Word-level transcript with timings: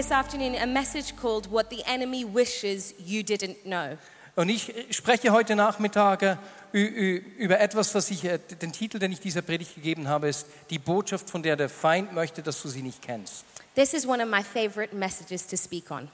This 0.00 0.12
afternoon 0.12 0.54
a 0.54 0.66
message 0.66 1.14
called 1.14 1.46
What 1.50 1.68
the 1.68 1.82
Enemy 1.86 2.24
Wishes 2.24 2.94
You 3.04 3.22
Didn't 3.22 3.64
Know. 3.64 3.98
Und 4.34 4.48
ich 4.48 4.72
spreche 4.92 5.30
heute 5.30 5.54
Nachmittag 5.54 6.38
über 6.72 7.60
etwas, 7.60 7.94
was 7.94 8.10
ich, 8.10 8.24
äh, 8.24 8.38
den 8.38 8.72
Titel, 8.72 8.98
den 8.98 9.12
ich 9.12 9.20
dieser 9.20 9.42
Predigt 9.42 9.74
gegeben 9.74 10.08
habe, 10.08 10.30
ist 10.30 10.46
die 10.70 10.78
Botschaft, 10.78 11.28
von 11.28 11.42
der 11.42 11.54
der 11.56 11.68
Feind 11.68 12.14
möchte, 12.14 12.42
dass 12.42 12.62
du 12.62 12.68
sie 12.68 12.80
nicht 12.80 13.02
kennst. 13.02 13.44
This 13.74 13.92
is 13.92 14.06
one 14.06 14.22
of 14.22 14.30
my 14.30 14.42
favorite 14.42 14.96
messages 14.96 15.46
to 15.46 15.58
speak 15.58 15.90
on 15.90 16.08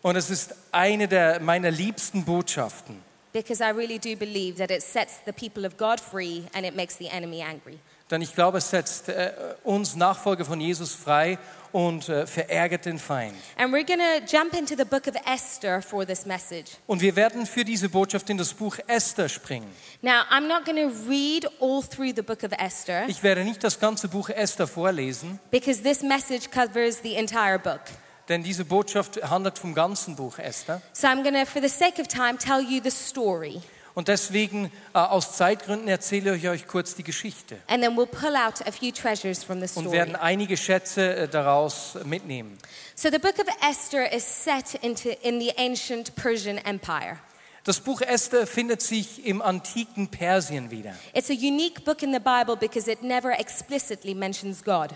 Und 0.00 0.16
es 0.16 0.30
ist 0.30 0.54
eine 0.72 1.06
der 1.06 1.38
meiner 1.40 1.70
liebsten 1.70 2.24
Botschaften, 2.24 3.02
because 3.34 3.62
I 3.62 3.68
really 3.68 3.98
do 3.98 4.16
believe 4.16 4.56
that 4.56 4.70
it 4.70 4.80
sets 4.80 5.16
the 5.26 5.32
people 5.32 5.66
of 5.66 5.76
God 5.76 6.00
free 6.00 6.44
and 6.54 6.64
it 6.64 6.74
makes 6.74 6.96
the 6.96 7.08
enemy 7.08 7.42
angry. 7.42 7.78
denn 8.10 8.22
ich 8.22 8.34
glaube, 8.34 8.58
es 8.58 8.70
setzt 8.70 9.10
äh, 9.10 9.32
uns 9.64 9.94
Nachfolger 9.94 10.46
von 10.46 10.58
Jesus 10.58 10.94
frei 10.94 11.38
und 11.76 12.08
äh, 12.08 12.26
verärgert 12.26 12.86
den 12.86 12.98
Feind. 12.98 13.34
And 13.58 13.70
we're 13.70 13.84
going 13.84 13.98
to 13.98 14.24
jump 14.26 14.54
into 14.54 14.74
the 14.74 14.84
book 14.86 15.06
of 15.06 15.14
Esther 15.26 15.82
for 15.82 16.06
this 16.06 16.24
message. 16.24 16.78
Und 16.86 17.02
wir 17.02 17.14
werden 17.16 17.44
für 17.44 17.66
diese 17.66 17.90
Botschaft 17.90 18.30
in 18.30 18.38
das 18.38 18.54
Buch 18.54 18.78
Esther 18.86 19.28
springen. 19.28 19.70
Now, 20.00 20.22
I'm 20.30 20.48
not 20.48 20.64
going 20.64 20.78
to 20.78 20.90
read 21.06 21.46
all 21.60 21.82
through 21.82 22.14
the 22.16 22.22
book 22.22 22.42
of 22.44 22.52
Esther 22.52 23.06
Ich 23.08 23.22
werde 23.22 23.44
nicht 23.44 23.62
das 23.62 23.78
ganze 23.78 24.08
Buch 24.08 24.30
Esther 24.30 24.66
vorlesen, 24.66 25.38
because 25.50 25.82
this 25.82 26.02
message 26.02 26.50
covers 26.50 27.02
the 27.02 27.14
entire 27.14 27.58
book. 27.58 27.82
denn 28.30 28.42
diese 28.42 28.64
Botschaft 28.64 29.22
handelt 29.28 29.58
vom 29.58 29.74
ganzen 29.74 30.16
Buch 30.16 30.38
Esther. 30.38 30.80
So 30.94 31.08
I'm 31.08 31.22
going 31.22 31.34
to, 31.34 31.44
for 31.44 31.60
the 31.60 31.68
sake 31.68 32.00
of 32.00 32.08
time, 32.08 32.38
tell 32.38 32.62
you 32.62 32.80
the 32.82 32.90
story. 32.90 33.60
Und 33.96 34.08
deswegen, 34.08 34.66
äh, 34.92 34.98
aus 34.98 35.32
Zeitgründen, 35.32 35.88
erzähle 35.88 36.36
ich 36.36 36.46
euch 36.48 36.66
kurz 36.66 36.94
die 36.94 37.02
Geschichte 37.02 37.56
And 37.66 37.82
then 37.82 37.96
we'll 37.96 38.04
pull 38.06 38.36
out 38.36 38.60
a 38.66 38.70
few 38.70 38.92
treasures 38.92 39.42
from 39.42 39.56
the 39.56 39.62
und 39.78 39.84
story. 39.86 39.92
werden 39.92 40.14
einige 40.16 40.58
Schätze 40.58 41.16
äh, 41.16 41.28
daraus 41.28 41.96
mitnehmen. 42.04 42.58
So 42.94 43.08
the 43.10 43.18
book 43.18 43.38
of 43.38 43.46
Esther 43.66 44.12
is 44.12 44.22
set 44.44 44.74
into 44.82 45.08
in 45.22 45.40
the 45.40 45.50
ancient 45.56 46.14
Persian 46.14 46.58
Empire. 46.58 47.16
Das 47.64 47.80
Buch 47.80 48.02
Esther 48.02 48.46
findet 48.46 48.82
sich 48.82 49.24
im 49.26 49.40
antiken 49.40 50.08
Persien 50.08 50.70
wieder. 50.70 50.94
It's 51.14 51.30
a 51.30 51.32
unique 51.32 51.82
book 51.86 52.02
in 52.02 52.12
the 52.12 52.20
Bible 52.20 52.54
because 52.56 52.90
it 52.92 53.02
never 53.02 53.32
explicitly 53.40 54.14
mentions 54.14 54.62
God. 54.62 54.90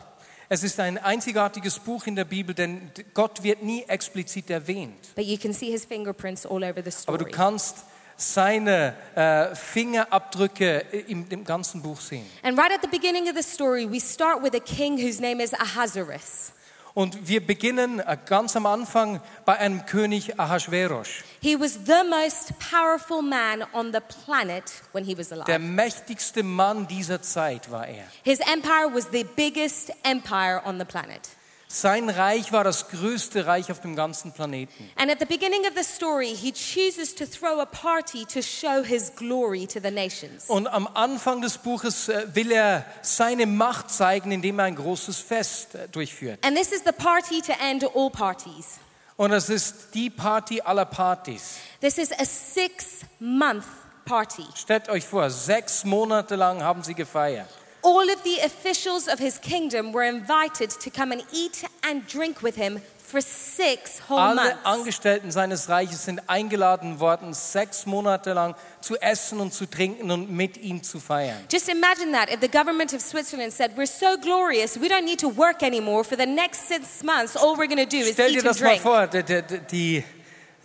Es 0.50 0.62
ist 0.62 0.78
ein 0.78 0.98
einzigartiges 0.98 1.78
Buch 1.78 2.06
in 2.06 2.16
der 2.16 2.26
Bibel, 2.26 2.54
denn 2.54 2.90
Gott 3.14 3.42
wird 3.42 3.62
nie 3.62 3.82
explizit 3.84 4.50
erwähnt. 4.50 5.14
But 5.14 5.24
you 5.24 5.38
can 5.38 5.54
see 5.54 5.70
his 5.70 5.86
fingerprints 5.86 6.44
all 6.44 6.62
over 6.62 6.82
the 6.84 6.90
Aber 7.06 7.16
du 7.16 7.24
story. 7.24 7.30
kannst 7.30 7.76
seine 8.20 8.94
äh, 9.14 9.54
Fingerabdrücke 9.54 10.78
im, 11.08 11.26
im 11.30 11.44
ganzen 11.44 11.80
Buch 11.82 12.00
sehen. 12.00 12.26
And 12.42 12.58
right 12.58 12.72
at 12.72 12.82
the 12.82 12.88
beginning 12.88 13.28
of 13.28 13.34
the 13.34 13.42
story, 13.42 13.90
we 13.90 14.00
start 14.00 14.42
with 14.42 14.54
a 14.54 14.60
king 14.60 14.98
whose 14.98 15.20
name 15.20 15.42
is 15.42 15.54
Ahasuerus. 15.54 16.52
Und 16.92 17.28
wir 17.28 17.46
beginnen 17.46 18.00
äh, 18.00 18.18
ganz 18.26 18.56
am 18.56 18.66
Anfang 18.66 19.20
bei 19.44 19.56
einem 19.58 19.86
König 19.86 20.38
Ahasveros. 20.38 21.08
He 21.40 21.58
was 21.58 21.78
the 21.86 22.02
most 22.08 22.52
powerful 22.58 23.22
man 23.22 23.64
on 23.72 23.92
the 23.92 24.00
planet 24.00 24.64
when 24.92 25.04
he 25.04 25.16
was 25.16 25.32
alive. 25.32 25.46
Der 25.46 25.58
mächtigste 25.58 26.42
Mann 26.42 26.86
dieser 26.88 27.22
Zeit 27.22 27.70
war 27.70 27.86
er. 27.86 28.04
His 28.22 28.40
empire 28.40 28.92
was 28.92 29.06
the 29.12 29.24
biggest 29.24 29.92
empire 30.02 30.60
on 30.66 30.78
the 30.78 30.84
planet. 30.84 31.22
Sein 31.72 32.10
Reich 32.10 32.50
war 32.50 32.64
das 32.64 32.88
größte 32.88 33.46
Reich 33.46 33.70
auf 33.70 33.80
dem 33.80 33.94
ganzen 33.94 34.32
Planeten. 34.32 34.90
And 34.96 35.08
at 35.08 35.20
the 35.20 35.24
beginning 35.24 35.60
of 35.60 35.74
the 35.76 35.84
story, 35.84 36.34
he 36.34 36.50
chooses 36.50 37.14
to 37.14 37.24
throw 37.24 37.60
a 37.60 37.64
party 37.64 38.24
to 38.24 38.42
show 38.42 38.82
his 38.82 39.12
glory 39.14 39.68
to 39.68 39.78
the 39.80 39.92
nations. 39.92 40.46
Und 40.48 40.66
am 40.66 40.88
Anfang 40.94 41.40
des 41.42 41.58
Buches 41.58 42.08
äh, 42.08 42.26
will 42.34 42.50
er 42.50 42.84
seine 43.02 43.46
Macht 43.46 43.88
zeigen, 43.88 44.32
indem 44.32 44.58
er 44.58 44.64
ein 44.64 44.74
großes 44.74 45.20
Fest 45.20 45.76
äh, 45.76 45.86
durchführt. 45.86 46.44
And 46.44 46.56
this 46.56 46.72
is 46.72 46.82
the 46.84 46.90
party 46.90 47.40
to 47.40 47.52
end 47.64 47.84
all 47.94 48.10
parties. 48.10 48.80
Und 49.16 49.30
es 49.30 49.48
ist 49.48 49.94
die 49.94 50.10
Party 50.10 50.60
aller 50.62 50.86
Partys. 50.86 51.58
This 51.80 51.98
is 51.98 52.10
a 52.10 52.24
six 52.24 53.02
month 53.20 53.64
party. 54.04 54.44
Stellt 54.56 54.88
euch 54.88 55.06
vor, 55.06 55.30
sechs 55.30 55.84
Monate 55.84 56.34
lang 56.34 56.64
haben 56.64 56.82
sie 56.82 56.94
gefeiert. 56.94 57.48
All 57.82 58.10
of 58.10 58.22
the 58.22 58.38
officials 58.44 59.08
of 59.08 59.18
his 59.18 59.38
kingdom 59.38 59.92
were 59.92 60.04
invited 60.04 60.70
to 60.70 60.90
come 60.90 61.12
and 61.12 61.22
eat 61.32 61.64
and 61.82 62.06
drink 62.06 62.42
with 62.42 62.56
him 62.56 62.80
for 63.10 63.20
six 63.20 63.98
whole 63.98 64.18
Alle 64.18 64.34
months. 64.36 64.58
Angestellten 64.64 65.32
seines 65.32 65.68
Reiches 65.68 66.04
sind 66.04 66.20
eingeladen 66.28 67.00
worden, 67.00 67.34
sechs 67.34 67.84
Monate 67.86 68.32
lang 68.34 68.54
zu 68.80 68.96
essen 69.00 69.40
und 69.40 69.52
zu 69.52 69.66
trinken 69.66 70.10
und 70.10 70.30
mit 70.30 70.56
ihm 70.58 70.82
zu 70.82 71.00
feiern. 71.00 71.36
Just 71.50 71.68
imagine 71.68 72.12
that 72.12 72.30
if 72.30 72.40
the 72.40 72.48
government 72.48 72.92
of 72.92 73.00
Switzerland 73.00 73.52
said, 73.52 73.76
We're 73.76 73.86
so 73.86 74.16
glorious, 74.16 74.78
we 74.78 74.88
don't 74.88 75.04
need 75.04 75.18
to 75.20 75.28
work 75.28 75.62
anymore 75.62 76.04
for 76.04 76.16
the 76.16 76.26
next 76.26 76.68
six 76.68 77.02
months. 77.02 77.36
All 77.36 77.56
we're 77.56 77.66
going 77.66 77.84
to 77.84 77.86
do 77.86 77.98
is 77.98 78.12
Stell 78.12 78.28
dir 78.28 78.38
eat 78.38 78.44
and 78.44 78.46
das 78.46 78.60
mal 78.60 78.78
vor, 78.78 79.06
der, 79.08 79.22
der, 79.22 79.42
die, 79.42 80.04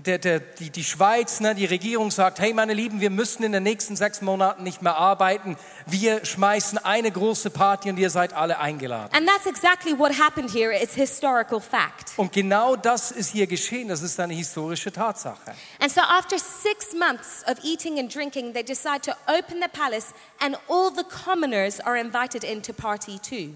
der, 0.06 0.18
der, 0.20 0.40
die, 0.40 0.70
die 0.70 0.84
Schweiz, 0.84 1.40
ne, 1.40 1.56
die 1.56 1.66
Regierung 1.66 2.12
sagt, 2.12 2.40
hey 2.40 2.54
meine 2.54 2.74
Lieben, 2.74 3.02
wir 3.02 3.10
müssen 3.10 3.44
in 3.44 3.52
den 3.52 3.64
nächsten 3.64 3.96
sechs 3.96 4.22
Monaten 4.22 4.64
nicht 4.64 4.82
mehr 4.82 4.96
arbeiten. 4.96 5.58
Wir 5.86 6.26
schmeißen 6.26 6.78
eine 6.78 7.12
große 7.12 7.50
Party 7.50 7.90
und 7.90 7.98
ihr 7.98 8.10
seid 8.10 8.34
alle 8.34 8.60
eingeladen. 8.60 9.10
And 9.14 9.28
that's 9.28 9.46
exactly 9.46 9.98
what 9.98 10.12
happened 10.20 10.52
here. 10.52 10.72
It's 10.72 10.94
historical 10.94 11.60
fact. 11.60 12.14
Und 12.18 12.32
genau 12.32 12.76
das 12.76 13.12
ist 13.12 13.32
hier 13.32 13.48
geschehen. 13.48 13.90
Das 13.90 14.02
ist 14.02 14.20
eine 14.20 14.34
historische 14.34 14.92
Tatsache. 14.92 15.54
And 15.80 15.92
so, 15.92 16.02
after 16.02 16.38
six 16.38 16.94
months 16.94 17.44
of 17.48 17.64
eating 17.64 18.00
and 18.00 18.14
drinking, 18.14 18.54
they 18.54 18.64
decide 18.64 19.02
to 19.02 19.12
open 19.28 19.62
the 19.62 19.70
palace, 19.72 20.14
and 20.40 20.58
all 20.70 20.92
the 20.96 21.04
commoners 21.04 21.80
are 21.80 22.00
invited 22.00 22.44
in 22.44 22.62
to 22.62 22.74
party 22.74 23.20
too. 23.20 23.54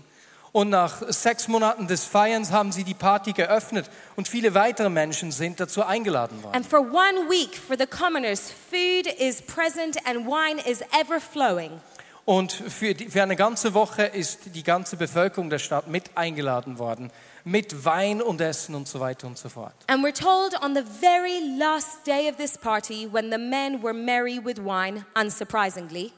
Und 0.52 0.70
nach 0.70 1.04
sechs 1.10 1.48
Monaten 1.48 1.88
des 1.88 2.06
Feierns 2.06 2.52
haben 2.52 2.72
sie 2.72 2.84
die 2.84 2.96
Party 2.96 3.34
geöffnet 3.34 3.90
und 4.16 4.28
viele 4.28 4.56
weitere 4.56 4.90
Menschen 4.90 5.32
sind 5.32 5.60
dazu 5.60 5.84
eingeladen 5.84 6.42
worden. 6.44 6.56
And 6.56 6.66
for 6.66 6.80
one 6.80 7.30
week, 7.30 7.56
for 7.56 7.78
the 7.78 7.86
commoners, 7.86 8.52
food 8.70 9.06
is 9.20 9.42
present 9.42 9.98
and 10.08 10.26
wine 10.26 10.60
is 10.66 10.82
ever 11.00 11.20
flowing. 11.20 11.80
Und 12.26 12.52
für, 12.52 12.94
die, 12.94 13.10
für 13.10 13.24
eine 13.24 13.36
ganze 13.36 13.74
Woche 13.74 14.04
ist 14.04 14.56
die 14.56 14.62
ganze 14.62 14.98
Bevölkerung 14.98 15.50
der 15.50 15.58
Stadt 15.58 15.88
mit 15.88 16.16
eingeladen 16.16 16.78
worden, 16.78 17.12
mit 17.44 17.86
Wein 17.86 18.22
und 18.22 18.40
Essen 18.40 18.76
und 18.76 18.88
so 18.88 19.00
weiter 19.00 19.26
und 19.26 19.38
so 19.38 19.50
fort. 19.50 19.74
And 19.88 20.04
we're 20.04 20.14
told 20.14 20.54
on 20.64 20.76
the 20.76 20.84
very 20.84 21.58
last 21.58 22.06
day 22.06 22.30
of 22.30 22.38
this 22.38 22.56
party, 22.56 23.08
when 23.12 23.32
the 23.32 23.40
men 23.40 23.82
were 23.82 23.94
merry 23.94 24.40
with 24.44 24.60
wine, 24.60 25.06
unsurprisingly, 25.16 26.12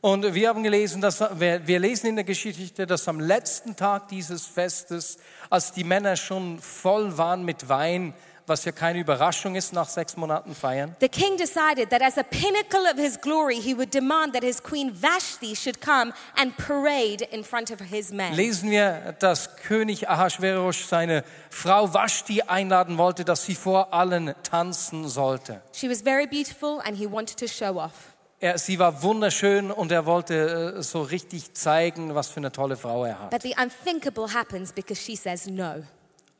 Und 0.00 0.32
wir 0.32 0.48
haben 0.48 0.62
gelesen, 0.62 1.00
dass 1.00 1.20
wir, 1.20 1.78
lesen 1.80 2.06
in 2.06 2.16
der 2.16 2.24
Geschichte, 2.24 2.86
dass 2.86 3.08
am 3.08 3.18
letzten 3.18 3.74
Tag 3.74 4.08
dieses 4.08 4.46
Festes, 4.46 5.18
als 5.50 5.72
die 5.72 5.82
Männer 5.82 6.16
schon 6.16 6.60
voll 6.60 7.18
waren 7.18 7.44
mit 7.44 7.68
Wein, 7.68 8.14
was 8.46 8.64
ja 8.64 8.72
keine 8.72 9.00
Überraschung 9.00 9.56
ist 9.56 9.72
nach 9.72 9.88
sechs 9.88 10.16
Monaten 10.16 10.54
Feiern, 10.54 10.96
the 11.00 11.08
king 11.08 11.36
decided 11.36 11.90
that 11.90 12.00
as 12.00 12.16
a 12.16 12.22
pinnacle 12.22 12.86
of 12.90 12.96
his 12.96 13.20
glory, 13.20 13.60
he 13.60 13.76
would 13.76 13.92
demand 13.92 14.32
that 14.32 14.42
his 14.42 14.62
queen 14.62 14.90
Vashti 14.90 15.54
should 15.54 15.80
come 15.80 16.12
and 16.36 16.56
parade 16.56 17.22
in 17.30 17.44
front 17.44 17.70
of 17.70 17.80
his 17.80 18.10
men. 18.10 18.32
lesen 18.34 18.70
wir, 18.70 19.14
dass 19.18 19.56
König 19.56 20.08
Ahasveros 20.08 20.88
seine 20.88 21.24
Frau 21.50 21.92
Vashti 21.92 22.42
einladen 22.42 22.96
wollte, 22.96 23.24
dass 23.24 23.44
sie 23.44 23.54
vor 23.54 23.92
allen 23.92 24.34
tanzen 24.42 25.08
sollte. 25.08 25.60
She 25.72 25.88
was 25.90 26.00
very 26.00 26.26
beautiful 26.26 26.80
and 26.86 26.96
he 26.96 27.06
wanted 27.06 27.36
to 27.38 27.46
show 27.46 27.78
off. 27.78 28.14
Er, 28.40 28.56
sie 28.56 28.78
war 28.78 29.02
wunderschön 29.02 29.72
und 29.72 29.90
er 29.90 30.06
wollte 30.06 30.76
äh, 30.76 30.82
so 30.82 31.02
richtig 31.02 31.54
zeigen, 31.54 32.14
was 32.14 32.28
für 32.28 32.36
eine 32.36 32.52
tolle 32.52 32.76
Frau 32.76 33.04
er 33.04 33.18
hat. 33.18 33.30
But 33.30 33.42
the 33.42 33.54
unthinkable 33.60 34.32
happens 34.32 34.72
because 34.72 35.02
she 35.02 35.16
says 35.16 35.48
no. 35.48 35.82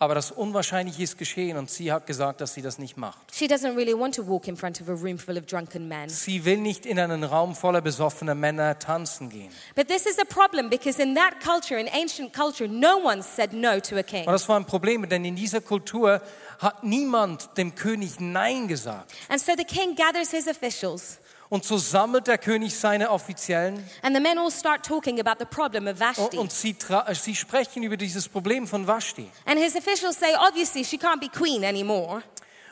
Aber 0.01 0.15
das 0.15 0.31
Unwahrscheinliche 0.31 1.03
ist 1.03 1.19
geschehen 1.19 1.57
und 1.57 1.71
sie 1.71 1.91
hat 1.91 2.07
gesagt, 2.07 2.41
dass 2.41 2.55
sie 2.55 2.63
das 2.63 2.79
nicht 2.79 2.97
macht. 2.97 3.35
She 3.35 3.47
doesn't 3.47 3.75
really 3.75 3.99
want 3.99 4.15
to 4.15 4.25
walk 4.25 4.47
in 4.47 4.57
front 4.57 4.81
of 4.81 4.89
a 4.89 4.93
room 4.93 5.19
full 5.19 5.37
of 5.37 5.47
drunken 5.47 5.89
men. 5.89 6.09
Sie 6.09 6.45
will 6.45 6.59
nicht 6.59 6.87
in 6.87 7.01
einen 7.01 7.25
Raum 7.25 7.57
voller 7.57 7.81
besoffener 7.81 8.37
Männer 8.37 8.79
tanzen 8.79 9.29
gehen. 9.29 9.51
But 9.75 9.89
this 9.89 10.07
is 10.07 10.21
a 10.21 10.25
problem 10.25 10.71
because 10.71 11.03
in 11.03 11.17
that 11.17 11.41
culture, 11.45 11.81
in 11.81 11.89
ancient 11.89 12.33
culture, 12.33 12.69
no 12.69 12.99
one 12.99 13.25
said 13.25 13.53
no 13.53 13.81
to 13.81 13.97
a 13.97 14.05
king. 14.05 14.25
Und 14.25 14.33
das 14.33 14.49
war 14.49 14.57
ein 14.57 14.67
Problem, 14.67 15.09
denn 15.09 15.25
in 15.25 15.35
dieser 15.35 15.61
Kultur 15.61 16.23
hat 16.61 16.85
niemand 16.85 17.51
dem 17.57 17.75
König 17.75 18.21
Nein 18.21 18.69
gesagt. 18.69 19.13
And 19.29 19.41
so 19.41 19.55
the 19.59 19.65
king 19.65 19.97
gathers 19.97 20.31
his 20.31 20.47
officials 20.47 21.19
Und 21.51 21.65
so 21.65 21.79
sammelt 21.79 22.27
der 22.27 22.37
König 22.37 22.79
seine 22.79 23.11
Offiziellen 23.11 23.83
and 24.03 24.15
the 24.15 24.21
men 24.21 24.39
all 24.39 24.51
start 24.51 24.85
talking 24.85 25.19
about 25.19 25.37
the 25.39 25.47
problem 25.47 25.87
of 25.87 25.95
und, 25.95 26.01
Vashti. 26.01 26.37
und 26.39 26.53
sie, 26.53 26.77
äh, 26.91 27.15
sie 27.15 27.35
sprechen 27.35 27.83
über 27.83 27.97
dieses 27.97 28.29
Problem 28.29 28.67
von 28.67 28.87
Vashti. 28.87 29.31
And 29.47 29.59
his 29.59 29.75
officials 29.75 30.19
say, 30.19 30.35
obviously, 30.47 30.85
she 30.85 30.99
can't 30.99 31.21
be 31.21 31.29
queen 31.29 31.65
anymore 31.65 32.23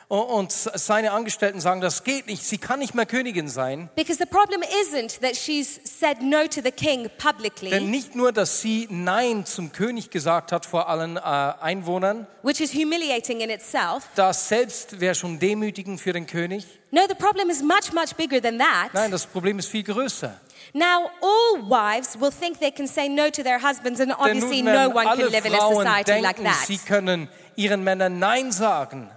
Und, 0.09 0.53
seine 0.53 1.11
Angestellten 1.11 1.59
sagen, 1.59 1.81
das 1.81 2.05
geht 2.05 2.27
nicht, 2.27 2.41
sie 2.41 2.57
kann 2.57 2.79
nicht 2.79 2.95
mehr 2.95 3.05
Königin 3.05 3.49
sein. 3.49 3.89
because 3.97 4.17
the 4.17 4.25
problem 4.25 4.61
isn't 4.61 5.19
that 5.19 5.35
she's 5.35 5.81
said 5.83 6.21
no 6.21 6.47
to 6.47 6.61
the 6.63 6.71
king 6.71 7.09
Denn 7.61 7.91
nicht 7.91 8.15
nur, 8.15 8.31
dass 8.31 8.61
sie 8.61 8.87
Nein 8.89 9.45
zum 9.45 9.73
König 9.73 10.09
gesagt 10.09 10.53
hat 10.53 10.65
vor 10.65 10.87
allen 10.87 11.17
äh, 11.17 11.19
Einwohnern, 11.19 12.25
which 12.41 12.61
is 12.61 12.73
humiliating 12.73 13.41
in 13.41 13.49
itself. 13.49 14.05
das 14.15 14.47
selbst 14.47 15.01
wäre 15.01 15.13
schon 15.13 15.39
demütigend 15.39 15.99
für 15.99 16.13
den 16.13 16.25
König. 16.25 16.65
No, 16.91 17.01
the 17.09 17.15
problem 17.15 17.49
is 17.49 17.61
much, 17.61 17.91
much 17.91 18.15
bigger 18.15 18.41
than 18.41 18.59
that. 18.59 18.93
Nein, 18.93 19.11
das 19.11 19.25
Problem 19.25 19.59
ist 19.59 19.67
viel 19.67 19.83
größer. 19.83 20.39
Now, 20.73 21.09
all 21.21 21.61
wives 21.69 22.17
will 22.17 22.31
think 22.31 22.61
they 22.61 22.71
can 22.71 22.87
say 22.87 23.09
no 23.09 23.29
to 23.29 23.43
their 23.43 23.61
husbands, 23.61 23.99
and 23.99 24.13
obviously, 24.17 24.61
no 24.61 24.89
one 24.89 25.05
can 25.05 25.29
live 25.29 25.45
in 25.45 25.53
a 25.53 25.59
society 25.59 26.21
like 26.21 26.37
denken, 26.37 26.45
that. 26.45 26.65
sie 26.65 26.77
können 26.77 27.27
ihren 27.57 27.83
Männern 27.83 28.19
Nein 28.19 28.53
sagen. 28.53 29.09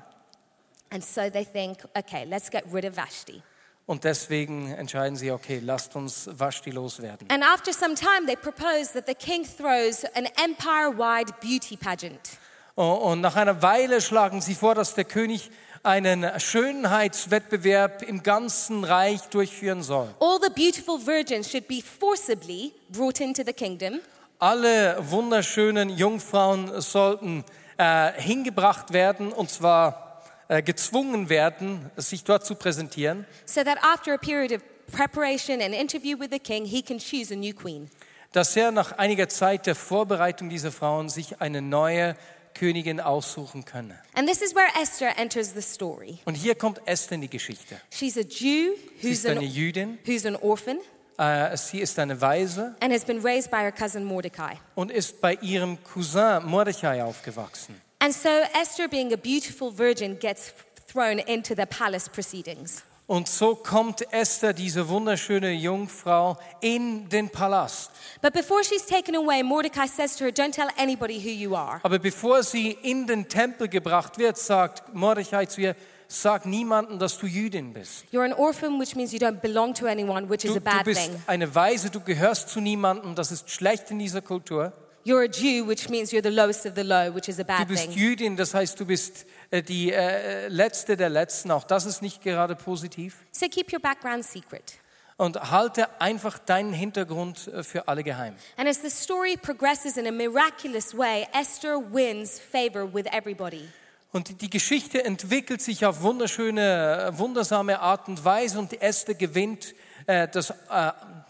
And 0.91 1.05
so 1.05 1.31
they 1.31 1.45
think, 1.45 1.79
okay, 1.97 2.25
let's 2.25 2.51
get 2.51 2.65
rid 2.73 2.85
of 2.85 2.97
Vashti. 2.97 3.43
Und 3.87 4.05
deswegen 4.05 4.73
entscheiden 4.73 5.17
sie, 5.17 5.33
okay, 5.33 5.59
lasst 5.59 5.97
uns 5.97 6.29
Vashti 6.33 6.71
loswerden. 6.71 7.29
And 7.31 7.43
after 7.43 7.73
some 7.73 7.95
time, 7.95 8.27
they 8.27 8.37
propose 8.37 8.93
that 8.93 9.07
the 9.07 9.15
king 9.15 9.45
throws 9.45 10.05
an 10.15 10.27
empire 10.37 10.97
wide 10.97 11.33
beauty 11.41 11.77
pageant. 11.77 12.39
Und 12.77 13.21
nach 13.21 13.37
einer 13.37 13.63
Weile 13.63 14.01
schlagen 14.01 14.41
sie 14.41 14.55
vor, 14.55 14.75
dass 14.75 14.95
der 14.95 15.05
König 15.05 15.51
einen 15.83 16.39
Schönheitswettbewerb 16.39 18.03
im 18.03 18.23
ganzen 18.23 18.85
Reich 18.85 19.23
durchführen 19.31 19.83
soll. 19.83 20.09
All 20.21 20.39
the 20.41 20.51
beautiful 20.51 20.99
virgins 20.99 21.51
should 21.51 21.67
be 21.67 21.83
forcibly 21.83 22.73
brought 22.91 23.21
into 23.21 23.43
the 23.45 23.53
kingdom. 23.53 24.01
Alle 24.39 24.97
wunderschönen 25.11 25.91
Jungfrauen 25.91 26.81
sollten 26.81 27.45
äh, 27.77 28.13
hingebracht 28.13 28.93
werden, 28.93 29.33
und 29.33 29.51
zwar 29.51 30.10
gezwungen 30.59 31.29
werden, 31.29 31.91
sich 31.97 32.25
dort 32.25 32.45
zu 32.45 32.55
präsentieren, 32.57 33.25
so 33.47 33.63
that 33.63 33.79
after 33.83 34.15
a 34.15 34.19
period 34.19 34.53
of 34.53 34.63
preparation 34.93 35.61
and 35.61 35.73
interview 35.75 36.19
with 36.19 36.31
the 36.33 36.39
king, 36.41 36.65
he 36.65 36.83
can 36.83 36.99
choose 36.99 37.33
a 37.33 37.37
new 37.37 37.55
queen. 37.55 37.89
dass 38.33 38.57
er 38.57 38.71
nach 38.71 38.99
einiger 38.99 39.29
Zeit 39.29 39.67
der 39.67 39.75
Vorbereitung 39.75 40.49
dieser 40.49 40.71
Frauen 40.73 41.09
sich 41.09 41.41
eine 41.41 41.63
neue 41.63 42.17
Königin 42.55 43.01
aussuchen 43.01 43.65
könne. 43.65 43.99
And 44.15 44.29
this 44.29 44.43
is 44.43 44.55
where 44.55 44.67
Esther 44.81 45.17
enters 45.19 45.53
the 45.55 45.63
story. 45.63 46.19
Und 46.25 46.35
hier 46.35 46.55
kommt 46.57 46.81
Esther 46.85 47.15
in 47.15 47.21
die 47.23 47.31
Geschichte. 47.31 47.81
She's 47.91 48.17
a 48.17 48.23
Jew 48.23 48.75
Sie 49.01 49.09
who's 49.09 49.19
ist 49.19 49.27
eine 49.27 49.41
an, 49.41 49.47
Jüdin, 49.47 49.99
who's 50.05 50.27
an 50.27 50.37
orphan 50.37 50.79
äh, 51.19 51.57
sie 51.57 51.81
ist 51.81 51.99
eine 51.99 52.21
Waise 52.21 52.75
and 52.81 52.93
has 52.93 53.05
been 53.05 53.21
raised 53.21 53.51
by 53.51 53.59
her 53.59 53.73
cousin 53.73 54.05
Mordecai. 54.05 54.55
und 54.75 54.91
ist 54.91 55.21
bei 55.21 55.35
ihrem 55.35 55.79
Cousin 55.85 56.45
Mordechai 56.45 57.03
aufgewachsen. 57.05 57.81
And 58.03 58.15
so 58.15 58.29
Esther, 58.55 58.89
being 58.89 59.13
a 59.13 59.17
beautiful 59.17 59.71
virgin, 59.71 60.17
gets 60.19 60.53
thrown 60.91 61.19
into 61.19 61.55
the 61.55 61.67
palace 61.67 62.09
proceedings. 62.09 62.83
Und 63.07 63.27
so 63.29 63.57
kommt 63.57 64.03
Esther, 64.13 64.53
diese 64.53 64.89
wunderschöne 64.89 65.51
Jungfrau, 65.51 66.39
in 66.61 67.09
den 67.09 67.29
Palast. 67.29 67.91
But 68.23 68.33
before 68.33 68.63
she's 68.63 68.87
taken 68.87 69.17
away, 69.17 69.43
Mordecai 69.43 69.87
says 69.89 70.15
to 70.17 70.25
her, 70.27 70.31
Don't 70.31 70.53
tell 70.53 70.69
anybody 70.79 71.19
who 71.19 71.29
you 71.31 71.57
are. 71.57 71.81
Aber 71.83 71.99
bevor 71.99 72.43
sie 72.45 72.71
in 72.71 73.07
den 73.09 73.29
Tempel 73.29 73.67
gebracht 73.69 74.17
wird, 74.19 74.39
sagt 74.39 74.95
Mordechai 74.95 75.47
zu 75.47 75.61
ihr, 75.61 75.75
sag 76.07 76.47
niemandem, 76.47 77.01
dass 77.01 77.19
du 77.19 77.27
Jüdin 77.27 77.73
bist. 77.73 78.05
You're 78.13 78.25
an 78.25 78.33
orphan, 78.33 78.79
which 78.81 78.95
means 78.95 79.13
you 79.13 79.19
don't 79.19 79.41
belong 79.41 79.75
to 79.75 79.87
anyone, 79.87 80.29
which 80.31 80.45
is 80.45 80.53
Du, 80.53 80.57
a 80.57 80.61
du 80.61 80.65
bad 80.65 80.85
bist 80.85 81.03
thing. 81.07 81.23
eine 81.27 81.53
Weise, 81.55 81.91
du 81.91 82.01
gehörst 82.01 82.49
zu 82.49 82.61
niemandem, 82.61 83.15
das 83.17 83.33
ist 83.33 83.51
schlecht 83.51 83.91
in 83.91 83.99
dieser 83.99 84.23
Kultur. 84.23 84.73
You're 85.05 85.23
a 85.25 85.29
Jew, 85.29 85.65
which 85.67 85.89
means 85.89 86.13
you're 86.13 86.23
the 86.23 86.31
lowest 86.35 86.67
of 86.67 86.75
the 86.75 86.83
low, 86.83 87.11
which 87.15 87.29
is 87.29 87.39
a 87.39 87.43
Du 87.43 87.47
bad 87.47 87.69
bist 87.69 87.85
thing. 87.85 87.93
Jüdin, 87.93 88.37
das 88.37 88.53
heißt, 88.53 88.79
du 88.79 88.85
bist 88.85 89.25
äh, 89.51 89.63
die 89.63 89.93
äh, 89.93 90.49
Letzte 90.49 90.97
der 90.97 91.09
Letzten. 91.09 91.51
Auch 91.51 91.65
das 91.65 91.87
ist 91.87 92.03
nicht 92.03 92.23
gerade 92.23 92.55
positiv. 92.55 93.17
So 93.33 93.47
keep 93.49 93.73
your 93.73 93.81
background 93.81 94.25
secret. 94.25 94.75
Und 95.17 95.51
halte 95.51 96.01
einfach 96.01 96.39
deinen 96.39 96.73
Hintergrund 96.73 97.49
äh, 97.49 97.63
für 97.63 97.89
alle 97.89 98.03
geheim. 98.05 98.35
And 98.57 98.69
as 98.69 98.81
the 98.83 98.91
story 98.91 99.37
progresses 99.37 99.97
in 99.97 100.07
a 100.07 100.11
miraculous 100.13 100.97
way, 100.97 101.27
Esther 101.33 101.79
wins 101.93 102.39
favor 102.39 102.93
with 102.93 103.07
everybody. 103.13 103.69
Und 104.13 104.41
die- 104.43 104.51
Geschichte 104.51 105.05
entwickelt 105.05 105.63
sich 105.63 105.87
auf 105.87 106.03
wunderschöne, 106.03 107.11
äh, 107.15 107.19
wundersame 107.19 107.79
Art 107.81 108.09
und 108.09 108.23
Weise 108.25 108.59
und 108.59 108.81
Esther 108.83 109.15
gewinnt 109.15 109.75
äh, 110.07 110.27
das, 110.29 110.51
äh, 110.51 110.55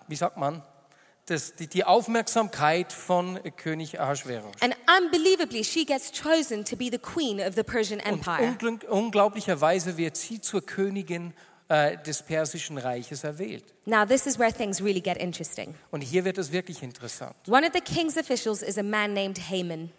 wie 0.09 0.17
sagt 0.17 0.37
man, 0.39 0.63
das, 1.31 1.55
die, 1.55 1.67
die 1.69 1.85
Aufmerksamkeit 1.85 2.93
von 2.93 3.39
König 3.57 4.01
Ahasveros. 4.01 4.55
And 4.61 4.75
unbelievably, 5.03 5.65
she 5.65 5.85
gets 5.85 6.11
chosen 6.13 6.65
to 6.65 6.77
be 6.77 6.89
the 6.91 6.99
queen 6.99 7.41
of 7.41 7.55
the 7.55 7.63
Persian 7.63 8.01
Und 8.01 8.07
Empire. 8.07 8.57
ungl- 8.61 8.85
unglaublicherweise 8.87 9.97
wird 9.97 10.17
sie 10.17 10.41
zur 10.41 10.65
Königin 10.65 11.33
äh, 11.69 11.97
des 11.99 12.23
Persischen 12.23 12.79
Reiches 12.79 13.23
erwählt. 13.25 13.65
Now, 13.87 14.05
this 14.05 14.27
is 14.27 14.39
where 14.39 14.53
things 14.53 14.83
really 14.83 15.01
get 15.01 15.17
interesting. 15.17 15.75
Und 15.91 16.01
hier 16.03 16.25
wird 16.25 16.39
es 16.39 16.51
wirklich 16.53 16.83
interessant. 16.83 17.35
One 17.49 17.67
of 17.67 17.73
the 17.73 17.81
king's 17.81 18.17
officials 18.17 18.63
is 18.63 18.77
a 18.79 18.83
man 18.83 19.15
named 19.15 19.39
Haman. 19.51 19.91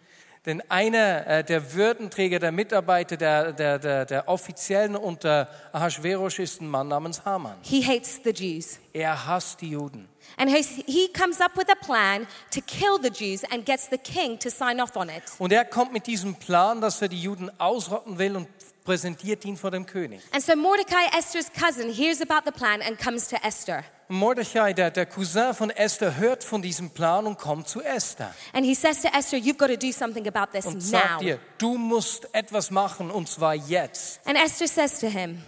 Denn 0.45 0.59
einer 0.69 1.27
äh, 1.27 1.43
der 1.43 1.75
Würdenträger, 1.75 2.39
der 2.39 2.51
Mitarbeiter, 2.51 3.15
der, 3.15 3.53
der, 3.53 3.77
der, 3.77 4.05
der 4.05 4.27
Offiziellen 4.27 4.95
unter 4.95 5.47
Ahasveros 5.71 6.39
ist 6.39 6.61
ein 6.61 6.67
Mann 6.67 6.87
namens 6.87 7.23
Haman. 7.25 7.57
He 7.61 7.83
hates 7.85 8.19
the 8.23 8.31
Jews. 8.31 8.79
Er 8.91 9.27
hasst 9.27 9.61
die 9.61 9.69
Juden. 9.69 10.09
And 10.37 10.49
he 10.49 10.63
he 10.85 11.07
comes 11.13 11.39
up 11.41 11.55
with 11.57 11.69
a 11.69 11.75
plan 11.75 12.27
to 12.51 12.61
kill 12.61 12.97
the 13.01 13.09
Jews 13.09 13.43
and 13.51 13.65
gets 13.65 13.87
the 13.89 13.97
king 13.97 14.37
to 14.39 14.49
sign 14.49 14.79
off 14.79 14.95
on 14.95 15.09
it. 15.09 15.23
Und 15.39 15.51
er 15.51 15.65
kommt 15.65 15.93
mit 15.93 16.07
diesem 16.07 16.35
Plan, 16.35 16.81
dass 16.81 17.01
er 17.01 17.07
die 17.07 17.21
Juden 17.21 17.51
ausrotten 17.59 18.17
will 18.17 18.35
und 18.35 18.47
präsentiert 18.83 19.45
ihn 19.45 19.57
vor 19.57 19.71
dem 19.71 19.85
König. 19.85 20.21
And 20.31 20.43
so 20.43 20.55
Mordecai, 20.55 21.05
Esther's 21.17 21.51
cousin, 21.53 21.93
hears 21.93 22.21
about 22.21 22.41
the 22.45 22.51
plan 22.51 22.81
and 22.81 22.97
comes 22.99 23.27
to 23.27 23.35
Esther. 23.43 23.83
Mordechai, 24.07 24.73
der, 24.73 24.91
der 24.91 25.05
Cousin 25.05 25.53
von 25.53 25.69
Esther, 25.69 26.17
hört 26.17 26.43
von 26.43 26.61
diesem 26.61 26.89
Plan 26.89 27.25
und 27.25 27.37
kommt 27.37 27.69
zu 27.69 27.81
Esther 27.81 28.33
And 28.53 28.65
he 28.65 28.75
says 28.75 29.01
to 29.01 29.07
Esther, 29.07 29.37
You've 29.37 29.57
got 29.57 29.67
to 29.67 29.77
do 29.77 29.91
something 29.93 30.27
about 30.27 30.51
this 30.51 30.65
und 30.65 30.75
now. 30.75 30.81
sagt 30.81 31.21
ihr, 31.21 31.39
du 31.57 31.77
musst 31.77 32.27
etwas 32.33 32.71
machen 32.71 33.09
und 33.09 33.29
zwar 33.29 33.55
jetzt. 33.55 34.19
And 34.25 34.37
Esther 34.37 34.67
says 34.67 34.99
to 34.99 35.07
him, 35.07 35.41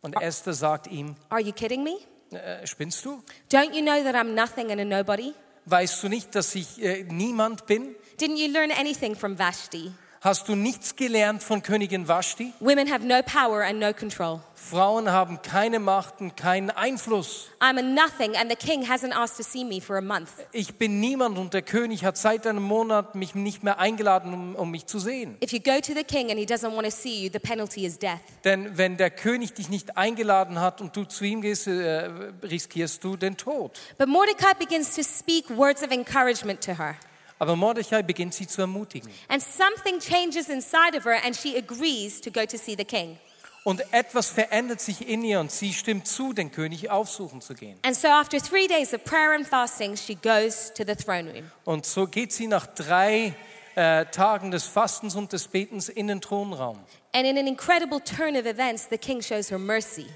Und 0.00 0.14
Esther 0.14 0.54
sagt 0.54 0.86
ihm, 0.86 1.14
Are 1.28 1.42
you 1.42 1.52
kidding 1.52 1.82
me? 1.82 1.98
Äh, 2.32 2.66
spinnst 2.66 3.04
du? 3.04 3.22
Don't 3.50 3.74
you 3.74 3.82
know 3.82 4.02
that 4.02 4.14
I'm 4.14 4.34
nothing 4.34 4.70
and 4.70 4.80
a 4.80 4.84
nobody? 4.84 5.34
Weißt 5.66 6.02
du 6.02 6.08
nicht, 6.08 6.34
dass 6.34 6.54
ich 6.54 6.82
äh, 6.82 7.04
niemand 7.04 7.66
bin? 7.66 7.94
Didn't 8.20 8.36
you 8.36 8.52
learn 8.52 8.70
anything 8.70 9.14
from 9.14 9.38
Vashti? 9.38 9.92
Hast 10.22 10.48
du 10.48 10.54
nichts 10.54 10.96
gelernt 10.96 11.42
von 11.42 11.62
Königin 11.62 12.06
Vashti? 12.06 12.52
Women 12.60 12.92
have 12.92 13.02
no 13.06 13.22
power 13.22 13.62
and 13.62 13.80
no 13.80 13.94
control. 13.94 14.40
Frauen 14.54 15.10
haben 15.10 15.40
keine 15.40 15.78
Macht 15.78 16.20
und 16.20 16.36
keinen 16.36 16.68
Einfluss. 16.68 17.48
I'm 17.58 17.78
a 17.78 17.82
nothing, 17.82 18.36
and 18.36 18.50
the 18.50 18.56
king 18.56 18.86
hasn't 18.86 19.14
asked 19.14 19.38
to 19.38 19.42
see 19.42 19.64
me 19.64 19.80
for 19.80 19.96
a 19.96 20.02
month. 20.02 20.28
Ich 20.52 20.74
bin 20.76 21.00
niemand 21.00 21.38
und 21.38 21.54
der 21.54 21.62
König 21.62 22.04
hat 22.04 22.18
seit 22.18 22.46
einem 22.46 22.62
Monat 22.62 23.14
mich 23.14 23.34
nicht 23.34 23.62
mehr 23.62 23.78
eingeladen, 23.78 24.34
um, 24.34 24.56
um 24.56 24.70
mich 24.70 24.84
zu 24.84 24.98
sehen. 24.98 25.38
If 25.42 25.54
you 25.54 25.58
go 25.58 25.80
to 25.80 25.94
the 25.94 26.04
king 26.04 26.30
and 26.30 26.38
he 26.38 26.44
doesn't 26.44 26.76
want 26.76 26.84
to 26.84 26.90
see 26.90 27.24
you, 27.24 27.30
the 27.32 27.38
penalty 27.38 27.86
is 27.86 27.98
death. 27.98 28.20
Denn 28.44 28.76
wenn 28.76 28.98
der 28.98 29.08
König 29.08 29.54
dich 29.54 29.70
nicht 29.70 29.96
eingeladen 29.96 30.60
hat 30.60 30.82
und 30.82 30.94
du 30.94 31.04
zu 31.04 31.24
ihm 31.24 31.40
gehst, 31.40 31.66
äh, 31.66 32.10
riskierst 32.42 33.02
du 33.02 33.16
den 33.16 33.38
Tod. 33.38 33.80
But 33.96 34.08
Mordecai 34.08 34.52
begins 34.58 34.94
to 34.94 35.02
speak 35.02 35.48
words 35.48 35.82
of 35.82 35.90
encouragement 35.90 36.62
to 36.62 36.76
her. 36.76 36.96
Aber 37.40 37.56
Mordechai 37.56 38.02
beginnt 38.02 38.34
sie 38.34 38.46
zu 38.46 38.60
ermutigen. 38.60 39.10
And 39.28 39.42
something 39.42 39.98
changes 39.98 40.48
inside 40.48 40.96
of 40.96 41.04
her, 41.04 41.24
and 41.24 41.34
she 41.34 41.56
agrees 41.56 42.20
to 42.20 42.30
go 42.30 42.44
to 42.44 42.58
see 42.58 42.76
the 42.76 42.84
king. 42.84 43.18
Und 43.64 43.82
etwas 43.92 44.28
verändert 44.28 44.80
sich 44.80 45.06
in 45.08 45.24
ihr 45.24 45.40
und 45.40 45.50
sie 45.50 45.72
stimmt 45.72 46.06
zu, 46.06 46.32
den 46.32 46.52
König 46.52 46.90
aufsuchen 46.90 47.40
zu 47.40 47.54
gehen. 47.54 47.78
And 47.82 47.96
so, 47.96 48.08
after 48.08 48.38
three 48.38 48.66
days 48.66 48.92
of 48.92 49.04
prayer 49.04 49.32
and 49.32 49.46
fasting, 49.46 49.96
she 49.96 50.14
goes 50.14 50.72
to 50.74 50.84
the 50.86 50.94
throne 50.94 51.32
room. 51.32 51.50
Und 51.64 51.86
so 51.86 52.06
geht 52.06 52.32
sie 52.32 52.46
nach 52.46 52.66
drei 52.66 53.34
äh, 53.74 54.04
Tagen 54.06 54.50
des 54.50 54.64
Fastens 54.64 55.14
und 55.14 55.32
des 55.32 55.48
Betens 55.48 55.88
in 55.88 56.08
den 56.08 56.20
Thronraum. 56.20 56.78
And 57.12 57.26
in 57.26 57.38
an 57.38 57.46
incredible 57.46 58.00
turn 58.00 58.36
of 58.36 58.44
events, 58.44 58.86
the 58.90 58.98
king 58.98 59.22
shows 59.22 59.50
her 59.50 59.58
mercy. 59.58 60.06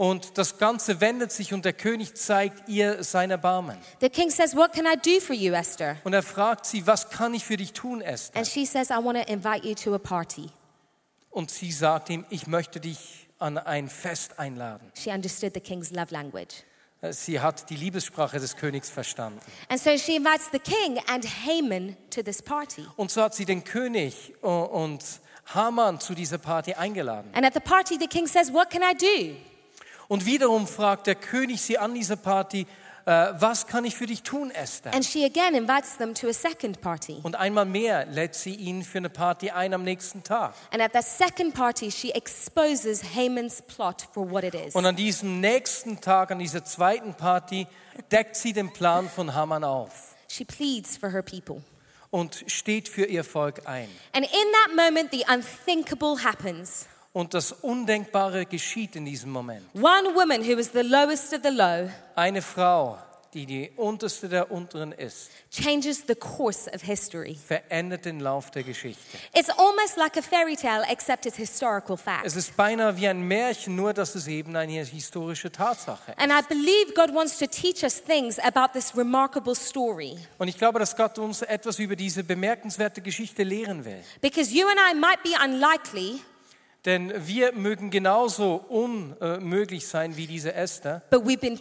Und 0.00 0.38
das 0.38 0.56
Ganze 0.56 1.02
wendet 1.02 1.30
sich 1.30 1.52
und 1.52 1.66
der 1.66 1.74
König 1.74 2.14
zeigt 2.14 2.70
ihr 2.70 3.04
sein 3.04 3.30
Erbarmen. 3.30 3.76
The 4.00 4.08
king 4.08 4.30
says, 4.30 4.56
What 4.56 4.72
can 4.72 4.86
I 4.86 4.96
do 4.96 5.20
for 5.20 5.36
you, 5.36 5.52
Esther? 5.52 5.98
Und 6.04 6.14
er 6.14 6.22
fragt 6.22 6.64
sie, 6.64 6.86
was 6.86 7.10
kann 7.10 7.34
ich 7.34 7.44
für 7.44 7.58
dich 7.58 7.74
tun, 7.74 8.00
Esther? 8.00 8.38
And 8.38 8.46
she 8.46 8.64
says, 8.64 8.88
I 8.88 8.94
want 8.94 9.18
to 9.18 9.30
invite 9.30 9.68
you 9.68 9.74
to 9.74 9.94
a 9.94 9.98
party. 9.98 10.48
Und 11.28 11.50
sie 11.50 11.70
sagt 11.70 12.08
ihm, 12.08 12.24
ich 12.30 12.46
möchte 12.46 12.80
dich 12.80 13.28
an 13.38 13.58
ein 13.58 13.90
Fest 13.90 14.38
einladen. 14.38 14.90
She 14.94 15.10
understood 15.10 15.52
the 15.52 15.60
king's 15.60 15.90
love 15.90 16.14
language. 16.14 16.64
Äh, 17.02 17.12
Sie 17.12 17.38
hat 17.38 17.68
die 17.68 17.76
Liebessprache 17.76 18.40
des 18.40 18.56
Königs 18.56 18.88
verstanden. 18.88 19.38
And 19.68 19.78
so 19.78 19.94
she 19.98 20.16
invites 20.16 20.48
the 20.50 20.60
king 20.60 20.98
and 21.08 21.26
Haman 21.46 21.94
to 22.08 22.22
this 22.22 22.40
party. 22.40 22.86
Und 22.96 23.10
so 23.10 23.20
hat 23.20 23.34
sie 23.34 23.44
den 23.44 23.64
König 23.64 24.32
äh, 24.42 24.46
und 24.46 25.04
Haman 25.44 26.00
zu 26.00 26.14
dieser 26.14 26.38
Party 26.38 26.72
eingeladen. 26.72 27.34
And 27.34 27.44
at 27.44 27.52
the 27.52 27.60
party, 27.60 27.98
the 28.00 28.06
king 28.06 28.26
says, 28.26 28.50
What 28.50 28.70
can 28.70 28.80
I 28.80 28.94
do? 28.94 29.36
Und 30.10 30.26
wiederum 30.26 30.66
fragt 30.66 31.06
der 31.06 31.14
König 31.14 31.62
sie 31.62 31.78
an 31.78 31.94
dieser 31.94 32.16
Party, 32.16 32.66
äh, 33.06 33.28
was 33.38 33.68
kann 33.68 33.84
ich 33.84 33.94
für 33.94 34.06
dich 34.06 34.24
tun, 34.24 34.50
Esther? 34.50 34.92
And 34.92 35.04
she 35.04 35.24
again 35.24 35.54
invites 35.54 35.96
them 35.98 36.14
to 36.16 36.26
a 36.28 36.32
second 36.32 36.80
party. 36.80 37.20
Und 37.22 37.36
einmal 37.36 37.64
mehr 37.64 38.06
lädt 38.06 38.34
sie 38.34 38.56
ihn 38.56 38.82
für 38.82 38.98
eine 38.98 39.08
Party 39.08 39.50
ein 39.50 39.72
am 39.72 39.84
nächsten 39.84 40.24
Tag. 40.24 40.54
And 40.72 40.82
at 40.82 40.90
the 40.94 41.00
second 41.00 41.54
party, 41.54 41.92
she 41.92 42.10
exposes 42.10 43.04
Haman's 43.14 43.62
plot 43.62 44.04
for 44.12 44.28
what 44.28 44.42
it 44.42 44.56
is. 44.56 44.74
Und 44.74 44.84
an 44.84 44.96
diesem 44.96 45.40
nächsten 45.40 46.00
Tag, 46.00 46.32
an 46.32 46.40
dieser 46.40 46.64
zweiten 46.64 47.14
Party, 47.14 47.68
deckt 48.10 48.34
sie 48.34 48.52
den 48.52 48.72
Plan 48.72 49.08
von 49.08 49.32
Haman 49.32 49.62
auf 49.62 50.16
She 50.26 50.44
pleads 50.44 50.96
for 50.96 51.12
her 51.12 51.22
people. 51.22 51.62
und 52.10 52.42
steht 52.48 52.88
für 52.88 53.04
ihr 53.04 53.22
Volk 53.22 53.62
ein. 53.68 53.88
And 54.12 54.24
in 54.24 54.30
that 54.66 54.74
moment, 54.74 55.12
the 55.12 55.24
unthinkable 55.32 56.16
happens. 56.24 56.88
Und 57.12 57.34
das 57.34 57.50
Undenkbare 57.52 58.46
geschieht 58.46 58.94
in 58.94 59.04
diesem 59.04 59.32
Moment. 59.32 59.62
One 59.74 60.14
woman 60.14 60.42
who 60.46 60.56
was 60.56 60.70
the 60.72 60.82
lowest 60.82 61.32
of 61.32 61.40
the 61.42 61.50
low 61.50 61.90
Eine 62.14 62.40
Frau, 62.40 62.98
die 63.34 63.46
die 63.46 63.72
unterste 63.74 64.28
der 64.28 64.52
unteren 64.52 64.92
ist, 64.92 65.30
changes 65.50 66.04
the 66.06 66.14
course 66.14 66.70
of 66.72 66.82
history. 66.82 67.34
verändert 67.34 68.04
den 68.04 68.20
Lauf 68.20 68.52
der 68.52 68.62
Geschichte. 68.62 69.00
It's 69.34 69.50
almost 69.50 69.96
like 69.96 70.16
a 70.16 70.22
fairy 70.22 70.54
tale, 70.54 70.84
except 70.88 71.26
it's 71.26 71.36
historical 71.36 71.96
fact. 71.96 72.24
Es 72.24 72.36
ist 72.36 72.56
beinahe 72.56 72.96
wie 72.96 73.08
ein 73.08 73.22
Märchen, 73.22 73.74
nur 73.74 73.92
dass 73.92 74.14
es 74.14 74.28
eben 74.28 74.54
eine 74.54 74.84
historische 74.84 75.50
Tatsache 75.50 76.12
ist. 76.12 76.18
And 76.20 76.32
I 76.32 76.42
believe 76.48 76.92
God 76.94 77.12
wants 77.12 77.38
to 77.38 77.46
teach 77.48 77.82
us 77.82 78.00
things 78.00 78.38
about 78.38 78.72
this 78.72 78.96
remarkable 78.96 79.56
story. 79.56 80.16
Und 80.38 80.46
ich 80.46 80.58
glaube, 80.58 80.78
dass 80.78 80.94
Gott 80.94 81.18
uns 81.18 81.42
etwas 81.42 81.80
über 81.80 81.96
diese 81.96 82.22
bemerkenswerte 82.22 83.00
Geschichte 83.00 83.42
lehren 83.42 83.84
will. 83.84 84.00
Because 84.20 84.52
you 84.54 84.68
and 84.68 84.78
I 84.78 84.94
might 84.96 85.24
be 85.24 85.30
unlikely, 85.44 86.20
Denn 86.84 87.12
wir 87.26 87.52
mögen 87.52 87.90
genauso 87.90 88.64
unmöglich 88.68 89.86
sein 89.86 90.16
wie 90.16 90.26
diese 90.26 90.54
Esther, 90.54 91.02
but 91.10 91.22
we've 91.24 91.38
been 91.38 91.60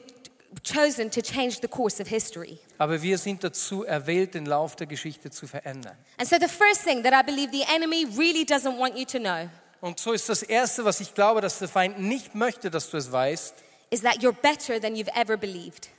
chosen 0.64 1.12
to 1.12 1.22
change 1.22 1.58
the 1.62 1.68
course 1.68 2.02
of 2.02 2.08
history. 2.08 2.58
aber 2.78 3.02
wir 3.02 3.18
sind 3.18 3.44
dazu 3.44 3.84
erwählt, 3.84 4.34
den 4.34 4.46
Lauf 4.46 4.76
der 4.76 4.88
Geschichte 4.88 5.30
zu 5.30 5.46
verändern. 5.48 5.98
And 6.18 6.28
so, 6.28 6.38
the 6.40 6.48
first 6.48 6.84
thing 6.86 7.04
that 7.04 7.14
I 7.14 7.24
believe 7.24 7.52
the 7.52 7.66
enemy 7.76 8.06
really 8.18 8.44
doesn't 8.44 8.80
want 8.80 8.98
you 8.98 9.06
to 9.06 9.20
know 9.20 9.50
Und 9.82 10.00
so 10.00 10.14
ist 10.14 10.28
das 10.30 10.42
Erste, 10.44 10.84
was 10.86 11.00
ich 11.02 11.14
glaube, 11.14 11.42
dass 11.42 11.60
der 11.60 11.68
Feind 11.68 12.00
nicht 12.00 12.36
möchte, 12.36 12.70
dass 12.72 12.90
du 12.90 12.98
es 12.98 13.12
weißt, 13.12 13.56
is 13.92 14.02
that 14.02 14.18
you're 14.20 14.32
better 14.34 14.80
than 14.80 14.94
you've 14.96 15.14
ever 15.16 15.36
believed. 15.38 15.90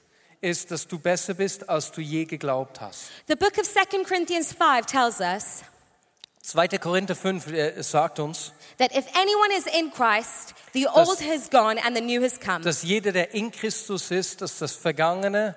ist, 0.40 0.70
dass 0.70 0.88
du 0.88 0.98
besser 0.98 1.34
bist, 1.34 1.68
als 1.68 1.92
du 1.92 2.00
je 2.00 2.24
geglaubt 2.24 2.80
hast. 2.80 3.10
The 3.28 3.36
book 3.36 3.58
of 3.58 3.64
2 3.70 4.02
Corinthians 4.04 4.54
5 4.54 4.86
tells 4.86 5.20
us 5.20 5.62
2. 6.42 6.78
Korinther 6.78 7.14
5 7.14 7.46
äh, 7.52 7.82
sagt 7.82 8.18
uns, 8.18 8.52
that 8.80 8.96
if 8.96 9.06
anyone 9.14 9.52
is 9.52 9.66
in 9.66 9.90
Christ, 9.90 10.54
the 10.72 10.86
old 10.86 11.20
has 11.20 11.48
gone 11.48 11.78
and 11.78 11.94
the 11.94 12.00
new 12.00 12.22
has 12.22 12.38
come. 12.38 12.62
dass 12.62 12.82
jeder, 12.82 13.12
der 13.12 13.34
in 13.34 13.50
Christus 13.52 14.10
ist, 14.10 14.40
dass 14.40 14.58
das 14.58 14.74
Vergangene 14.74 15.54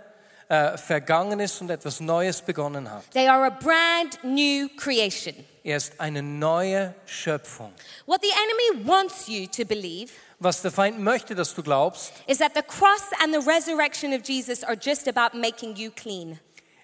äh, 0.49 0.77
vergangen 0.77 1.39
ist 1.39 1.61
und 1.61 1.69
etwas 1.69 1.99
Neues 2.01 2.41
begonnen 2.41 2.91
hat. 2.91 3.03
They 3.11 3.27
are 3.27 3.45
a 3.45 3.49
brand 3.49 4.23
new 4.23 4.67
creation. 4.75 5.33
Er 5.63 5.77
ist 5.77 5.99
eine 5.99 6.21
neue 6.21 6.93
Schöpfung. 7.05 7.71
What 8.05 8.21
the 8.21 8.29
enemy 8.29 8.85
wants 8.85 9.27
you 9.27 9.47
to 9.47 9.65
believe 9.65 10.11
Was 10.39 10.61
der 10.61 10.71
Feind 10.71 10.99
möchte, 10.99 11.35
dass 11.35 11.55
du 11.55 11.63
glaubst, 11.63 12.11
is 12.27 12.39
that 12.39 12.51
the 12.53 12.61
cross 12.61 13.11
and 13.23 13.33
the 13.33 13.49
resurrection 13.49 14.13
of 14.13 14.27
Jesus 14.27 14.61
are 14.61 14.75
just 14.75 15.07
about 15.07 15.37
making 15.37 15.77
you 15.77 15.89
clean. 15.89 16.37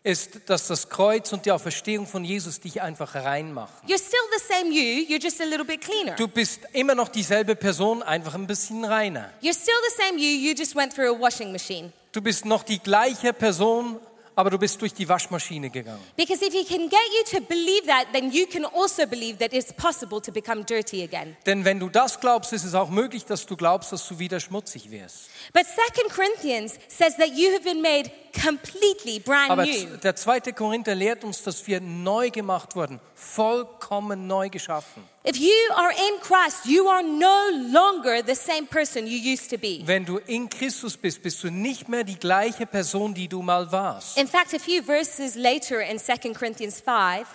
Ist, 0.04 0.50
dass 0.50 0.68
das 0.68 0.90
Kreuz 0.90 1.32
und 1.34 1.46
die 1.46 1.52
Auferstehung 1.52 2.08
von 2.08 2.24
Jesus 2.24 2.60
dich 2.60 2.82
einfach 2.82 3.16
reinmachen. 3.16 3.76
You're 3.88 3.98
still 3.98 4.20
the 4.38 4.44
same 4.48 4.72
you, 4.74 5.06
you're 5.08 5.22
just 5.22 5.42
a 5.42 5.46
little 5.46 5.66
bit 5.66 5.82
cleaner. 5.82 6.16
Du 6.16 6.28
bist 6.28 6.62
immer 6.74 6.96
noch 6.96 7.10
dieselbe 7.10 7.56
Person, 7.56 8.02
einfach 8.04 8.36
ein 8.36 8.48
bisschen 8.48 8.86
reiner. 8.86 9.32
You're 9.42 9.54
still 9.54 9.74
the 9.90 10.04
same 10.04 10.20
you, 10.20 10.50
you 10.50 10.54
just 10.58 10.76
went 10.76 10.94
through 10.94 11.16
a 11.16 11.20
washing 11.20 11.52
machine. 11.52 11.92
Du 12.12 12.22
bist 12.22 12.46
noch 12.46 12.64
die 12.64 12.80
gleiche 12.80 13.34
Person, 13.34 14.00
aber 14.40 14.52
du 14.52 14.58
bist 14.58 14.82
durch 14.82 14.94
die 14.94 15.10
Waschmaschine 15.10 15.70
gegangen. 15.70 16.00
Because 16.16 16.42
if 16.46 16.54
he 16.54 16.64
can 16.64 16.88
get 16.88 17.00
you 17.12 17.38
to 17.38 17.46
believe 17.46 17.86
that, 17.88 18.06
then 18.14 18.32
you 18.32 18.46
can 18.46 18.64
also 18.64 19.06
believe 19.06 19.38
that 19.40 19.52
it's 19.52 19.74
possible 19.74 20.22
to 20.22 20.32
become 20.32 20.64
dirty 20.64 21.04
again. 21.04 21.36
Denn 21.46 21.66
wenn 21.66 21.78
du 21.78 21.90
das 21.90 22.22
glaubst, 22.22 22.54
ist 22.54 22.64
es 22.64 22.74
auch 22.74 22.90
möglich, 22.90 23.26
dass 23.26 23.46
du 23.46 23.58
glaubst, 23.58 23.92
dass 23.92 24.08
du 24.08 24.18
wieder 24.18 24.40
schmutzig 24.40 24.92
wirst. 24.92 25.30
But 25.52 25.66
2 25.66 26.16
Corinthians 26.16 26.80
says 26.88 27.18
that 27.18 27.32
you 27.36 27.52
have 27.52 27.66
been 27.66 27.82
made 27.82 28.10
completely 28.42 29.20
brand 29.20 29.52
Aber 29.52 29.66
new. 29.66 29.98
der 30.02 30.16
zweite 30.16 30.54
Korinther 30.54 30.96
lehrt 30.96 31.26
uns, 31.26 31.44
dass 31.44 31.68
wir 31.68 31.82
neu 31.82 32.30
gemacht 32.30 32.78
wurden, 32.78 33.02
vollkommen 33.16 34.26
neu 34.26 34.48
geschaffen. 34.50 35.04
If 35.26 35.38
you 35.38 35.72
are 35.76 35.92
in 35.92 36.20
Christ, 36.22 36.66
you 36.66 36.88
are 36.88 37.04
no 37.04 37.50
longer 37.74 38.22
the 38.22 38.36
same 38.36 38.66
person 38.68 39.06
you 39.06 39.18
used 39.18 39.50
to 39.50 39.58
be. 39.58 39.82
Wenn 39.86 40.06
du 40.06 40.18
in 40.18 40.50
Christus 40.50 40.96
bist, 40.96 41.22
bist 41.22 41.44
du 41.44 41.50
nicht 41.50 41.90
mehr 41.90 42.06
die 42.06 42.18
gleiche 42.18 42.66
Person, 42.66 43.14
die 43.14 43.28
du 43.28 43.42
mal 43.42 43.70
warst. 43.70 44.18
In 44.18 44.28
fact, 44.28 44.54
a 44.54 44.60
few 44.60 44.82
verses 44.82 45.36
later 45.36 45.82
in 45.82 46.00
2 46.00 46.34
Corinthians 46.34 46.80
5, 46.80 47.28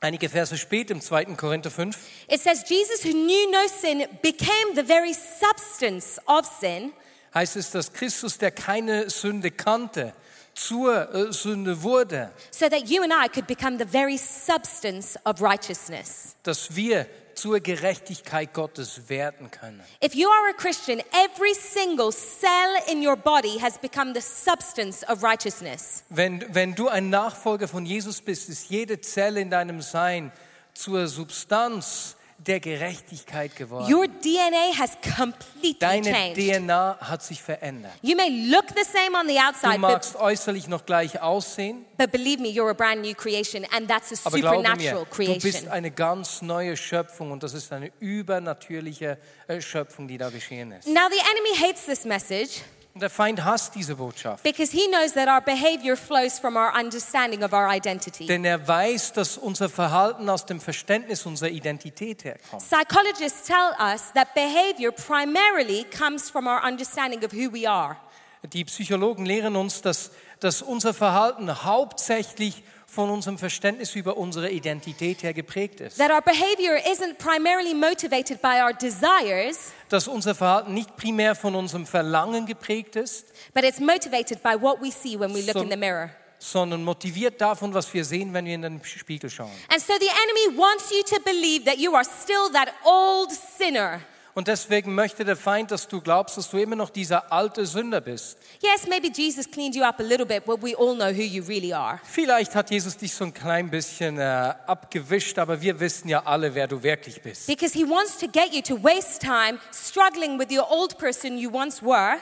Einige 0.00 0.28
Verse 0.28 0.58
später 0.58 0.92
im 0.92 1.00
2. 1.00 1.24
Korinther 1.36 1.70
5 1.70 1.96
it 2.28 2.40
says, 2.40 2.62
Jesus, 2.68 3.02
who 3.02 3.12
knew 3.12 3.50
no 3.50 3.66
sin, 3.68 4.06
became 4.20 4.74
the 4.74 4.82
very 4.82 5.14
substance 5.14 6.20
of 6.26 6.44
sin 6.44 6.92
heißt 7.34 7.56
es, 7.56 7.70
dass 7.70 7.92
Christus, 7.92 8.38
der 8.38 8.52
keine 8.52 9.10
Sünde 9.10 9.50
kannte, 9.50 10.14
zur 10.54 11.12
äh, 11.14 11.32
Sünde 11.32 11.82
wurde, 11.82 12.30
so 12.50 12.68
that 12.68 12.88
you 12.88 13.02
and 13.02 13.12
I 13.12 13.28
could 13.28 13.46
become 13.46 13.78
the 13.78 13.84
very 13.84 14.16
substance 14.16 15.18
of 15.24 15.40
righteousness. 15.40 16.36
dass 16.42 16.74
wir 16.74 17.06
zur 17.34 17.60
Gerechtigkeit 17.60 18.54
Gottes 18.54 19.08
werden 19.08 19.50
können. 19.50 19.82
If 20.02 20.14
you 20.14 20.28
are 20.28 20.50
a 20.50 20.52
Christian, 20.52 21.00
every 21.12 21.54
single 21.54 22.12
cell 22.12 22.76
in 22.90 23.06
your 23.06 23.16
body 23.16 23.58
has 23.60 23.76
become 23.78 24.14
the 24.14 24.20
substance 24.20 25.04
of 25.08 25.22
righteousness. 25.22 26.04
Wenn, 26.10 26.44
wenn 26.54 26.74
du 26.74 26.88
ein 26.88 27.10
Nachfolger 27.10 27.68
von 27.68 27.84
Jesus 27.84 28.20
bist, 28.20 28.48
ist 28.48 28.70
jede 28.70 29.00
Zelle 29.00 29.40
in 29.40 29.50
deinem 29.50 29.82
Sein 29.82 30.32
zur 30.74 31.08
Substanz 31.08 32.16
der 32.46 32.60
Gerechtigkeit 32.60 33.56
geworden. 33.56 33.92
Your 33.92 34.06
DNA 34.06 34.78
has 34.78 34.96
completely 35.16 35.76
Deine 35.78 36.10
changed. 36.10 36.36
DNA 36.36 36.98
hat 37.00 37.22
sich 37.22 37.42
verändert. 37.42 37.92
You 38.02 38.16
may 38.16 38.50
look 38.50 38.66
the 38.68 38.84
same 38.84 39.18
on 39.18 39.26
the 39.26 39.34
Du 39.34 39.40
outside, 39.40 39.80
but, 39.80 39.80
magst 39.80 40.16
äußerlich 40.16 40.68
noch 40.68 40.84
gleich 40.84 41.20
aussehen, 41.20 41.84
but 41.98 42.12
believe 42.12 42.40
me, 42.40 42.48
you're 42.48 42.70
a 42.70 42.74
brand 42.74 43.02
new 43.02 43.14
creation, 43.14 43.64
and 43.74 43.88
that's 43.88 44.12
a 44.12 44.26
aber 44.26 44.38
glaube 44.38 44.56
supernatural 44.56 45.06
mir, 45.16 45.26
du 45.26 45.32
bist 45.34 45.42
creation. 45.42 45.68
eine 45.68 45.90
ganz 45.90 46.42
neue 46.42 46.76
Schöpfung 46.76 47.32
und 47.32 47.42
das 47.42 47.54
ist 47.54 47.72
eine 47.72 47.90
übernatürliche 48.00 49.18
äh, 49.48 49.60
Schöpfung, 49.60 50.08
die 50.08 50.18
da 50.18 50.30
geschehen 50.30 50.72
ist. 50.72 50.86
Now, 50.86 51.08
the 51.10 51.20
enemy 51.32 51.56
hates 51.56 51.86
this 51.86 52.04
message 52.04 52.60
Und 52.94 53.00
der 53.00 53.10
Feind 53.10 53.44
hasst 53.44 53.74
diese 53.74 53.96
Botschaft, 53.96 54.44
because 54.44 54.70
he 54.70 54.86
knows 54.86 55.14
that 55.14 55.26
our 55.26 55.40
behavior 55.40 55.96
flows 55.96 56.38
from 56.38 56.54
our 56.54 56.72
understanding 56.78 57.42
of 57.42 57.52
our 57.52 57.68
identity. 57.68 58.24
denn 58.26 58.44
er 58.44 58.68
weiß, 58.68 59.12
dass 59.14 59.36
unser 59.36 59.68
Verhalten 59.68 60.28
aus 60.30 60.46
dem 60.46 60.60
Verständnis 60.60 61.26
unserer 61.26 61.50
Identität 61.50 62.22
herkommt. 62.22 62.62
Psychologists 62.62 63.48
tell 63.48 63.74
us 63.80 64.12
that 64.14 64.32
behavior 64.34 64.92
primarily 64.92 65.84
comes 65.90 66.30
from 66.30 66.46
our 66.46 66.62
understanding 66.64 67.24
of 67.24 67.32
who 67.32 67.52
we 67.52 67.68
are. 67.68 67.96
Die 68.44 68.64
Psychologen 68.64 69.26
lehren 69.26 69.56
uns, 69.56 69.82
dass, 69.82 70.12
dass 70.38 70.62
unser 70.62 70.94
Verhalten 70.94 71.64
hauptsächlich 71.64 72.62
von 72.94 73.10
unserem 73.10 73.36
Verständnis 73.38 73.94
über 73.96 74.16
unsere 74.16 74.50
Identität 74.50 75.22
her 75.22 75.34
geprägt 75.34 75.80
ist. 75.80 75.98
That 75.98 76.10
our 76.10 76.22
behavior 76.22 76.76
isn't 76.76 77.18
primarily 77.18 77.74
motivated 77.74 78.40
by 78.40 78.62
our 78.62 78.72
desires, 78.72 79.72
Dass 79.88 80.08
unser 80.08 80.34
Verhalten 80.34 80.72
nicht 80.74 80.96
primär 80.96 81.34
von 81.34 81.54
unserem 81.54 81.86
Verlangen 81.86 82.46
geprägt 82.46 82.96
ist, 82.96 83.26
but 83.52 83.64
it's 83.64 83.80
motivated 83.80 84.42
by 84.42 84.54
what 84.60 84.80
we 84.80 84.90
see 84.90 85.18
when 85.18 85.34
we 85.34 85.40
look 85.42 85.54
So- 85.54 85.62
in 85.62 85.70
the 85.70 85.76
mirror. 85.76 86.10
sondern 86.38 86.84
motiviert 86.84 87.40
davon, 87.40 87.72
was 87.72 87.92
wir 87.94 88.04
sehen, 88.04 88.32
wenn 88.34 88.44
wir 88.44 88.54
in 88.54 88.62
den 88.62 88.80
Spiegel 88.84 89.30
schauen. 89.30 89.50
And 89.70 89.80
so 89.80 89.94
the 89.98 90.06
enemy 90.08 90.58
wants 90.58 90.90
you 90.90 91.02
to 91.16 91.20
believe 91.24 91.64
that 91.64 91.78
you 91.78 91.94
are 91.94 92.04
still 92.04 92.50
that 92.52 92.68
old 92.84 93.30
sinner. 93.58 94.00
Und 94.34 94.48
deswegen 94.48 94.96
möchte 94.96 95.24
der 95.24 95.36
Feind, 95.36 95.70
dass 95.70 95.86
du 95.86 96.00
glaubst, 96.00 96.36
dass 96.36 96.50
du 96.50 96.58
immer 96.58 96.74
noch 96.74 96.90
dieser 96.90 97.32
alte 97.32 97.66
Sünder 97.66 98.00
bist. 98.00 98.36
Yes, 98.60 98.88
maybe 98.88 99.08
Jesus 99.08 99.48
cleaned 99.48 99.76
you 99.76 99.84
up 99.84 100.00
a 100.00 100.02
little 100.02 100.26
bit, 100.26 100.44
but 100.44 100.60
we 100.60 100.76
all 100.76 100.96
know 100.96 101.10
who 101.10 101.22
you 101.22 101.44
really 101.44 101.72
are. 101.72 102.00
Vielleicht 102.02 102.56
hat 102.56 102.70
Jesus 102.70 102.96
dich 102.96 103.14
so 103.14 103.24
ein 103.24 103.32
klein 103.32 103.70
bisschen 103.70 104.18
äh, 104.18 104.54
abgewischt, 104.66 105.38
aber 105.38 105.60
wir 105.60 105.78
wissen 105.78 106.08
ja 106.08 106.24
alle, 106.24 106.52
wer 106.54 106.66
du 106.66 106.82
wirklich 106.82 107.22
bist. 107.22 107.46
Because 107.46 107.78
he 107.78 107.84
wants 107.88 108.18
to 108.18 108.26
get 108.26 108.52
you 108.52 108.60
to 108.60 108.82
waste 108.82 109.20
time 109.20 109.60
struggling 109.72 110.36
with 110.36 110.48
the 110.48 110.58
old 110.58 110.98
person 110.98 111.38
you 111.38 111.50
once 111.52 111.80
were 111.80 112.16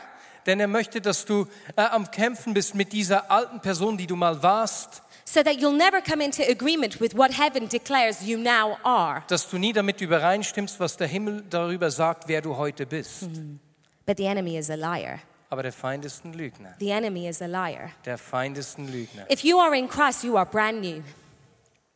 Denn 0.47 0.61
er 0.61 0.69
möchte, 0.69 1.01
dass 1.01 1.25
du 1.25 1.47
äh, 1.77 1.83
am 1.83 2.11
Kämpfen 2.11 2.53
bist 2.53 2.75
mit 2.75 2.93
dieser 2.93 3.31
alten 3.31 3.61
Person, 3.61 3.97
die 3.97 4.07
du 4.07 4.17
mal 4.17 4.43
warst, 4.43 5.03
so 5.33 5.43
that 5.43 5.59
you'll 5.59 5.73
never 5.77 6.03
come 6.03 6.21
into 6.21 6.43
agreement 6.49 7.01
with 7.01 7.15
what 7.15 7.33
heaven 7.33 7.67
declares 7.67 8.23
you 8.23 8.37
now 8.37 8.79
are. 8.85 9.23
dass 9.29 9.49
du 9.49 9.59
nie 9.59 9.73
damit 9.73 10.01
übereinstimmst, 10.01 10.79
was 10.79 10.97
der 10.97 11.07
Himmel 11.09 11.43
darüber 11.49 11.91
sagt, 11.91 12.29
wer 12.29 12.43
du 12.43 12.57
heute 12.57 12.85
bist. 12.87 13.23
Hmm. 13.23 13.59
But 14.05 14.19
the 14.19 14.27
enemy 14.27 14.57
is 14.59 14.69
a 14.71 14.75
liar. 14.75 15.21
Aber 15.49 15.63
der 15.63 15.73
Feind 15.73 16.05
ist 16.05 16.25
ein 16.25 16.33
Lügner. 16.35 16.75
The 16.81 16.91
enemy 16.91 17.29
is 17.29 17.41
a 17.41 17.47
liar. 17.47 17.93
Der 18.05 18.19
Feind 18.19 18.59
ist 18.59 18.79
ein 18.79 18.91
Lügner. 18.91 19.31
If 19.31 19.45
you 19.45 19.59
are 19.59 19.75
in 19.77 19.89
Christ, 19.89 20.25
you 20.25 20.37
are 20.37 20.47
brand 20.47 20.81
new. 20.81 21.03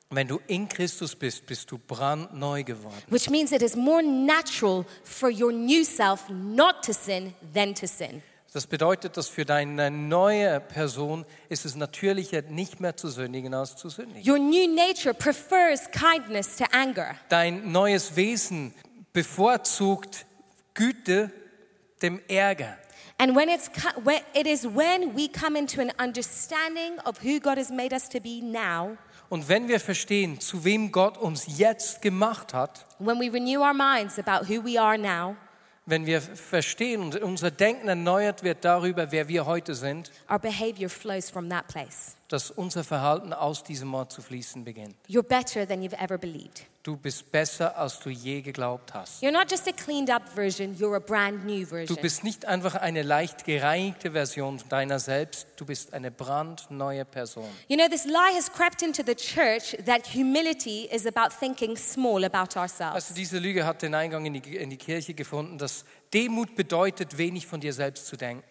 Wenn 0.08 0.28
du 0.28 0.40
in 0.46 0.68
Christus 0.68 1.16
bist, 1.16 1.46
bist 1.46 1.70
du 1.70 1.78
brandneu 1.78 2.62
geworden. 2.62 3.02
which 3.08 3.28
means 3.28 3.52
it 3.52 3.60
is 3.60 3.74
more 3.74 4.02
natural 4.02 4.86
for 5.04 5.30
your 5.30 5.52
new 5.52 5.84
self 5.84 6.30
not 6.30 6.82
to 6.84 6.92
sin 6.92 7.34
than 7.52 7.74
to 7.74 7.86
sin. 7.86 8.22
Das 8.56 8.66
bedeutet, 8.66 9.18
dass 9.18 9.28
für 9.28 9.44
deine 9.44 9.90
neue 9.90 10.60
Person 10.60 11.26
ist 11.50 11.66
es 11.66 11.76
natürlicher, 11.76 12.40
nicht 12.40 12.80
mehr 12.80 12.96
zu 12.96 13.08
sündigen, 13.08 13.52
als 13.52 13.76
zu 13.76 13.90
sündigen. 13.90 14.26
Your 14.26 14.38
new 14.38 14.66
nature 14.74 15.12
prefers 15.12 15.90
kindness 15.90 16.56
to 16.56 16.64
anger. 16.72 17.16
Dein 17.28 17.70
neues 17.70 18.16
Wesen 18.16 18.72
bevorzugt 19.12 20.24
Güte 20.72 21.30
dem 22.00 22.18
Ärger. 22.28 22.78
And 23.18 23.36
when 23.36 23.50
it's 23.50 23.70
when, 24.02 24.22
it 24.32 24.46
is 24.46 24.64
when 24.64 25.14
we 25.14 25.28
come 25.28 25.58
into 25.58 25.82
an 25.82 25.92
understanding 26.02 26.98
of 27.04 27.22
who 27.22 27.38
God 27.38 27.58
has 27.58 27.68
made 27.68 27.94
us 27.94 28.08
to 28.08 28.20
be 28.20 28.40
now, 28.42 28.96
Und 29.28 29.50
wenn 29.50 29.68
wir 29.68 29.80
verstehen, 29.80 30.40
zu 30.40 30.64
wem 30.64 30.92
Gott 30.92 31.18
uns 31.18 31.58
jetzt 31.58 32.00
gemacht 32.00 32.54
hat, 32.54 32.86
when 33.00 33.20
we 33.20 33.30
renew 33.30 33.60
our 33.60 33.74
minds 33.74 34.18
about 34.18 34.48
who 34.48 34.64
we 34.64 34.80
are 34.80 34.96
now, 34.96 35.36
wenn 35.86 36.04
wir 36.04 36.20
verstehen 36.20 37.00
und 37.00 37.16
unser 37.22 37.50
Denken 37.50 37.88
erneuert 37.88 38.42
wird 38.42 38.64
darüber, 38.64 39.12
wer 39.12 39.28
wir 39.28 39.46
heute 39.46 39.74
sind, 39.74 40.10
our 40.28 40.38
behavior 40.38 40.90
flows 40.90 41.30
from 41.30 41.48
that 41.48 41.66
place. 41.68 42.16
Dass 42.28 42.50
unser 42.50 42.82
Verhalten 42.84 43.32
aus 43.32 43.62
diesem 43.62 43.92
Ort 43.94 44.12
zu 44.12 44.20
fließen 44.22 44.64
beginnt. 44.64 44.96
You're 45.08 45.22
better 45.22 45.66
than 45.66 45.82
you've 45.82 45.96
ever 46.02 46.18
believed. 46.18 46.64
Du 46.82 46.96
bist 46.96 47.32
besser, 47.32 47.76
als 47.76 47.98
du 47.98 48.10
je 48.10 48.42
geglaubt 48.42 48.94
hast. 48.94 49.20
You're 49.20 49.32
not 49.32 49.50
just 49.50 49.66
a 49.66 49.72
cleaned 49.72 50.08
up 50.08 50.22
version, 50.28 50.72
you're 50.76 50.94
a 50.94 51.00
brand 51.00 51.44
new 51.44 51.60
Du 51.64 51.66
version. 51.66 51.98
bist 52.00 52.22
nicht 52.22 52.44
einfach 52.44 52.76
eine 52.76 53.02
leicht 53.02 53.44
gereinigte 53.44 54.12
Version 54.12 54.60
deiner 54.68 55.00
selbst, 55.00 55.48
du 55.56 55.66
bist 55.66 55.92
eine 55.94 56.12
brandneue 56.12 57.04
Person. 57.04 57.44
You 57.66 57.76
know, 57.76 57.88
this 57.88 58.04
lie 58.04 58.36
has 58.36 58.52
crept 58.52 58.82
into 58.82 59.02
the 59.04 59.16
church 59.16 59.76
that 59.84 60.06
humility 60.14 60.88
is 60.92 61.06
about 61.08 61.34
thinking 61.40 61.76
small 61.76 62.24
about 62.24 62.56
ourselves. 62.56 62.94
Also 62.94 63.14
diese 63.14 63.38
Lüge 63.40 63.66
hat 63.66 63.82
den 63.82 63.94
Eingang 63.94 64.24
in 64.26 64.34
die, 64.34 64.56
in 64.56 64.70
die 64.70 64.76
Kirche 64.76 65.12
gefunden, 65.14 65.58
dass 65.58 65.84
Demut 66.14 66.54
bedeutet, 66.54 67.18
wenig 67.18 67.48
von 67.48 67.60
dir 67.60 67.72
selbst 67.72 68.06
zu 68.06 68.16
denken. 68.16 68.44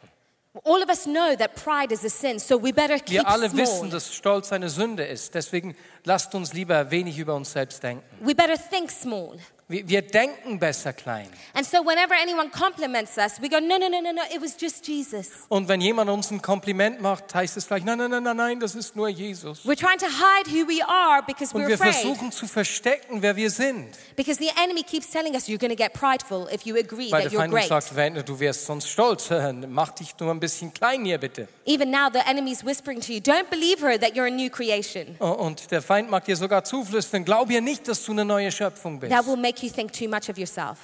All 0.63 0.81
of 0.81 0.89
us 0.89 1.05
know 1.05 1.35
that 1.37 1.55
pride 1.55 1.91
is 1.91 2.03
a 2.05 2.09
sin, 2.09 2.39
so 2.39 2.57
we 2.57 2.71
better 2.71 2.97
keep 2.97 3.09
Wir 3.11 3.27
alle 3.27 3.49
small. 3.49 3.61
wissen, 3.61 3.89
dass 3.89 4.13
Stolz 4.13 4.51
eine 4.53 4.69
Sünde 4.69 5.03
ist. 5.03 5.33
Deswegen 5.35 5.75
lasst 6.05 6.33
uns 6.33 6.53
lieber 6.53 6.91
wenig 6.91 7.17
über 7.19 7.35
uns 7.35 7.51
selbst 7.51 7.83
denken. 7.83 8.03
We 8.21 8.33
better 8.33 8.57
think 8.57 8.89
small. 8.89 9.37
Wir, 9.67 9.87
wir 9.89 10.01
denken 10.03 10.59
besser 10.59 10.93
klein. 10.93 11.27
And 11.55 11.65
so 11.65 11.79
whenever 11.83 12.13
anyone 12.13 12.51
compliments 12.51 13.17
us, 13.17 13.41
we 13.41 13.49
go, 13.49 13.59
no, 13.59 13.79
no, 13.79 13.89
no, 13.89 13.99
no, 13.99 14.11
no, 14.11 14.21
it 14.31 14.39
was 14.39 14.55
just 14.61 14.87
Jesus. 14.87 15.29
Und 15.49 15.67
wenn 15.67 15.81
jemand 15.81 16.11
uns 16.11 16.29
ein 16.29 16.39
Kompliment 16.39 17.01
macht, 17.01 17.33
heißt 17.33 17.57
es 17.57 17.65
gleich, 17.65 17.83
nein, 17.83 17.97
nein, 17.97 18.11
nein, 18.11 18.21
nein, 18.21 18.37
nein, 18.37 18.59
das 18.59 18.75
ist 18.75 18.95
nur 18.95 19.09
Jesus. 19.09 19.65
We're 19.65 19.75
trying 19.75 19.97
to 19.97 20.05
hide 20.05 20.47
who 20.51 20.67
we 20.67 20.83
are 20.87 21.23
because 21.25 21.51
Und 21.55 21.63
we're 21.63 21.69
wir 21.69 21.75
afraid. 21.75 21.95
versuchen 21.95 22.31
zu 22.31 22.45
verstecken, 22.45 23.23
wer 23.23 23.35
wir 23.35 23.49
sind. 23.49 23.87
Because 24.15 24.39
the 24.39 24.51
enemy 24.63 24.83
keeps 24.83 25.09
telling 25.09 25.33
us 25.33 25.47
you're 25.47 25.57
going 25.57 25.75
to 25.75 25.83
get 25.83 25.93
prideful 25.93 26.47
if 26.53 26.63
you 26.67 26.75
agree 26.77 27.11
Weil 27.11 27.23
that 27.23 27.31
der 27.31 27.39
you're 27.39 27.41
Feind 27.41 27.53
uns 27.53 27.67
great. 27.67 27.69
sagt, 27.69 27.95
wenn 27.95 28.13
du 28.23 28.39
wirst 28.39 28.67
sonst 28.67 28.87
stolz, 28.87 29.31
mach 29.67 29.93
dich 29.93 30.13
nur 30.19 30.29
ein 30.29 30.39
bisschen 30.39 30.71
klein 30.75 31.03
hier 31.05 31.17
bitte. 31.17 31.47
Even 31.65 31.89
now, 31.89 32.09
the 32.13 32.19
enemy's 32.29 32.63
whispering 32.63 33.01
to 33.01 33.11
you, 33.13 33.19
don't 33.19 33.49
believe 33.49 33.81
her 33.81 33.99
that 33.99 34.13
you're 34.13 34.27
a 34.27 34.29
new 34.29 34.51
creation. 34.51 35.15
Und 35.17 35.71
der 35.71 35.81
Feind 35.81 36.11
mag 36.11 36.23
dir 36.25 36.35
sogar 36.35 36.63
zuflüstern, 36.63 37.25
glaub 37.25 37.49
ihr 37.49 37.61
nicht, 37.61 37.87
dass 37.87 38.05
du 38.05 38.11
eine 38.11 38.25
neue 38.25 38.51
Schöpfung 38.51 38.99
bist. 38.99 39.11
That 39.11 39.25
will 39.25 39.35
make 39.37 39.54
you 39.63 39.69
think 39.69 39.91
too 39.91 40.07
much 40.09 40.29
of 40.29 40.37
yourself. 40.37 40.77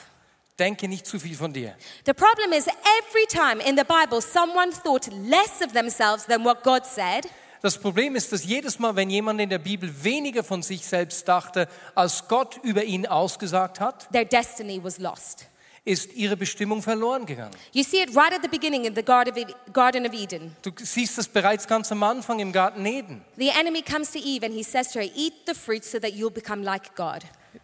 Denke 0.59 0.87
nicht 0.87 1.07
zu 1.07 1.19
viel 1.19 1.35
von 1.35 1.53
dir. 1.53 1.75
The 2.05 2.13
problem 2.13 2.51
is, 2.53 2.67
every 2.67 3.25
time 3.27 3.61
in 3.61 3.77
the 3.77 3.83
Bible 3.83 4.21
someone 4.21 4.71
thought 4.83 5.07
less 5.07 5.61
of 5.61 5.73
themselves 5.73 6.25
than 6.25 6.43
what 6.43 6.63
God 6.63 6.85
said, 6.85 7.27
Das 7.61 7.77
Problem 7.77 8.15
ist, 8.15 8.31
dass 8.31 8.43
jedes 8.43 8.79
Mal, 8.79 8.95
wenn 8.95 9.11
jemand 9.11 9.39
in 9.39 9.49
der 9.49 9.59
Bibel 9.59 10.03
weniger 10.03 10.43
von 10.43 10.63
sich 10.63 10.83
selbst 10.83 11.27
dachte, 11.27 11.67
als 11.93 12.27
Gott 12.27 12.59
über 12.63 12.83
ihn 12.83 13.05
ausgesagt 13.05 13.79
hat, 13.79 14.11
their 14.11 14.25
destiny 14.25 14.83
was 14.83 14.97
lost. 14.97 15.45
Ist 15.83 16.13
ihre 16.13 16.37
Bestimmung 16.37 16.81
verloren 16.81 17.25
gegangen. 17.25 17.55
You 17.73 17.83
see 17.83 18.01
it 18.03 18.15
right 18.15 18.31
at 18.33 18.41
the 18.43 18.47
beginning 18.47 18.85
in 18.85 18.93
the 18.95 19.03
Garden 19.03 19.31
of 19.33 19.37
Eden- 19.37 19.55
Garden 19.73 20.05
of 20.05 20.13
Eden. 20.13 20.55
Du 20.61 20.71
siehst 20.77 21.17
es 21.17 21.27
bereits 21.27 21.67
ganz 21.67 21.91
am 21.91 22.03
Anfang 22.03 22.39
im 22.39 22.51
Garten 22.51 22.85
Eden. 22.85 23.21
The 23.37 23.49
enemy 23.49 23.81
comes 23.81 24.11
to 24.11 24.19
Eve 24.19 24.45
and 24.45 24.53
he 24.53 24.63
says 24.63 24.91
to 24.93 24.99
her, 24.99 25.09
Eat 25.15 25.33
the 25.47 25.55
fruit 25.55 25.83
so 25.83 25.99
that 25.99 26.11
you'll 26.11 26.29
become 26.31 26.63
like 26.63 26.95
God. 26.95 27.23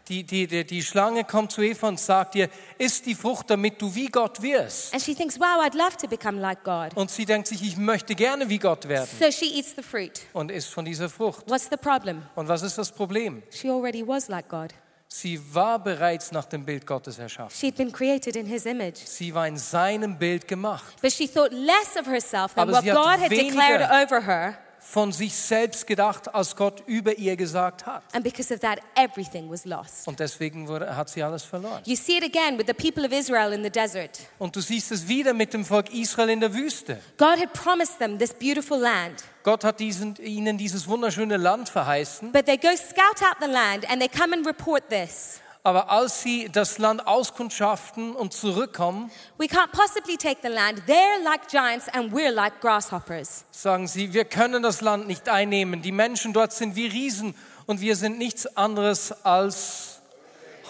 Die, 0.09 0.23
die, 0.23 0.47
die, 0.47 0.65
die 0.65 0.81
Schlange 0.83 1.23
kommt 1.25 1.51
zu 1.51 1.61
Eva 1.61 1.87
und 1.89 1.99
sagt 1.99 2.35
ihr, 2.35 2.49
iss 2.77 3.01
die 3.01 3.13
Frucht, 3.15 3.49
damit 3.49 3.81
du 3.81 3.93
wie 3.93 4.07
Gott 4.07 4.41
wirst. 4.41 4.93
And 4.93 5.01
she 5.01 5.13
thinks, 5.13 5.39
Wow, 5.39 5.61
I'd 5.63 5.75
love 5.77 5.95
to 5.97 6.07
become 6.07 6.39
like 6.41 6.63
God. 6.63 6.95
Und 6.95 7.11
sie 7.11 7.25
denkt 7.25 7.47
sich, 7.47 7.61
ich 7.61 7.77
möchte 7.77 8.15
gerne 8.15 8.49
wie 8.49 8.57
Gott 8.57 8.87
werden 8.87 9.07
So 9.19 9.29
she 9.31 9.45
eats 9.57 9.75
the 9.75 9.83
fruit. 9.83 10.21
und 10.33 10.49
isst 10.51 10.69
von 10.73 10.85
dieser 10.85 11.07
Frucht. 11.09 11.49
What's 11.49 11.67
the 11.69 11.77
problem? 11.77 12.23
Und 12.35 12.47
was 12.47 12.63
ist 12.63 12.77
das 12.77 12.91
Problem? 12.91 13.43
She 13.51 13.69
already 13.69 14.05
was 14.05 14.27
like 14.27 14.49
God. 14.49 14.73
Sie 15.09 15.39
war 15.53 15.79
bereits 15.79 16.31
nach 16.31 16.45
dem 16.45 16.65
Bild 16.65 16.85
Gottes 16.85 17.17
erschaffen. 17.17 17.55
She'd 17.57 17.75
been 17.77 17.91
created 17.91 18.35
in 18.35 18.45
his 18.45 18.65
image. 18.65 18.97
Sie 19.05 19.33
war 19.33 19.47
in 19.47 19.57
seinem 19.57 20.17
Bild 20.17 20.47
gemacht. 20.47 20.95
But 21.01 21.11
she 21.13 21.27
thought 21.27 21.51
less 21.53 21.95
of 21.99 22.07
herself 22.07 22.53
than 22.55 22.63
Aber 22.69 22.73
what 22.73 22.83
God 22.85 23.19
had 23.21 23.31
weniger- 23.31 23.77
declared 23.79 23.81
over 24.11 24.25
her. 24.25 24.57
Von 24.79 25.11
sich 25.11 25.33
selbst 25.35 25.85
gedacht, 25.85 26.33
als 26.33 26.55
Gott 26.55 26.81
über 26.85 27.17
ihr 27.17 27.35
gesagt 27.35 27.85
hat. 27.85 28.03
And 28.13 28.23
because 28.23 28.53
of 28.53 28.61
that, 28.61 28.79
everything 28.95 29.49
was 29.49 29.65
lost. 29.65 30.07
Und 30.07 30.19
deswegen 30.19 30.67
wurde, 30.67 30.95
hat 30.95 31.09
sie 31.09 31.21
alles 31.23 31.43
verloren. 31.43 31.81
You 31.85 31.95
see 31.97 32.17
it 32.17 32.23
again 32.23 32.57
with 32.57 32.67
the 32.67 32.73
people 32.73 33.05
of 33.05 33.11
Israel 33.11 33.51
in 33.51 33.63
the 33.63 33.69
desert. 33.69 34.11
Und 34.37 34.55
du 34.55 34.61
siehst 34.61 34.91
es 34.91 35.05
wieder 35.07 35.33
mit 35.33 35.53
dem 35.53 35.65
Volk 35.65 35.91
Israel 35.93 36.29
in 36.29 36.39
der 36.39 36.53
Wüste. 36.53 36.99
God 37.17 37.37
had 37.39 37.51
promised 37.53 37.97
them 37.99 38.17
this 38.17 38.31
beautiful 38.33 38.79
land. 38.79 39.23
Gott 39.47 39.63
hat 39.63 39.79
diesen, 39.79 40.17
ihnen 40.17 40.57
dieses 40.57 40.89
wunderschöne 40.89 41.37
Land 41.37 41.69
verheißen. 41.69 42.33
But 42.33 42.47
they 42.47 42.57
go 42.57 42.67
scout 42.75 43.25
out 43.25 43.37
the 43.39 43.49
land 43.49 43.89
and 43.89 44.01
they 44.01 44.09
come 44.09 44.35
and 44.35 44.45
report 44.45 44.89
this. 44.89 45.39
Aber 45.63 45.89
als 45.89 46.21
sie 46.21 46.49
das 46.51 46.79
Land 46.79 47.07
auskundschaften 47.07 48.13
und 48.13 48.33
zurückkommen, 48.33 49.09
We 49.37 49.45
can't 49.45 49.71
possibly 49.71 50.17
take 50.17 50.41
the 50.43 50.49
land. 50.49 50.81
They're 50.85 51.23
like 51.23 51.47
giants 51.47 51.87
and 51.87 52.11
we're 52.11 52.33
like 52.33 52.59
grasshoppers. 52.59 53.45
sagen 53.51 53.87
sie, 53.87 54.11
wir 54.11 54.25
können 54.25 54.63
das 54.63 54.81
Land 54.81 55.07
nicht 55.07 55.29
einnehmen. 55.29 55.81
Die 55.81 55.93
Menschen 55.93 56.33
dort 56.33 56.51
sind 56.51 56.75
wie 56.75 56.87
Riesen 56.87 57.33
und 57.67 57.79
wir 57.79 57.95
sind 57.95 58.17
nichts 58.17 58.57
anderes 58.57 59.13
als 59.23 60.01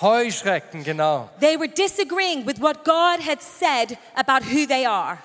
Heuschrecken, 0.02 0.84
genau. 0.84 1.32
They 1.40 1.58
were 1.58 1.68
disagreeing 1.68 2.46
with 2.46 2.62
what 2.62 2.86
God 2.86 3.28
had 3.28 3.40
said 3.42 3.98
about 4.16 4.46
who 4.46 4.68
they 4.68 4.86
are. 4.86 5.18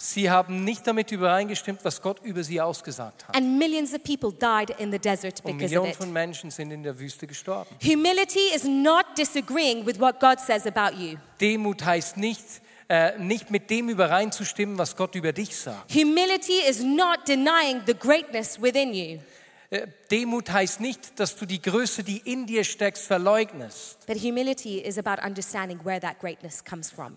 Sie 0.00 0.30
haben 0.30 0.62
nicht 0.62 0.86
damit 0.86 1.10
übereingestimmt, 1.10 1.80
was 1.84 2.00
Gott 2.00 2.20
über 2.22 2.44
sie 2.44 2.60
ausgesagt 2.60 3.26
hat. 3.26 3.34
And 3.34 3.58
millions 3.58 3.92
of 3.92 4.00
people 4.04 4.30
died 4.32 4.70
in 4.78 4.92
the 4.92 4.98
desert 4.98 5.40
Und 5.42 5.58
because 5.58 5.64
of 5.64 5.70
Millionen 5.70 5.90
it. 5.90 5.96
von 5.96 6.12
Menschen 6.12 6.52
sind 6.52 6.70
in 6.70 6.84
der 6.84 6.96
Wüste 7.00 7.26
gestorben. 7.26 7.74
Humility 7.82 8.54
is 8.54 8.62
not 8.62 9.06
disagreeing 9.18 9.84
with 9.84 9.98
what 9.98 10.20
God 10.20 10.38
says 10.38 10.68
about 10.68 10.96
you. 10.96 11.16
Demut 11.40 11.84
heißt 11.84 12.16
nicht, 12.16 12.44
äh, 12.88 13.18
nicht 13.18 13.50
mit 13.50 13.70
dem 13.70 13.88
übereinzustimmen, 13.88 14.78
was 14.78 14.94
Gott 14.94 15.16
über 15.16 15.32
dich 15.32 15.56
sagt. 15.56 15.92
Humility 15.92 16.60
is 16.68 16.80
not 16.80 17.26
denying 17.26 17.82
the 17.86 17.94
greatness 17.94 18.62
within 18.62 18.94
you. 18.94 19.18
Äh, 19.70 19.86
Demut 20.10 20.50
heißt 20.50 20.80
nicht, 20.80 21.20
dass 21.20 21.36
du 21.36 21.44
die 21.44 21.60
Größe, 21.60 22.02
die 22.02 22.16
in 22.24 22.46
dir 22.46 22.64
steckst, 22.64 23.04
verleugnest. 23.04 23.98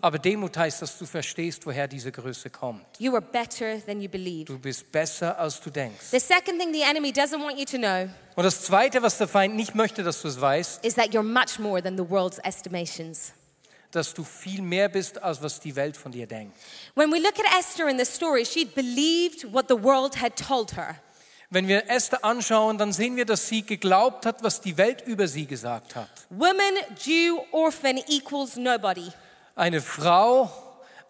Aber 0.02 0.18
Demut 0.18 0.56
heißt, 0.58 0.82
dass 0.82 0.98
du 0.98 1.06
verstehst, 1.06 1.64
woher 1.64 1.88
diese 1.88 2.12
Größe 2.12 2.50
kommt. 2.50 2.84
Du 3.00 4.58
bist 4.58 4.92
besser, 4.92 5.38
als 5.38 5.60
du 5.62 5.70
denkst. 5.70 6.12
Und 8.34 8.44
das 8.44 8.62
Zweite, 8.62 9.02
was 9.02 9.18
der 9.18 9.28
Feind 9.28 9.56
nicht 9.56 9.74
möchte, 9.74 10.02
dass 10.02 10.20
du 10.20 10.28
es 10.28 10.38
weißt, 10.38 10.84
is 10.84 10.94
that 10.94 11.08
you're 11.08 11.22
much 11.22 11.58
more 11.58 11.82
than 11.82 11.96
the 11.96 12.08
world's 12.08 12.38
estimations. 12.38 13.32
dass 13.92 14.14
du 14.14 14.24
viel 14.24 14.62
mehr 14.62 14.88
bist, 14.88 15.22
als 15.22 15.42
was 15.42 15.60
die 15.60 15.76
Welt 15.76 15.96
von 15.96 16.12
dir 16.12 16.26
denkt. 16.26 16.56
When 16.94 17.10
we 17.12 17.18
look 17.18 17.34
at 17.38 17.44
Esther 17.58 17.88
in 17.88 17.98
the 17.98 18.06
story, 18.06 18.44
she'd 18.44 18.74
believed 18.74 19.52
what 19.52 19.66
the 19.68 19.82
world 19.82 20.20
had 20.20 20.36
told 20.36 20.76
her. 20.76 20.96
Wenn 21.52 21.68
wir 21.68 21.90
Esther 21.90 22.24
anschauen, 22.24 22.78
dann 22.78 22.94
sehen 22.94 23.16
wir, 23.16 23.26
dass 23.26 23.46
sie 23.46 23.60
geglaubt 23.60 24.24
hat, 24.24 24.42
was 24.42 24.62
die 24.62 24.78
Welt 24.78 25.02
über 25.06 25.28
sie 25.28 25.44
gesagt 25.44 25.94
hat. 25.94 26.08
Woman, 26.30 26.56
Jew, 27.04 27.40
orphan 27.50 27.98
equals 28.08 28.56
nobody. 28.56 29.12
Eine 29.54 29.82
Frau, 29.82 30.50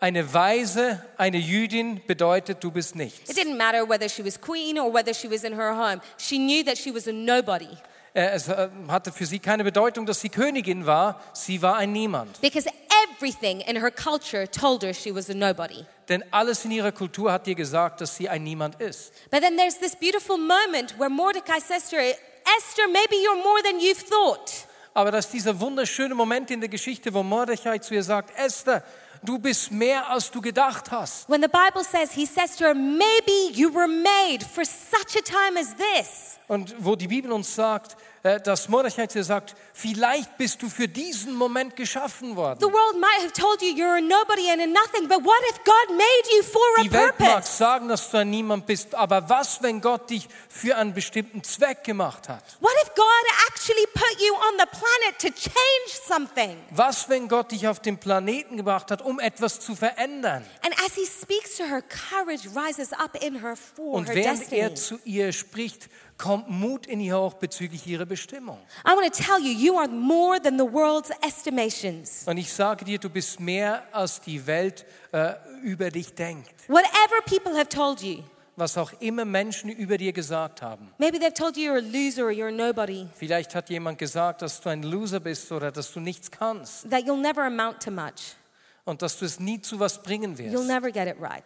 eine 0.00 0.34
Weise, 0.34 1.00
eine 1.16 1.38
Jüdin 1.38 2.00
bedeutet, 2.08 2.58
du 2.64 2.72
bist 2.72 2.96
nichts. 2.96 3.30
It 3.30 3.38
didn't 3.38 3.56
matter 3.56 3.88
whether 3.88 4.08
she 4.08 4.24
was 4.24 4.40
queen 4.40 4.80
or 4.80 4.92
whether 4.92 5.14
she 5.14 5.30
was 5.30 5.44
in 5.44 5.54
her 5.54 5.76
home. 5.76 6.00
She 6.18 6.38
knew 6.38 6.64
that 6.64 6.76
she 6.76 6.92
was 6.92 7.06
a 7.06 7.12
nobody 7.12 7.68
Äh, 8.14 8.30
Es 8.34 8.48
äh, 8.48 8.68
hatte 8.88 9.12
für 9.12 9.26
sie 9.26 9.38
keine 9.38 9.62
Bedeutung, 9.62 10.06
dass 10.06 10.20
sie 10.20 10.28
Königin 10.28 10.86
war. 10.86 11.20
Sie 11.34 11.62
war 11.62 11.76
ein 11.76 11.92
Niemand. 11.92 12.40
because 12.40 12.68
everything 13.16 13.60
in 13.60 13.76
her 13.80 13.92
culture 13.92 14.50
told 14.50 14.82
her 14.82 14.92
she 14.92 15.14
was 15.14 15.30
a 15.30 15.34
nobody. 15.34 15.84
Denn 16.08 16.24
alles 16.32 16.64
in 16.64 16.70
ihrer 16.70 16.92
Kultur 16.92 17.32
hat 17.32 17.46
ihr 17.46 17.54
gesagt, 17.54 18.00
dass 18.00 18.16
sie 18.16 18.28
ein 18.28 18.42
Niemand 18.42 18.80
ist. 18.80 19.12
But 19.30 19.40
then 19.42 19.56
there's 19.56 19.78
this 19.78 19.94
beautiful 19.96 20.36
moment 20.36 20.98
where 20.98 21.10
Mordecai 21.10 21.60
says 21.60 21.88
to 21.90 21.96
her, 21.96 22.14
Esther, 22.58 22.88
maybe 22.88 23.16
you're 23.16 23.42
more 23.42 23.62
than 23.62 23.78
you've 23.78 24.04
thought. 24.08 24.66
Aber 24.94 25.10
das 25.10 25.26
ist 25.26 25.34
dieser 25.34 25.58
wunderschöne 25.58 26.14
Moment 26.14 26.50
in 26.50 26.60
der 26.60 26.68
Geschichte, 26.68 27.14
wo 27.14 27.22
Mordechai 27.22 27.78
zu 27.78 27.94
ihr 27.94 28.02
sagt, 28.02 28.36
Esther, 28.38 28.82
du 29.22 29.38
bist 29.38 29.70
mehr, 29.70 30.08
als 30.10 30.30
du 30.30 30.40
gedacht 30.40 30.90
hast. 30.90 31.28
When 31.28 31.40
the 31.40 31.48
Bible 31.48 31.84
says, 31.84 32.12
he 32.12 32.26
says 32.26 32.56
to 32.56 32.64
her, 32.64 32.74
maybe 32.74 33.52
you 33.52 33.72
were 33.72 33.88
made 33.88 34.44
for 34.44 34.64
such 34.64 35.16
a 35.16 35.22
time 35.22 35.58
as 35.58 35.74
this. 35.76 36.38
Und 36.48 36.74
wo 36.78 36.96
die 36.96 37.08
Bibel 37.08 37.32
uns 37.32 37.54
sagt, 37.54 37.96
dass 38.22 38.68
Mordechai 38.68 39.08
zu 39.08 39.18
ihr 39.18 39.24
sagt, 39.24 39.56
vielleicht 39.72 40.36
bist 40.38 40.62
du 40.62 40.68
für 40.68 40.86
diesen 40.86 41.34
Moment 41.34 41.74
geschaffen 41.74 42.36
worden. 42.36 42.60
The 42.60 42.66
world 42.66 43.00
might 43.00 43.20
have 43.20 43.32
told 43.32 43.60
you 43.62 43.68
you're 43.68 43.96
a 43.96 44.00
nobody 44.00 44.48
and 44.48 44.62
a 44.62 44.66
nothing, 44.66 45.08
but 45.08 45.24
what 45.24 45.42
if 45.50 45.58
God 45.64 45.96
made 45.96 46.36
you 46.36 46.42
for 46.44 46.60
a 46.78 46.82
Die 46.84 46.92
Welt 46.92 47.18
mag 47.18 47.44
sagen, 47.44 47.88
dass 47.88 48.10
du 48.10 48.18
ein 48.18 48.30
Niemand 48.30 48.66
bist, 48.66 48.94
aber 48.94 49.28
was, 49.28 49.60
wenn 49.62 49.80
Gott 49.80 50.10
dich 50.10 50.28
für 50.48 50.76
einen 50.76 50.94
bestimmten 50.94 51.42
Zweck 51.42 51.82
gemacht 51.82 52.28
hat? 52.28 52.44
What 52.60 52.72
if 52.84 52.94
God 52.94 53.06
actually 53.48 53.86
put 53.92 54.20
you 54.20 54.32
on 54.34 54.58
the 54.58 54.66
planet 54.66 55.18
to 55.18 55.28
change 55.28 55.90
something? 56.06 56.56
Was, 56.70 57.08
wenn 57.08 57.26
Gott 57.26 57.50
dich 57.50 57.66
auf 57.66 57.80
den 57.80 57.98
Planeten 57.98 58.56
gebracht 58.56 58.92
hat, 58.92 59.02
um 59.02 59.18
etwas 59.18 59.58
zu 59.58 59.74
verändern? 59.74 60.44
And 60.64 60.74
as 60.86 60.94
he 60.94 61.06
speaks 61.06 61.56
to 61.56 61.64
her, 61.64 61.82
courage 61.82 62.48
rises 62.54 62.92
up 62.92 63.20
in 63.20 63.40
her 63.40 63.56
for 63.56 63.94
Und 63.94 64.08
her 64.08 64.14
während 64.14 64.40
destiny. 64.42 64.60
er 64.60 64.74
zu 64.76 65.00
ihr 65.04 65.32
spricht, 65.32 65.88
kommt 66.22 66.48
Mut 66.48 66.86
in 66.86 67.00
ihr 67.00 67.16
hoch 67.18 67.34
bezüglich 67.34 67.84
ihrer 67.86 68.06
Bestimmung. 68.06 68.58
I 68.86 68.90
want 68.94 69.12
to 69.12 69.22
tell 69.22 69.40
you, 69.40 69.52
you 69.52 69.76
are 69.76 69.88
more 69.88 70.40
than 70.40 70.56
the 70.56 70.64
world's 70.64 71.10
estimations. 71.20 72.22
Und 72.26 72.36
ich 72.38 72.52
sage 72.52 72.84
dir, 72.84 72.98
du 72.98 73.10
bist 73.10 73.40
mehr, 73.40 73.82
als 73.92 74.20
die 74.20 74.46
Welt 74.46 74.86
äh, 75.10 75.34
über 75.62 75.90
dich 75.90 76.14
denkt. 76.14 76.52
Whatever 76.68 77.20
people 77.26 77.52
have 77.58 77.68
told 77.68 78.00
you, 78.02 78.22
Was 78.54 78.76
auch 78.78 78.92
immer 79.00 79.24
Menschen 79.24 79.70
über 79.70 79.98
dir 79.98 80.12
gesagt 80.12 80.62
haben. 80.62 80.92
maybe 80.98 81.18
they've 81.18 81.34
told 81.34 81.56
you 81.56 81.72
you're 81.72 81.78
a 81.78 81.80
loser 81.80 82.24
or 82.26 82.30
you're 82.30 82.48
a 82.48 82.52
nobody, 82.52 83.08
Vielleicht 83.16 83.54
hat 83.54 83.68
jemand 83.70 83.98
gesagt, 83.98 84.42
dass 84.42 84.60
du 84.60 84.68
ein 84.68 84.82
Loser 84.82 85.20
bist 85.20 85.50
oder 85.50 85.72
dass 85.72 85.92
du 85.92 86.00
nichts 86.00 86.30
kannst 86.30 86.88
that 86.90 87.02
you'll 87.04 87.20
never 87.20 87.42
amount 87.44 87.82
to 87.82 87.90
much, 87.90 88.36
und 88.84 89.02
dass 89.02 89.18
du 89.18 89.24
es 89.24 89.40
nie 89.40 89.60
zu 89.60 89.80
was 89.80 90.02
bringen 90.02 90.36
you'll 90.36 90.52
wirst, 90.52 90.68
never 90.68 90.92
get 90.92 91.08
it 91.08 91.16
right. 91.20 91.44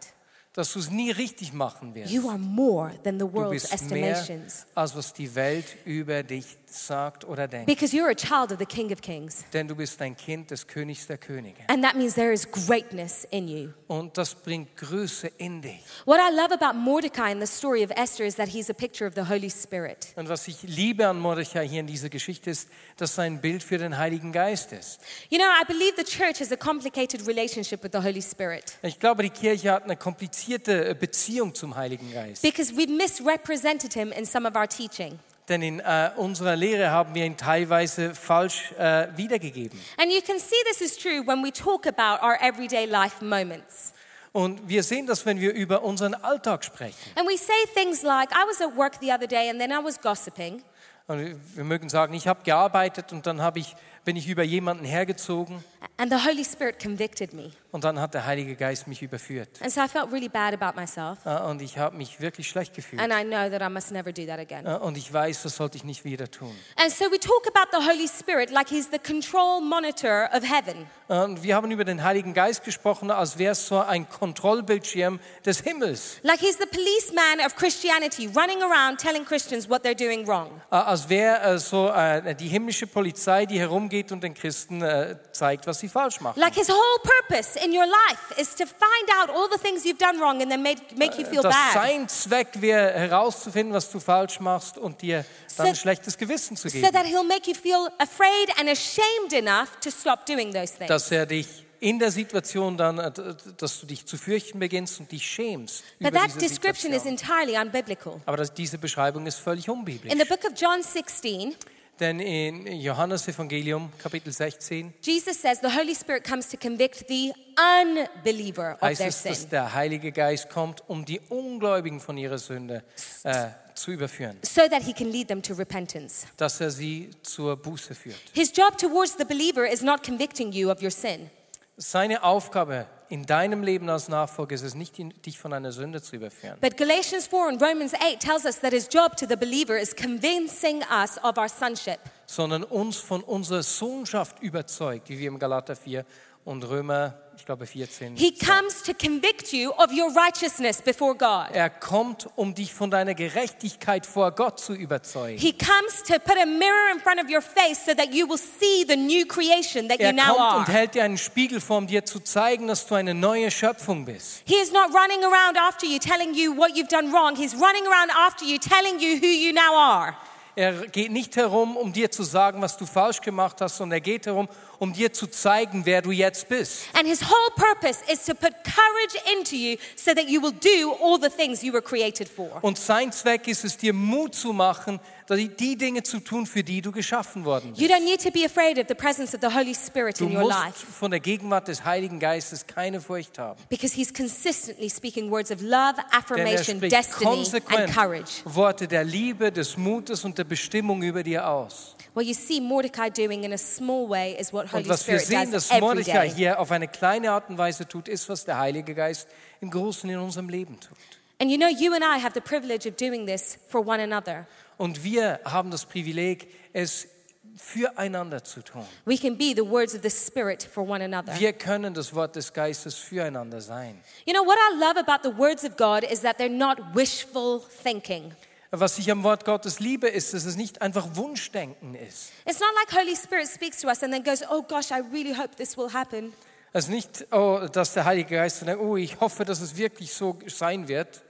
Dass 0.56 0.72
du 0.72 0.78
es 0.78 0.90
nie 0.90 1.10
richtig 1.10 1.52
machen 1.52 1.94
wirst. 1.94 2.10
You 2.10 2.30
are 2.30 2.38
more 2.38 2.90
than 3.04 3.20
the 3.20 3.26
Du 3.26 3.32
world's 3.34 3.68
bist 3.68 3.90
mehr, 3.90 4.12
estimations. 4.16 4.66
als 4.74 4.96
was 4.96 5.12
die 5.12 5.34
Welt 5.34 5.66
über 5.84 6.22
dich 6.22 6.46
sagt 6.64 7.26
oder 7.26 7.46
denkt. 7.46 7.66
Because 7.66 7.94
you're 7.94 8.10
a 8.10 8.14
child 8.14 8.52
of 8.52 8.58
the 8.58 8.64
King 8.64 8.90
of 8.90 9.02
Kings. 9.02 9.44
Denn 9.52 9.68
du 9.68 9.76
bist 9.76 10.00
ein 10.00 10.16
Kind 10.16 10.50
des 10.50 10.66
Königs 10.66 11.06
der 11.06 11.18
Könige. 11.18 11.58
And 11.68 11.84
that 11.84 11.94
means 11.94 12.14
there 12.14 12.32
is 12.32 12.50
greatness 12.50 13.26
in 13.30 13.48
you. 13.48 13.68
Und 13.86 14.16
das 14.16 14.34
bringt 14.34 14.74
Größe 14.78 15.28
in 15.36 15.60
dich. 15.60 15.82
What 16.06 16.20
I 16.20 16.34
love 16.34 16.54
about 16.54 16.78
Mordecai 16.78 17.32
in 17.32 17.40
the 17.40 17.46
story 17.46 17.84
of 17.84 17.90
Esther 17.94 18.24
is 18.24 18.36
that 18.36 18.48
he's 18.48 18.70
a 18.70 18.74
picture 18.74 19.06
of 19.06 19.14
the 19.14 19.28
Holy 19.28 19.50
Spirit. 19.50 20.14
Und 20.16 20.30
was 20.30 20.48
ich 20.48 20.62
liebe 20.62 21.06
an 21.06 21.20
Mordechai 21.20 21.68
hier 21.68 21.80
in 21.80 21.86
dieser 21.86 22.08
Geschichte 22.08 22.48
ist, 22.48 22.70
dass 22.96 23.18
er 23.18 23.24
ein 23.24 23.42
Bild 23.42 23.62
für 23.62 23.76
den 23.76 23.98
Heiligen 23.98 24.32
Geist 24.32 24.72
ist. 24.72 25.00
You 25.28 25.36
know, 25.36 25.46
I 25.46 25.66
believe 25.66 25.92
the 25.98 26.04
church 26.04 26.40
has 26.40 26.50
a 26.50 26.56
complicated 26.56 27.26
relationship 27.26 27.82
with 27.84 27.90
the 27.92 28.02
Holy 28.02 28.22
Spirit 28.22 28.78
Ich 28.80 28.98
glaube, 28.98 29.22
die 29.22 29.30
Kirche 29.30 29.70
hat 29.70 29.84
eine 29.84 29.96
komplizierte 29.96 30.45
äh, 30.48 30.94
Beziehung 30.98 31.54
zum 31.54 31.76
Heiligen 31.76 32.12
Geist. 32.12 32.42
because 32.42 32.72
we've 32.74 32.88
misrepresented 32.90 33.92
him 33.92 34.12
in 34.12 34.24
some 34.24 34.48
of 34.48 34.54
our 34.54 34.68
teaching. 34.68 35.18
Denn 35.48 35.62
in 35.62 35.78
äh, 35.80 36.10
unserer 36.16 36.56
Lehre 36.56 36.90
haben 36.90 37.14
wir 37.14 37.24
ihn 37.24 37.36
teilweise 37.36 38.14
falsch 38.14 38.72
äh, 38.78 39.06
wiedergegeben. 39.16 39.78
And 39.96 40.10
you 40.12 40.20
can 40.20 40.38
see 40.40 40.56
this 40.68 40.80
is 40.80 40.96
true 40.96 41.24
when 41.24 41.44
we 41.44 41.52
talk 41.52 41.86
about 41.86 42.24
our 42.24 42.36
everyday 42.40 42.84
life 42.84 43.24
moments. 43.24 43.92
Und 44.32 44.68
wir 44.68 44.82
sehen 44.82 45.06
das, 45.06 45.24
wenn 45.24 45.40
wir 45.40 45.54
über 45.54 45.82
unseren 45.82 46.14
Alltag 46.14 46.64
sprechen. 46.64 46.96
And 47.14 47.28
we 47.28 47.38
say 47.38 47.54
things 47.74 48.02
like, 48.02 48.30
I 48.32 48.44
was 48.48 48.60
at 48.60 48.76
work 48.76 49.00
the 49.00 49.12
other 49.12 49.26
day 49.26 49.48
and 49.48 49.58
then 49.60 49.70
I 49.70 49.82
was 49.82 50.00
gossiping. 50.00 50.62
Und 51.06 51.40
wir 51.54 51.64
mögen 51.64 51.88
sagen, 51.88 52.12
ich 52.14 52.26
habe 52.26 52.42
gearbeitet 52.42 53.12
und 53.12 53.26
dann 53.26 53.40
habe 53.40 53.60
ich, 53.60 53.76
bin 54.06 54.16
ich 54.16 54.28
über 54.28 54.42
jemanden 54.44 54.84
hergezogen 54.86 55.62
And 55.98 56.10
the 56.12 56.28
Holy 56.28 56.44
Spirit 56.44 56.78
convicted 56.78 57.32
me. 57.32 57.50
und 57.72 57.82
dann 57.84 57.98
hat 58.00 58.12
der 58.12 58.26
Heilige 58.26 58.54
Geist 58.54 58.86
mich 58.86 59.00
überführt. 59.02 59.48
And 59.62 59.72
so 59.72 59.80
I 59.82 59.88
felt 59.88 60.12
really 60.12 60.28
bad 60.28 60.52
about 60.60 60.78
myself. 60.78 61.18
Äh, 61.24 61.30
Und 61.48 61.62
ich 61.62 61.78
habe 61.78 61.96
mich 61.96 62.20
wirklich 62.20 62.48
schlecht 62.48 62.74
gefühlt. 62.74 63.00
And 63.00 63.12
I 63.12 63.24
know 63.24 63.48
that 63.48 63.62
I 63.62 63.72
must 63.72 63.92
never 63.92 64.12
do 64.12 64.26
that 64.26 64.38
again. 64.38 64.66
Äh, 64.66 64.74
Und 64.76 64.96
ich 64.98 65.10
weiß, 65.10 65.42
das 65.44 65.56
sollte 65.56 65.76
ich 65.78 65.84
nicht 65.84 66.04
wieder 66.04 66.30
tun. 66.30 66.54
And 66.76 66.90
so 66.92 67.06
we 67.10 67.18
talk 67.18 67.46
about 67.46 67.70
the 67.72 67.82
Holy 67.88 68.08
Spirit 68.08 68.50
like 68.50 68.68
he's 68.68 68.88
the 68.92 68.98
control 68.98 69.60
monitor 69.62 70.28
of 70.34 70.42
heaven. 70.44 70.86
Äh, 71.08 71.18
Und 71.24 71.42
wir 71.42 71.54
haben 71.56 71.70
über 71.70 71.84
den 71.84 72.02
Heiligen 72.02 72.34
Geist 72.34 72.62
gesprochen, 72.64 73.10
als 73.10 73.38
wäre 73.38 73.52
es 73.52 73.66
so 73.66 73.78
ein 73.80 74.06
Kontrollbildschirm 74.08 75.18
des 75.46 75.60
Himmels. 75.60 76.18
Like 76.22 76.40
he's 76.40 76.58
the 76.58 76.66
policeman 76.66 77.44
of 77.46 77.56
Christianity, 77.56 78.26
running 78.36 78.62
around 78.62 79.00
telling 79.00 79.24
Christians 79.24 79.68
what 79.68 79.82
they're 79.82 79.94
doing 79.96 80.26
wrong. 80.26 80.50
Als 80.68 81.08
wäre 81.08 81.40
äh, 81.54 81.58
so 81.58 81.88
äh, 81.90 82.34
die 82.34 82.48
himmlische 82.48 82.86
Polizei, 82.86 83.46
die 83.46 83.58
herumgeht 83.58 83.95
und 84.12 84.22
den 84.22 84.34
Christen 84.34 84.82
äh, 84.82 85.16
zeigt, 85.32 85.66
was 85.66 85.80
sie 85.80 85.88
falsch 85.88 86.20
machen. 86.20 86.38
Like 86.40 86.54
his 86.54 86.68
whole 86.68 87.00
purpose 87.02 87.58
in 87.58 87.72
your 87.72 87.86
life 87.86 88.40
is 88.40 88.54
to 88.54 88.64
find 88.66 89.10
out 89.20 89.30
all 89.30 89.48
the 89.52 89.58
things 89.58 89.84
you've 89.84 89.98
done 89.98 90.20
wrong 90.20 90.40
and 90.42 90.50
then 90.50 90.62
make, 90.62 90.80
make 90.96 91.16
you 91.20 91.26
feel 91.26 91.42
Dass 91.42 91.54
bad. 91.54 91.72
sein 91.74 92.08
Zweck 92.08 92.60
wäre, 92.60 92.92
herauszufinden, 92.92 93.74
was 93.74 93.90
du 93.90 93.98
falsch 94.00 94.40
machst 94.40 94.78
und 94.78 95.02
dir 95.02 95.24
dann 95.56 95.66
So- 95.66 95.70
ein 95.70 95.76
schlechtes 95.76 96.16
Gewissen 96.18 96.56
zu 96.56 96.68
So 96.68 96.78
geben. 96.78 96.92
that 96.92 97.06
he'll 97.06 97.24
make 97.26 97.48
you 97.50 97.54
feel 97.54 97.88
afraid 97.98 98.50
and 98.58 98.68
ashamed 98.68 99.32
enough 99.32 99.70
to 99.80 99.90
stop 99.90 100.26
doing 100.26 100.52
those 100.52 100.74
things. 100.76 100.88
Dass 100.88 101.10
er 101.10 101.26
dich 101.26 101.64
in 101.80 101.98
der 101.98 102.10
Situation 102.10 102.76
dann, 102.76 102.98
äh, 102.98 103.12
dass 103.58 103.80
du 103.80 103.86
dich 103.86 104.06
zu 104.06 104.16
fürchten 104.16 104.58
beginnst 104.58 104.98
und 105.00 105.12
dich 105.12 105.24
schämst 105.26 105.84
But 105.98 106.08
über 106.08 106.18
that 106.20 106.30
diese 106.40 106.48
Situation. 106.54 108.20
Aber 108.24 108.36
das, 108.36 108.52
diese 108.54 108.78
Beschreibung 108.78 109.26
ist 109.26 109.38
völlig 109.38 109.68
unbiblisch. 109.68 110.12
In 110.12 110.18
the 110.18 110.24
book 110.24 110.44
of 110.44 110.52
John 110.56 110.82
16, 110.82 111.54
Denn 111.98 112.20
in 112.20 112.66
Johannes 112.80 113.26
Evangelium 113.26 113.90
Kapitel 113.98 114.30
16 114.32 114.92
Jesus 115.00 115.40
says 115.40 115.60
the 115.62 115.68
Holy 115.74 115.94
Spirit 115.94 116.24
comes 116.24 116.48
to 116.48 116.56
convict 116.58 117.08
the 117.08 117.32
unbeliever 117.56 118.74
of 118.74 118.82
heißt 118.82 118.98
their 118.98 119.08
es, 119.08 119.22
dass 119.22 119.40
sin. 119.40 119.50
der 119.50 119.72
Heilige 119.72 120.12
Geist 120.12 120.50
kommt, 120.50 120.82
um 120.88 121.04
die 121.04 121.20
Ungläubigen 121.28 122.00
von 122.00 122.18
ihrer 122.18 122.38
Sünde 122.38 122.82
äh, 123.24 123.46
zu 123.74 123.92
überführen, 123.92 124.36
So 124.42 124.62
that 124.68 124.82
he 124.82 124.92
can 124.92 125.10
lead 125.10 125.28
them 125.28 125.40
to 125.42 125.54
repentance. 125.54 126.26
dass 126.36 126.60
er 126.60 126.70
sie 126.70 127.10
zur 127.22 127.56
Buße 127.56 127.94
führt. 127.94 128.16
His 128.34 128.52
job 128.54 128.76
towards 128.76 129.16
the 129.16 129.24
believer 129.24 129.66
is 129.66 129.82
not 129.82 130.02
convicting 130.04 130.52
you 130.52 130.70
of 130.70 130.82
your 130.82 130.90
sin. 130.90 131.30
Seine 131.78 132.22
Aufgabe 132.22 132.86
in 133.08 133.24
deinem 133.24 133.62
Leben 133.62 133.88
als 133.88 134.08
Nachfolger 134.08 134.54
ist 134.54 134.62
es 134.62 134.74
nicht, 134.74 134.96
dich 135.24 135.38
von 135.38 135.52
einer 135.52 135.72
Sünde 135.72 136.02
zu 136.02 136.16
überführen. 136.16 136.56
But 136.60 136.76
Galatians 136.76 137.26
4 137.26 137.48
and 137.48 137.62
Romans 137.62 137.94
8 137.94 138.20
tells 138.20 138.44
us 138.44 138.60
that 138.60 138.72
his 138.72 138.88
job 138.92 139.16
to 139.16 139.26
the 139.28 139.36
believer 139.36 139.78
is 139.78 139.94
convincing 139.94 140.82
us 140.90 141.18
of 141.22 141.36
our 141.38 141.48
sonship. 141.48 141.98
sondern 142.26 142.64
uns 142.64 142.96
von 142.96 143.22
unserer 143.22 143.62
Sohnschaft 143.62 144.40
überzeugt, 144.42 145.08
wie 145.08 145.18
wir 145.18 145.28
im 145.28 145.38
Galater 145.38 145.76
4 145.76 146.04
und 146.44 146.64
Römer, 146.68 147.14
ich 147.36 147.44
glaube 147.44 147.66
14. 147.66 148.16
He 148.16 148.32
comes 148.32 148.82
to 148.82 148.92
convict 148.94 149.52
you 149.52 149.70
of 149.72 149.92
your 149.92 150.10
righteousness 150.16 150.80
before 150.80 151.14
God. 151.14 151.54
Er 151.54 151.68
kommt, 151.70 152.26
um 152.34 152.54
dich 152.54 152.72
von 152.72 152.90
deiner 152.90 153.14
Gerechtigkeit 153.14 154.06
vor 154.06 154.32
Gott 154.32 154.58
zu 154.58 154.72
überzeugen. 154.72 155.38
He 155.38 155.52
comes 155.52 156.02
to 156.02 156.14
put 156.18 156.36
a 156.42 156.46
mirror 156.46 156.90
in 156.92 157.00
front 157.00 157.22
of 157.22 157.30
your 157.30 157.42
face 157.42 157.84
so 157.84 157.92
that 157.94 158.12
you 158.12 158.26
will 158.28 158.38
see 158.38 158.84
the 158.88 158.96
new 158.96 159.26
creation 159.26 159.88
that 159.88 160.00
you 160.00 160.06
Er 160.06 160.12
now 160.12 160.34
kommt 160.34 160.38
und 160.38 160.68
are. 160.68 160.72
hält 160.72 160.94
dir 160.94 161.04
einen 161.04 161.18
Spiegel 161.18 161.60
vor, 161.60 161.78
um 161.78 161.86
dir 161.86 162.04
zu 162.04 162.20
zeigen, 162.20 162.66
dass 162.68 162.86
du 162.86 162.94
eine 162.94 163.14
neue 163.14 163.50
Schöpfung 163.50 164.04
bist. 164.04 164.42
He 164.46 164.56
is 164.56 164.72
not 164.72 164.86
running 164.94 165.22
around 165.22 165.56
after 165.58 165.86
you 165.86 165.98
telling 165.98 166.34
you 166.34 166.56
what 166.56 166.70
you've 166.74 166.88
done 166.88 167.12
wrong. 167.12 167.36
He's 167.36 167.54
running 167.54 167.86
around 167.86 168.10
after 168.16 168.44
you 168.44 168.58
telling 168.58 168.98
you 168.98 169.18
who 169.20 169.26
you 169.26 169.52
now 169.52 169.74
are. 169.76 170.16
Er 170.58 170.86
geht 170.86 171.12
nicht 171.12 171.36
herum, 171.36 171.76
um 171.76 171.92
dir 171.92 172.10
zu 172.10 172.22
sagen, 172.22 172.62
was 172.62 172.78
du 172.78 172.86
falsch 172.86 173.20
gemacht 173.20 173.60
hast, 173.60 173.76
sondern 173.76 173.98
er 173.98 174.00
geht 174.00 174.24
herum, 174.24 174.48
um 174.78 174.90
dir 174.90 175.12
zu 175.12 175.26
zeigen, 175.26 175.84
wer 175.84 176.00
du 176.00 176.12
jetzt 176.12 176.48
bist. 176.48 176.86
And 176.94 177.06
his 177.06 177.20
whole 177.20 177.50
purpose 177.56 178.00
is 178.10 178.24
to 178.24 178.32
put 178.34 178.54
courage 178.64 179.18
into 179.36 179.54
you 179.54 179.76
so 179.96 180.14
that 180.14 180.30
you 180.30 180.40
will 180.40 180.52
do 180.52 180.96
all 181.02 181.20
the 181.20 181.28
things 181.28 181.62
you 181.62 181.74
were 181.74 181.82
created 181.82 182.26
for. 182.26 182.48
Und 182.62 182.78
sein 182.78 183.12
Zweck 183.12 183.46
ist 183.48 183.66
es, 183.66 183.76
dir 183.76 183.92
Mut 183.92 184.34
zu 184.34 184.54
machen, 184.54 184.98
die 185.28 185.76
Dinge 185.76 186.02
zu 186.02 186.20
tun, 186.20 186.46
für 186.46 186.62
die 186.62 186.80
du 186.80 186.92
geschaffen 186.92 187.44
worden 187.44 187.70
bist. 187.70 187.80
You 187.82 187.88
don't 187.88 188.04
need 188.04 188.22
to 188.22 188.30
be 188.30 188.44
afraid 188.44 188.78
of 188.78 188.84
the 188.88 188.94
presence 188.94 189.34
of 189.34 189.40
the 189.40 189.52
Holy 189.52 189.74
Spirit 189.74 190.20
Du 190.20 190.26
in 190.26 190.36
your 190.36 190.42
musst 190.42 190.78
von 190.98 191.10
der 191.10 191.20
Gegenwart 191.20 191.68
des 191.68 191.84
Heiligen 191.84 192.20
Geistes 192.20 192.66
keine 192.66 193.00
Furcht 193.00 193.38
haben. 193.38 193.60
because 193.68 193.94
he's 193.94 194.12
consistently 194.12 194.88
speaking 194.88 195.30
words 195.30 195.50
of 195.50 195.60
love, 195.60 195.94
er 195.98 196.18
affirmation, 196.18 196.78
destiny, 196.80 197.44
and 197.68 197.92
courage. 197.92 198.42
Worte 198.44 198.86
der 198.86 199.04
Liebe, 199.04 199.50
des 199.50 199.76
Mutes 199.76 200.24
und 200.24 200.38
der 200.38 200.44
Bestimmung 200.44 201.02
über 201.02 201.22
dir 201.22 201.48
aus. 201.48 201.96
What 202.14 202.24
you 202.24 202.32
see 202.32 202.60
Mordecai 202.60 203.10
doing 203.10 203.44
in 203.44 203.52
a 203.52 203.58
small 203.58 204.08
way 204.08 204.36
is 204.40 204.50
what 204.52 204.72
Holy 204.72 204.84
Und 204.84 204.88
was 204.88 205.06
wir 205.06 205.18
Spirit 205.18 205.26
sehen, 205.42 205.52
does 205.52 205.68
dass 205.68 206.04
day. 206.06 206.30
hier 206.34 206.58
auf 206.58 206.70
eine 206.70 206.88
kleine 206.88 207.30
Art 207.30 207.50
und 207.50 207.58
Weise 207.58 207.86
tut, 207.86 208.08
ist, 208.08 208.28
was 208.28 208.44
der 208.46 208.58
Heilige 208.58 208.94
Geist 208.94 209.28
im 209.60 209.70
Großen 209.70 210.08
in 210.08 210.18
unserem 210.18 210.48
Leben 210.48 210.80
tut. 210.80 210.96
And 211.38 211.50
you 211.50 211.58
know, 211.58 211.68
you 211.68 211.94
and 211.94 212.02
I 212.02 212.18
have 212.18 212.32
the 212.32 212.40
privilege 212.40 212.86
of 212.88 212.96
doing 212.96 213.26
this 213.26 213.58
for 213.68 213.86
one 213.86 214.00
another. 214.00 214.46
Und 214.78 215.04
wir 215.04 215.40
haben 215.44 215.70
das 215.70 215.84
Privileg, 215.84 216.48
es 216.72 217.08
füreinander 217.56 218.44
zu 218.44 218.62
tun. 218.62 218.84
We 219.04 219.16
can 219.16 219.36
be 219.36 219.54
the 219.54 219.64
words 219.64 219.94
of 219.94 220.02
the 220.02 220.10
Spirit 220.10 220.62
for 220.62 220.86
one 220.86 221.02
another. 221.02 221.38
Wir 221.38 221.52
können 221.52 221.94
das 221.94 222.14
Wort 222.14 222.36
des 222.36 222.52
Geistes 222.52 222.94
füreinander 222.96 223.60
sein. 223.60 224.00
You 224.26 224.34
know, 224.34 224.44
what 224.44 224.58
I 224.58 224.78
love 224.78 224.98
about 224.98 225.28
the 225.28 225.36
words 225.36 225.64
of 225.64 225.76
God 225.76 226.04
is 226.04 226.20
that 226.20 226.38
they're 226.38 226.48
not 226.48 226.78
wishful 226.94 227.62
thinking. 227.82 228.32
Was 228.70 228.98
ich 228.98 229.10
am 229.10 229.22
Wort 229.22 229.44
Gottes 229.44 229.80
liebe, 229.80 230.08
ist, 230.08 230.34
dass 230.34 230.44
es 230.44 230.56
nicht 230.56 230.82
einfach 230.82 231.06
Wunschdenken 231.14 231.94
ist. 231.94 232.32
It's 232.44 232.60
not 232.60 232.70
like 232.74 232.92
Holy 232.92 233.16
Spirit 233.16 233.48
speaks 233.48 233.80
to 233.80 233.88
us 233.88 234.02
and 234.02 234.12
then 234.12 234.22
goes, 234.22 234.42
oh 234.50 234.62
gosh, 234.62 234.90
I 234.90 235.00
really 235.12 235.34
hope 235.34 235.56
this 235.56 235.76
will 235.76 235.92
happen. 235.92 236.32
Es 236.72 236.86
ist 236.86 236.90
nicht, 236.90 237.26
oh, 237.32 237.66
dass 237.72 237.94
der 237.94 238.04
Heilige 238.04 238.34
Geist 238.34 238.60
sagt, 238.60 238.78
oh, 238.78 238.96
ich 238.96 239.18
hoffe, 239.18 239.46
dass 239.46 239.60
es 239.60 239.76
wirklich 239.76 240.12
so 240.12 240.38
sein 240.46 240.88
wird. 240.88 241.22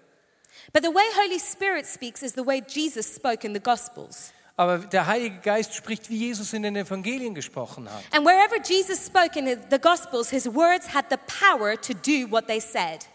But 0.72 0.82
the 0.82 0.90
way 0.90 1.04
Holy 1.14 1.38
Spirit 1.38 1.86
speaks 1.86 2.22
is 2.22 2.34
the 2.34 2.44
way 2.44 2.62
Jesus 2.66 3.14
spoke 3.14 3.46
in 3.46 3.54
the 3.54 3.60
Gospels. 3.60 4.32
Aber 4.56 4.78
der 4.78 5.06
Heilige 5.06 5.38
Geist 5.40 5.74
spricht, 5.74 6.08
wie 6.08 6.16
Jesus 6.16 6.54
in 6.54 6.62
den 6.62 6.76
Evangelien 6.76 7.34
gesprochen 7.34 7.90
hat. 7.92 8.02
And 8.12 8.24
wherever 8.24 8.56
Jesus 8.62 9.04
spoke 9.04 9.38
in 9.38 9.46
the 9.70 9.78
Gospels, 9.78 10.30
his 10.30 10.46
words 10.46 10.94
had 10.94 11.04
the 11.10 11.18
power 11.26 11.76
to 11.76 11.92
do 11.92 12.30
what 12.30 12.46
they 12.46 12.60
said. 12.60 13.06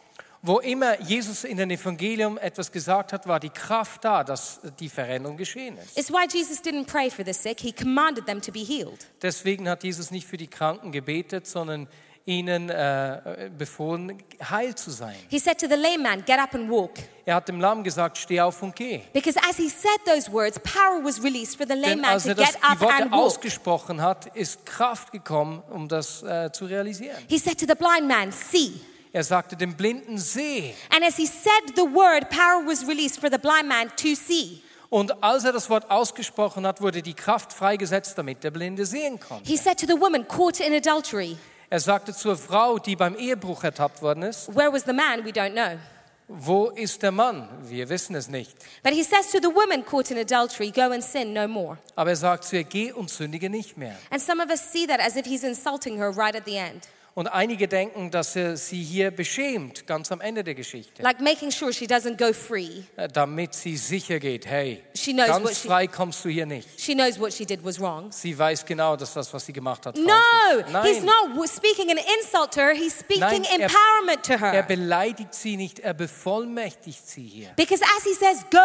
Wo 0.44 0.60
immer 0.60 1.00
Jesus 1.02 1.44
in 1.44 1.58
den 1.58 1.70
Evangelium 1.70 2.40
etwas 2.40 2.72
gesagt 2.72 3.14
hat, 3.14 3.28
war 3.28 3.40
die 3.40 3.52
Kraft 3.52 4.04
da, 4.04 4.24
dass 4.24 4.60
die 4.80 4.90
Veränderung 4.90 5.38
geschehen 5.38 5.78
ist. 5.78 5.96
It's 5.96 6.12
why 6.12 6.26
Jesus 6.28 6.64
didn't 6.64 6.86
pray 6.86 7.12
for 7.12 7.24
the 7.24 7.34
sick, 7.34 7.60
he 7.60 7.72
commanded 7.72 8.26
them 8.26 8.42
to 8.42 8.52
be 8.52 8.62
healed. 8.62 9.06
Deswegen 9.22 9.70
hat 9.70 9.84
Jesus 9.84 10.10
nicht 10.10 10.28
für 10.28 10.38
die 10.38 10.48
Kranken 10.48 10.92
gebetet, 10.92 11.46
sondern 11.46 11.88
ihnen 12.26 12.70
äh, 12.70 13.50
befohlen, 13.58 14.22
heil 14.50 14.76
zu 14.76 14.92
sein. 14.92 15.16
He 15.30 15.40
said 15.40 15.58
to 15.60 15.68
the 15.68 15.76
lame 15.76 16.00
man, 16.00 16.24
Get 16.26 16.40
up 16.40 16.54
and 16.54 16.70
walk. 16.70 16.92
Er 17.26 17.36
hat 17.36 17.48
dem 17.48 17.60
Lamm 17.60 17.84
gesagt, 17.84 18.18
steh 18.18 18.40
auf 18.42 18.62
und 18.62 18.76
geh. 18.76 19.02
Because 19.14 19.40
as 19.50 19.58
he 19.58 19.70
said 19.70 20.00
those 20.06 20.32
words, 20.32 20.60
power 20.60 21.04
was 21.04 21.22
released 21.24 21.58
for 21.58 21.66
the 21.68 21.74
lame 21.74 21.88
Denn 21.88 22.02
man 22.02 22.12
als 22.12 22.24
to 22.24 22.30
er 22.30 22.36
das, 22.36 22.54
get 22.54 22.56
die 22.62 22.64
up 22.68 22.82
Worte 22.82 22.94
and 23.04 23.12
walk. 23.12 23.20
ausgesprochen 23.22 24.02
hat, 24.02 24.36
ist 24.36 24.66
Kraft 24.66 25.12
gekommen, 25.12 25.64
um 25.70 25.88
das 25.88 26.24
äh, 26.24 26.52
zu 26.52 26.66
realisieren. 26.66 27.18
He 27.28 27.38
said 27.38 27.58
to 27.58 27.66
the 27.68 27.76
blind 27.76 28.08
man, 28.08 28.32
See. 28.32 28.74
Er 29.14 29.24
sagte 29.26 29.58
dem 29.58 29.76
Blinden, 29.76 30.18
seh. 30.18 30.74
And 30.90 31.04
as 31.04 31.18
he 31.18 31.26
said 31.26 31.76
the 31.76 31.82
word, 31.82 32.30
power 32.30 32.66
was 32.66 32.88
released 32.88 33.20
for 33.20 33.30
the 33.30 33.38
blind 33.38 33.68
man 33.68 33.90
to 33.98 34.16
see. 34.16 34.62
Und 34.90 35.24
als 35.24 35.44
er 35.46 35.54
das 35.54 35.70
Wort 35.70 35.90
ausgesprochen 35.90 36.66
hat, 36.68 36.82
wurde 36.82 37.02
die 37.02 37.14
Kraft 37.14 37.54
freigesetzt, 37.54 38.18
damit 38.18 38.44
der 38.44 38.52
Blinde 38.52 38.86
sehen 38.86 39.20
konnte. 39.20 39.50
He 39.50 39.58
said 39.58 39.80
to 39.80 39.86
the 39.86 40.00
woman 40.00 40.28
caught 40.28 40.60
in 40.60 40.74
adultery, 40.74 41.38
Er 41.72 41.80
sagte 41.80 42.14
zur 42.14 42.36
Frau, 42.36 42.80
die 42.80 42.98
beim 42.98 43.16
Ehebruch 43.16 43.64
ertappt 43.64 44.02
worden 44.02 44.24
ist, 44.24 44.54
Where 44.54 44.74
was 44.74 44.84
the 44.84 44.92
man? 44.92 45.24
We 45.24 45.30
don't 45.30 45.54
know. 45.54 45.80
wo 46.28 46.68
ist 46.70 47.02
der 47.02 47.12
Mann? 47.12 47.48
Wir 47.64 47.88
wissen 47.88 48.14
es 48.14 48.28
nicht. 48.28 48.58
But 48.84 48.92
he 48.94 49.04
says 49.04 49.32
to 49.32 49.40
the 49.42 49.48
woman 49.56 49.86
caught 49.86 50.12
in 50.12 50.18
adultery, 50.18 50.70
Go 50.70 50.92
and 50.92 51.02
sin 51.02 51.32
no 51.32 51.48
more. 51.48 51.78
Aber 51.96 52.10
er 52.10 52.18
sagt 52.18 52.44
zu 52.44 52.58
ihr, 52.58 52.66
geh 52.66 52.92
und 52.92 53.10
sündige 53.10 53.50
nicht 53.50 53.78
mehr. 53.78 53.96
And 54.10 54.22
some 54.22 54.44
of 54.44 54.50
us 54.50 54.60
see 54.72 54.86
that 54.86 55.00
as 55.00 55.16
if 55.16 55.26
he's 55.26 55.44
insulting 55.46 55.98
her 55.98 56.10
right 56.10 56.36
at 56.36 56.44
the 56.46 56.58
end, 56.58 56.90
Und 57.14 57.28
einige 57.28 57.68
denken, 57.68 58.10
dass 58.10 58.38
er 58.38 58.56
sie 58.56 58.82
hier 58.82 59.12
beschämt, 59.12 59.86
ganz 59.86 60.14
am 60.14 60.22
Ende 60.22 60.46
der 60.46 60.56
Geschichte, 60.56 61.04
like 61.04 61.20
making 61.20 61.52
sure 61.52 61.74
she 61.74 61.84
doesn't 61.86 62.16
go 62.18 62.32
free. 62.32 62.84
äh, 62.96 63.10
damit 63.10 63.54
sie 63.54 63.76
sicher 63.76 64.18
geht, 64.18 64.46
hey, 64.46 64.82
She 64.96 65.12
knows 65.12 65.28
what 65.28 65.44
ganz 65.44 65.62
she- 65.62 65.68
frei 65.68 65.88
kommst 65.88 66.24
du 66.24 66.30
hier 66.30 66.46
nicht. 66.46 66.70
She 66.80 66.94
knows 66.94 67.20
what 67.20 67.34
she 67.34 67.46
did 67.46 67.66
was 67.66 67.82
wrong. 67.82 68.10
Sie 68.14 68.38
weiß 68.38 68.66
genau, 68.66 68.96
dass 68.96 69.14
das, 69.14 69.34
was 69.34 69.46
sie 69.46 69.52
gemacht 69.52 69.86
hat, 69.86 69.98
falsch 69.98 70.08
No, 70.08 70.60
ist. 70.60 70.70
Nein, 70.70 70.86
he's 70.86 71.04
not 71.04 71.36
w- 71.36 71.48
speaking 71.48 71.92
an 71.92 71.98
insult 72.20 72.52
to 72.54 72.62
her, 72.62 72.74
he's 72.74 72.98
speaking 73.00 73.20
Nein, 73.20 73.44
er- 73.44 73.66
empowerment 73.66 74.24
to 74.26 74.34
er 74.34 74.52
her. 74.54 74.64
beleidigt 74.64 75.34
sie 75.36 75.58
nicht, 75.58 75.80
er 75.80 75.94
bevollmächtigt 75.94 77.06
sie 77.10 77.24
hier. 77.28 77.50
Because 77.58 77.84
as 77.84 78.04
he 78.06 78.14
says, 78.14 78.46
Go 78.50 78.58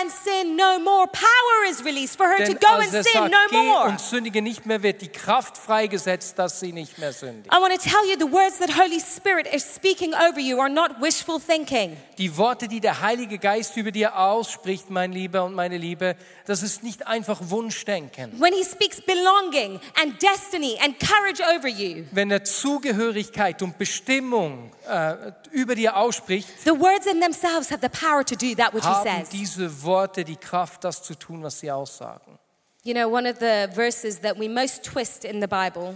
and 0.00 0.10
sin 0.12 0.54
no 0.56 0.78
more, 0.78 1.08
power 1.08 1.68
is 1.70 1.84
released 1.84 2.16
for 2.16 2.26
her 2.28 2.44
to 2.46 2.52
Denn 2.54 2.58
go 2.60 2.68
als 2.68 2.86
and 2.86 2.94
er 2.94 3.02
sin 3.02 3.12
sagt, 3.12 3.30
no 3.32 3.38
geh 3.50 3.56
more. 3.56 3.84
und 3.88 4.00
sündige 4.00 4.40
nicht 4.40 4.66
mehr, 4.66 4.82
wird 4.84 5.02
die 5.02 5.08
Kraft 5.08 5.58
freigesetzt, 5.58 6.38
dass 6.38 6.60
sie 6.60 6.72
nicht 6.72 6.96
mehr 6.98 7.12
sündigt. 7.12 7.52
I 7.52 7.58
want 7.60 7.74
to 7.74 7.87
tell 7.88 8.06
you 8.06 8.16
the 8.16 8.26
words 8.26 8.58
that 8.58 8.70
Holy 8.70 9.00
Spirit 9.00 9.46
is 9.52 9.64
speaking 9.64 10.14
over 10.14 10.38
you 10.38 10.60
are 10.60 10.68
not 10.68 11.00
wishful 11.00 11.38
thinking. 11.38 11.96
Die 12.18 12.36
Worte, 12.36 12.68
die 12.68 12.80
der 12.80 13.00
Heilige 13.00 13.38
Geist 13.38 13.76
über 13.76 13.90
dir 13.90 14.16
ausspricht, 14.18 14.90
mein 14.90 15.12
Lieber 15.12 15.44
und 15.44 15.54
meine 15.54 15.78
Liebe, 15.78 16.16
das 16.46 16.62
ist 16.62 16.82
nicht 16.82 17.06
einfach 17.06 17.40
Wunschdenken. 17.42 18.38
When 18.38 18.52
he 18.52 18.64
speaks 18.64 19.00
belonging 19.00 19.80
and 20.00 20.20
destiny 20.20 20.76
and 20.82 20.96
courage 21.00 21.40
over 21.40 21.68
you, 21.68 22.04
Wenn 22.12 22.30
er 22.30 22.44
Zugehörigkeit 22.44 23.62
und 23.62 23.78
Bestimmung 23.78 24.70
äh, 24.88 25.32
über 25.50 25.74
dir 25.74 25.96
ausspricht, 25.96 26.48
the 26.64 26.70
words 26.70 27.06
in 27.06 27.20
themselves 27.20 27.70
have 27.70 27.80
the 27.80 27.88
power 27.88 28.24
to 28.24 28.34
do 28.34 28.54
that 28.54 28.74
which 28.74 28.84
he 28.84 28.90
haben 28.90 29.24
says. 29.24 29.30
diese 29.30 29.82
Worte 29.82 30.24
die 30.24 30.36
Kraft, 30.36 30.84
das 30.84 31.02
zu 31.02 31.14
tun, 31.14 31.42
was 31.42 31.60
sie 31.60 31.70
aussagen. 31.70 32.38
You 32.84 32.94
know, 32.94 33.08
one 33.08 33.28
of 33.28 33.38
the 33.38 33.68
verses 33.74 34.20
that 34.20 34.38
we 34.38 34.48
most 34.48 34.84
twist 34.84 35.24
in 35.24 35.40
the 35.40 35.46
Bible 35.46 35.94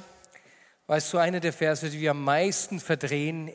Weißt 0.87 1.13
du, 1.13 1.19
einer 1.19 1.41
der 1.41 1.53
Verse, 1.53 1.89
die 1.89 2.01
wir 2.01 2.11
am 2.11 2.23
meisten 2.25 2.81
verdrehen, 2.81 3.51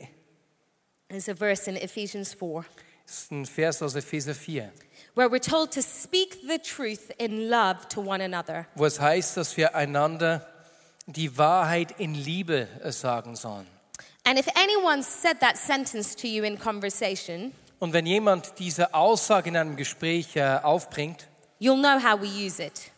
is 1.08 1.28
a 1.28 1.34
verse 1.34 1.70
in 1.70 1.76
Ephesians 1.76 2.34
4, 2.34 2.64
ist 3.06 3.30
ein 3.32 3.46
Vers 3.46 3.82
aus 3.82 3.94
Epheser 3.94 4.34
4, 4.34 4.72
where 5.14 5.28
we're 5.28 5.40
told 5.40 5.72
to 5.72 5.80
speak 5.80 6.38
the 6.46 6.58
truth 6.58 7.10
in 7.18 7.48
love 7.48 7.86
to 7.88 8.00
one 8.00 8.22
another. 8.22 8.66
wo 8.74 8.84
es 8.86 9.00
heißt, 9.00 9.36
dass 9.36 9.56
wir 9.56 9.74
einander 9.74 10.46
die 11.06 11.36
Wahrheit 11.38 11.94
in 11.98 12.14
Liebe 12.14 12.68
äh, 12.82 12.92
sagen 12.92 13.36
sollen. 13.36 13.66
And 14.24 14.38
if 14.38 14.46
anyone 14.56 15.02
said 15.02 15.40
that 15.40 15.56
sentence 15.56 16.14
to 16.16 16.26
you 16.26 16.44
in 16.44 16.58
conversation, 16.58 17.52
Und 17.78 17.92
wenn 17.92 18.04
jemand 18.06 18.58
diese 18.58 18.92
Aussage 18.92 19.48
in 19.48 19.56
einem 19.56 19.76
Gespräch 19.76 20.34
äh, 20.36 20.58
aufbringt, 20.62 21.28
you'll 21.60 21.78
know 21.80 21.98
how 22.02 22.20
we 22.20 22.26
use 22.26 22.62
it, 22.62 22.90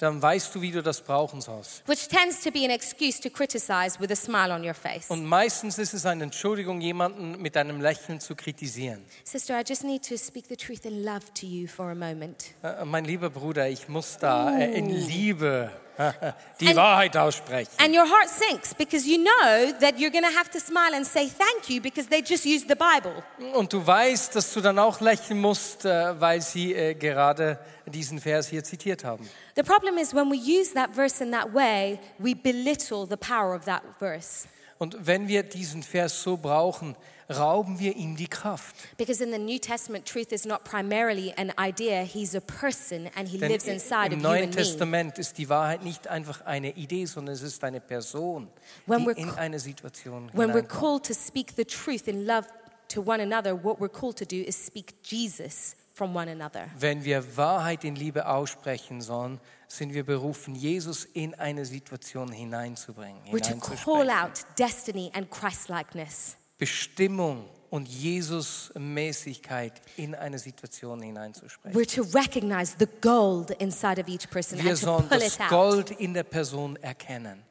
dann 0.00 0.20
weißt 0.20 0.54
du, 0.54 0.62
wie 0.62 0.72
du 0.72 0.82
das 0.82 1.02
brauchen 1.02 1.40
sollst. 1.40 1.86
which 1.86 2.08
tends 2.08 2.40
to 2.42 2.50
be 2.50 2.64
an 2.64 2.70
excuse 2.70 3.20
to 3.20 3.30
criticize 3.30 4.00
with 4.00 4.10
a 4.10 4.16
smile 4.16 4.52
on 4.52 4.64
your 4.64 4.74
face. 4.74 5.08
Und 5.08 5.24
meistens 5.24 5.78
ist 5.78 5.92
es 5.92 6.06
eine 6.06 6.24
Entschuldigung, 6.24 6.80
jemanden 6.80 7.40
mit 7.40 7.56
einem 7.56 7.80
Lächeln 7.80 8.20
zu 8.20 8.34
kritisieren. 8.34 9.04
Sister, 9.24 9.60
I 9.60 9.62
just 9.66 9.84
need 9.84 10.06
to 10.08 10.16
speak 10.16 10.46
the 10.48 10.56
truth 10.56 10.84
in 10.84 11.04
love 11.04 11.26
to 11.34 11.46
you 11.46 11.68
for 11.68 11.90
a 11.90 11.94
moment. 11.94 12.54
Äh, 12.62 12.84
mein 12.84 13.04
lieber 13.04 13.30
Bruder, 13.30 13.68
ich 13.68 13.88
muss 13.88 14.18
da 14.18 14.58
äh, 14.58 14.72
in 14.76 14.88
Liebe 14.88 15.70
die 16.60 16.68
And- 16.68 16.76
Wahrheit 16.76 17.16
aussprechen. 17.16 17.70
And 17.78 17.94
your 17.94 18.06
heart 18.08 18.28
sinks 18.28 18.74
because 18.74 19.06
you 19.06 19.18
know 19.18 19.72
that 19.80 19.98
you're 19.98 20.10
going 20.10 20.24
to 20.24 20.36
have 20.36 20.50
to 20.50 20.60
smile 20.60 20.94
and 20.94 21.06
say 21.06 21.28
thank 21.28 21.68
you 21.68 21.80
because 21.80 22.08
they 22.08 22.22
just 22.22 22.44
used 22.44 22.68
the 22.68 22.74
Bible. 22.76 23.22
Und 23.54 23.72
du 23.72 23.86
weißt, 23.86 24.34
dass 24.34 24.52
du 24.52 24.60
dann 24.60 24.78
auch 24.78 25.00
lächeln 25.00 25.40
musst, 25.40 25.84
äh, 25.84 26.20
weil 26.20 26.40
sie 26.40 26.74
äh, 26.74 26.94
gerade 26.94 27.58
diesen 27.86 28.20
Vers 28.20 28.48
hier 28.48 28.64
zitiert 28.64 29.04
haben. 29.04 29.28
The 29.56 29.62
problem 29.62 29.98
is 29.98 30.14
when 30.14 30.30
we 30.30 30.36
use 30.36 30.72
that 30.74 30.94
verse 30.94 31.22
in 31.22 31.32
that 31.32 31.52
way, 31.52 31.98
we 32.18 32.34
belittle 32.34 33.06
the 33.08 33.16
power 33.16 33.54
of 33.54 33.64
that 33.64 33.82
verse. 33.98 34.48
Und 34.78 34.96
wenn 35.06 35.28
wir 35.28 35.42
diesen 35.42 35.82
Vers 35.82 36.22
so 36.22 36.38
brauchen, 36.38 36.96
rauben 37.30 37.78
wir 37.78 37.96
ihm 37.96 38.16
die 38.16 38.26
Kraft. 38.26 38.74
Because 38.96 39.22
in 39.22 39.32
the 39.32 39.38
New 39.38 39.58
Testament, 39.58 40.06
truth 40.06 40.32
is 40.32 40.44
not 40.44 40.64
primarily 40.64 41.32
an 41.36 41.52
idea, 41.58 42.02
he's 42.02 42.34
a 42.34 42.40
person 42.40 43.08
and 43.16 43.28
he 43.28 43.38
Denn 43.38 43.50
lives 43.50 43.66
inside 43.66 44.12
im 44.12 44.18
of 44.18 44.18
you 44.18 44.28
Neuen 44.28 44.44
and 44.44 44.54
me. 44.54 44.62
Testament 44.62 45.18
ist 45.18 45.38
die 45.38 45.48
Wahrheit 45.48 45.82
nicht 45.82 46.08
einfach 46.08 46.44
eine 46.46 46.76
Idee, 46.76 47.06
sondern 47.06 47.34
es 47.34 47.42
ist 47.42 47.62
eine 47.64 47.80
Person, 47.80 48.48
When 48.86 49.04
die 49.04 49.20
in 49.20 49.30
eine 49.30 49.58
Situation 49.58 50.30
When 50.32 50.52
we're 50.52 50.62
called 50.62 51.04
to 51.06 51.14
speak 51.14 51.52
the 51.56 51.64
truth 51.64 52.08
in 52.08 52.26
love 52.26 52.46
to 52.88 53.00
one 53.00 53.22
another, 53.22 53.54
what 53.54 53.78
we're 53.80 53.88
called 53.88 54.16
to 54.18 54.24
do 54.24 54.42
is 54.42 54.56
speak 54.56 54.94
Jesus 55.02 55.76
from 55.94 56.14
one 56.14 56.30
another. 56.30 56.68
Wenn 56.78 57.04
wir 57.04 57.36
Wahrheit 57.36 57.84
in 57.84 57.94
Liebe 57.94 58.26
aussprechen 58.26 59.02
sollen, 59.02 59.40
sind 59.68 59.94
wir 59.94 60.04
berufen, 60.04 60.54
Jesus 60.54 61.04
in 61.04 61.34
eine 61.34 61.64
Situation 61.64 62.32
hineinzubringen, 62.32 63.22
We're 63.30 63.40
to 63.40 63.76
call 63.84 64.10
out 64.10 64.44
destiny 64.58 65.10
and 65.14 65.30
Christlikeness. 65.30 66.36
Bestimmung 66.60 67.48
und 67.70 67.88
Jesus-Mäßigkeit 67.88 69.72
in 69.96 70.14
eine 70.14 70.38
Situation 70.38 71.02
hineinzusprechen. 71.02 71.78
We're 71.80 71.92
to 71.96 72.02
recognize 72.16 72.74
the 72.78 72.86
gold 73.00 73.50
inside 73.60 74.00
of 74.00 74.08
each 74.08 74.28
person 74.30 74.58
Wir 74.62 74.70
and 74.72 74.78
to 74.80 74.86
sollen 74.86 75.08
pull 75.08 75.18
das 75.18 75.34
it 75.34 75.40
out. 75.40 75.48
Gold 75.48 75.90
in 75.92 76.14
der 76.14 76.24
Person 76.24 76.76
erkennen. 76.82 77.42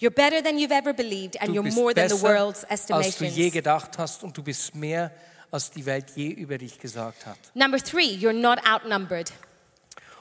You're 0.00 0.10
better 0.10 0.42
than 0.42 0.58
you've 0.58 0.72
ever 0.72 0.92
believed, 0.92 1.40
and 1.40 1.50
Du 1.50 1.54
you're 1.54 1.62
bist 1.62 1.76
more 1.76 1.94
than 1.94 2.08
the 2.08 2.14
besser, 2.14 2.26
world's 2.28 2.64
als 2.64 2.86
du 2.86 2.94
je 2.94 3.00
estimations. 3.08 3.52
gedacht 3.52 3.98
hast 3.98 4.24
und 4.24 4.36
du 4.36 4.42
bist 4.42 4.74
mehr, 4.74 5.12
als 5.50 5.70
die 5.70 5.86
Welt 5.86 6.06
je 6.16 6.28
über 6.30 6.58
dich 6.58 6.78
gesagt 6.80 7.26
hat. 7.26 7.38
Number 7.54 7.78
three, 7.78 8.08
you're 8.16 8.32
not 8.32 8.58
outnumbered. 8.66 9.32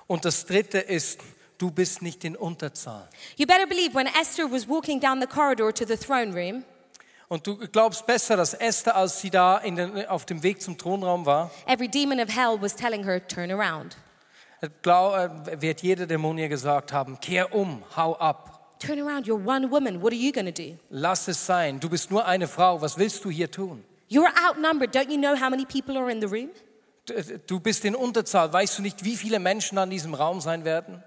Und 0.06 0.26
das 0.26 0.46
Dritte 0.46 0.78
ist, 0.80 1.22
du 1.58 1.72
bist 1.72 2.02
nicht 2.02 2.24
in 2.24 2.36
Unterzahl. 2.36 3.08
You 3.38 3.48
better 3.48 3.66
believe 3.66 3.96
when 3.96 4.06
Esther 4.08 4.52
was 4.52 4.68
walking 4.68 5.00
down 5.00 5.22
the 5.22 5.28
corridor 5.28 5.74
to 5.74 5.86
the 5.86 5.96
throne 5.98 6.34
room, 6.34 6.64
Und 7.30 7.48
du 7.48 7.58
glaubst 7.58 8.06
besser, 8.06 8.36
dass 8.38 8.54
Esther, 8.54 8.96
als 8.96 9.20
sie 9.22 9.30
da 9.30 9.60
den, 9.60 10.06
auf 10.08 10.26
dem 10.26 10.44
Weg 10.44 10.62
zum 10.62 10.78
Thronraum 10.78 11.26
war, 11.26 11.50
every 11.66 11.88
demon 11.88 12.20
of 12.20 12.30
hell 12.30 12.58
was 12.62 12.76
telling 12.76 13.04
her, 13.06 13.26
Turn 13.28 13.50
around. 13.52 13.98
glaub, 14.82 15.16
äh, 15.48 15.62
wird 15.62 15.82
jeder 15.82 16.06
Dämon 16.06 16.38
ihr 16.38 16.50
gesagt 16.50 16.94
haben, 16.94 17.20
kehr 17.20 17.54
um, 17.56 17.84
hau 17.96 18.16
ab, 18.18 18.78
Turn 18.80 19.00
around, 19.00 19.26
you're 19.26 19.36
one 19.46 19.72
woman. 19.72 20.02
What 20.02 20.12
are 20.12 20.20
you 20.20 20.32
going 20.34 20.46
to 20.46 20.52
do? 20.52 20.78
lass 20.90 21.28
es 21.30 21.46
sein, 21.46 21.80
du 21.80 21.90
bist 21.90 22.12
nur 22.12 22.26
eine 22.26 22.48
Frau, 22.48 22.82
was 22.82 22.98
willst 22.98 23.24
du 23.24 23.30
hier 23.30 23.50
tun? 23.50 23.84
You're 24.10 24.30
outnumbered. 24.48 24.94
Don't 24.94 25.10
you 25.10 25.18
know 25.18 25.36
how 25.36 25.50
many 25.50 25.66
people 25.66 25.98
are 25.98 26.12
in 26.12 26.20
the 26.22 26.28
room? 26.28 26.50
Du- 27.06 27.40
Du 27.48 27.60
bist 27.60 27.84
in 27.86 27.96
Unterzahl, 27.96 28.52
weißt 28.52 28.78
du 28.78 28.82
nicht, 28.82 29.04
wie 29.06 29.16
viele 29.16 29.40
Menschen 29.40 29.78
an 29.78 29.90
diesem 29.90 30.14
Raum 30.14 30.40
sein 30.42 30.66
werden? 30.66 31.02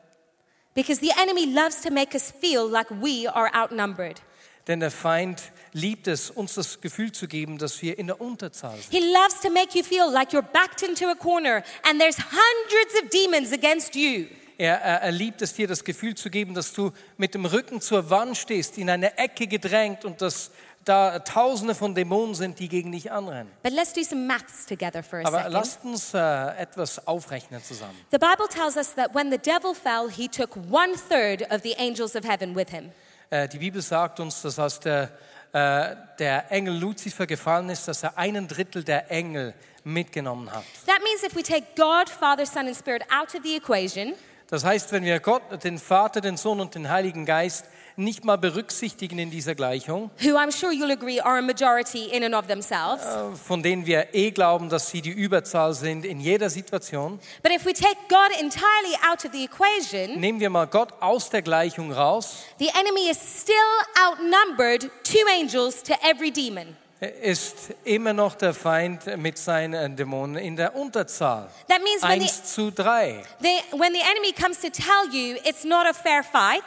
Because 0.74 1.00
the 1.00 1.12
enemy 1.22 1.46
loves 1.54 1.80
to 1.82 1.90
make 1.90 2.14
us 2.14 2.30
feel 2.40 2.66
like 2.68 2.90
we 2.90 3.26
are 3.32 3.48
outnumbered. 3.54 4.20
Denn 4.66 4.80
der 4.80 4.90
Feind 4.90 5.40
liebt 5.72 6.06
es, 6.08 6.30
uns 6.30 6.54
das 6.54 6.80
Gefühl 6.80 7.12
zu 7.12 7.28
geben, 7.28 7.58
dass 7.58 7.80
wir 7.82 7.98
in 7.98 8.06
der 8.06 8.20
Unterzahl 8.20 8.76
sind. 8.78 8.90
He 8.90 9.00
loves 9.12 9.40
to 9.42 9.50
make 9.50 9.76
you 9.76 9.84
feel 9.84 10.10
like 10.10 10.32
you're 10.32 10.42
backed 10.42 10.82
into 10.82 11.06
a 11.08 11.14
corner 11.14 11.62
and 11.88 12.00
there's 12.00 12.16
hundreds 12.18 13.02
of 13.02 13.10
demons 13.10 13.52
against 13.52 13.94
you. 13.94 14.26
Er, 14.58 14.80
er, 14.80 15.02
er 15.02 15.12
liebt 15.12 15.42
es 15.42 15.52
dir, 15.52 15.68
das 15.68 15.84
Gefühl 15.84 16.14
zu 16.14 16.30
geben, 16.30 16.54
dass 16.54 16.72
du 16.72 16.90
mit 17.18 17.34
dem 17.34 17.44
Rücken 17.44 17.80
zur 17.82 18.08
Wand 18.08 18.38
stehst, 18.38 18.78
in 18.78 18.88
eine 18.88 19.18
Ecke 19.18 19.46
gedrängt 19.46 20.04
und 20.06 20.22
dass 20.22 20.50
da 20.86 21.18
Tausende 21.18 21.74
von 21.74 21.94
Dämonen 21.94 22.34
sind, 22.34 22.58
die 22.58 22.68
gegen 22.68 22.92
dich 22.92 23.10
anrennen. 23.10 23.50
But 23.62 23.72
let's 23.72 23.92
do 23.92 24.02
some 24.02 24.24
maths 24.26 24.64
together 24.64 25.02
for 25.02 25.18
a 25.18 25.24
Aber 25.26 25.38
second. 25.38 25.52
lasst 25.52 25.84
uns 25.84 26.14
äh, 26.14 26.58
etwas 26.58 27.06
aufrechnen 27.06 27.62
zusammen. 27.62 27.96
The 28.12 28.18
Bible 28.18 28.46
tells 28.48 28.76
us 28.76 28.94
that 28.94 29.14
when 29.14 29.30
the 29.30 29.36
devil 29.38 29.74
fell, 29.74 30.08
he 30.08 30.28
took 30.28 30.56
one 30.70 30.94
third 31.08 31.42
of 31.52 31.62
the 31.62 31.74
angels 31.76 32.14
of 32.14 32.24
heaven 32.24 32.54
with 32.54 32.70
him. 32.70 32.92
Äh, 33.30 33.48
die 33.48 33.58
Bibel 33.58 33.82
sagt 33.82 34.20
uns, 34.20 34.40
dass 34.42 34.58
als 34.58 34.78
der, 34.78 35.10
äh, 35.56 35.96
der 36.18 36.52
Engel 36.52 36.74
Luzifer 36.78 37.26
gefallen 37.26 37.70
ist, 37.70 37.88
dass 37.88 38.02
er 38.02 38.18
einen 38.18 38.46
Drittel 38.46 38.84
der 38.84 39.10
Engel 39.10 39.54
mitgenommen 39.84 40.52
hat. 40.52 40.64
That 40.84 41.02
means 41.02 41.22
if 41.22 41.34
we 41.34 41.42
take 41.42 41.68
God, 41.74 42.10
Father, 42.10 42.44
Son, 42.44 42.66
and 42.66 42.76
Spirit 42.76 43.02
out 43.10 43.34
of 43.34 43.40
the 43.42 43.56
equation, 43.56 44.12
Das 44.48 44.64
heißt, 44.64 44.92
wenn 44.92 45.02
wir 45.04 45.18
Gott, 45.18 45.64
den 45.64 45.78
Vater, 45.78 46.20
den 46.20 46.36
Sohn 46.36 46.60
und 46.60 46.74
den 46.74 46.90
Heiligen 46.90 47.24
Geist 47.24 47.64
nicht 47.96 48.24
mal 48.24 48.36
berücksichtigen 48.36 49.18
in 49.18 49.30
dieser 49.30 49.54
Gleichung, 49.54 50.10
who 50.20 50.36
I'm 50.36 50.52
sure 50.52 50.72
you'll 50.72 50.92
agree 50.92 51.20
are 51.20 51.38
a 51.38 51.42
majority 51.42 52.04
in 52.12 52.24
and 52.24 52.34
of 52.34 52.46
themselves, 52.46 53.02
äh, 53.04 53.34
von 53.36 53.62
denen 53.62 53.86
wir 53.86 54.14
eh 54.14 54.30
glauben, 54.30 54.68
dass 54.68 54.90
sie 54.90 55.00
die 55.00 55.10
Überzahl 55.10 55.72
sind 55.74 56.04
in 56.04 56.20
jeder 56.20 56.50
Situation, 56.50 57.18
but 57.42 57.52
if 57.52 57.64
we 57.64 57.72
take 57.72 57.96
God 58.08 58.30
entirely 58.38 58.96
out 59.10 59.24
of 59.24 59.32
the 59.32 59.44
equation, 59.44 60.20
nehmen 60.20 60.40
wir 60.40 60.50
mal 60.50 60.66
Gott 60.66 60.92
aus 61.00 61.30
der 61.30 61.42
Gleichung 61.42 61.92
raus, 61.92 62.44
the 62.58 62.70
enemy 62.78 63.08
is 63.10 63.18
still 63.18 63.54
outnumbered 63.98 64.90
two 65.02 65.26
angels 65.28 65.82
to 65.82 65.94
every 66.02 66.30
demon. 66.30 66.76
ist 67.22 67.74
immer 67.84 68.12
noch 68.14 68.34
der 68.36 68.54
Feind 68.54 69.18
mit 69.18 69.36
seinen 69.36 69.96
Dämonen 69.96 70.36
in 70.36 70.56
der 70.56 70.74
Unterzahl. 70.74 71.48
That 71.68 71.82
means 71.82 72.02
when 72.02 72.20
the, 72.20 72.26
Eins 72.26 72.54
zu 72.54 72.70
drei. 72.70 73.22
the, 73.40 73.76
when 73.76 73.92
the 73.92 74.00
enemy 74.00 74.32
comes 74.32 74.60
to 74.60 74.70
tell 74.70 75.06
you 75.12 75.36
it's 75.44 75.64
not 75.64 75.86
a 75.86 75.92
fair 75.92 76.22
fight, 76.22 76.64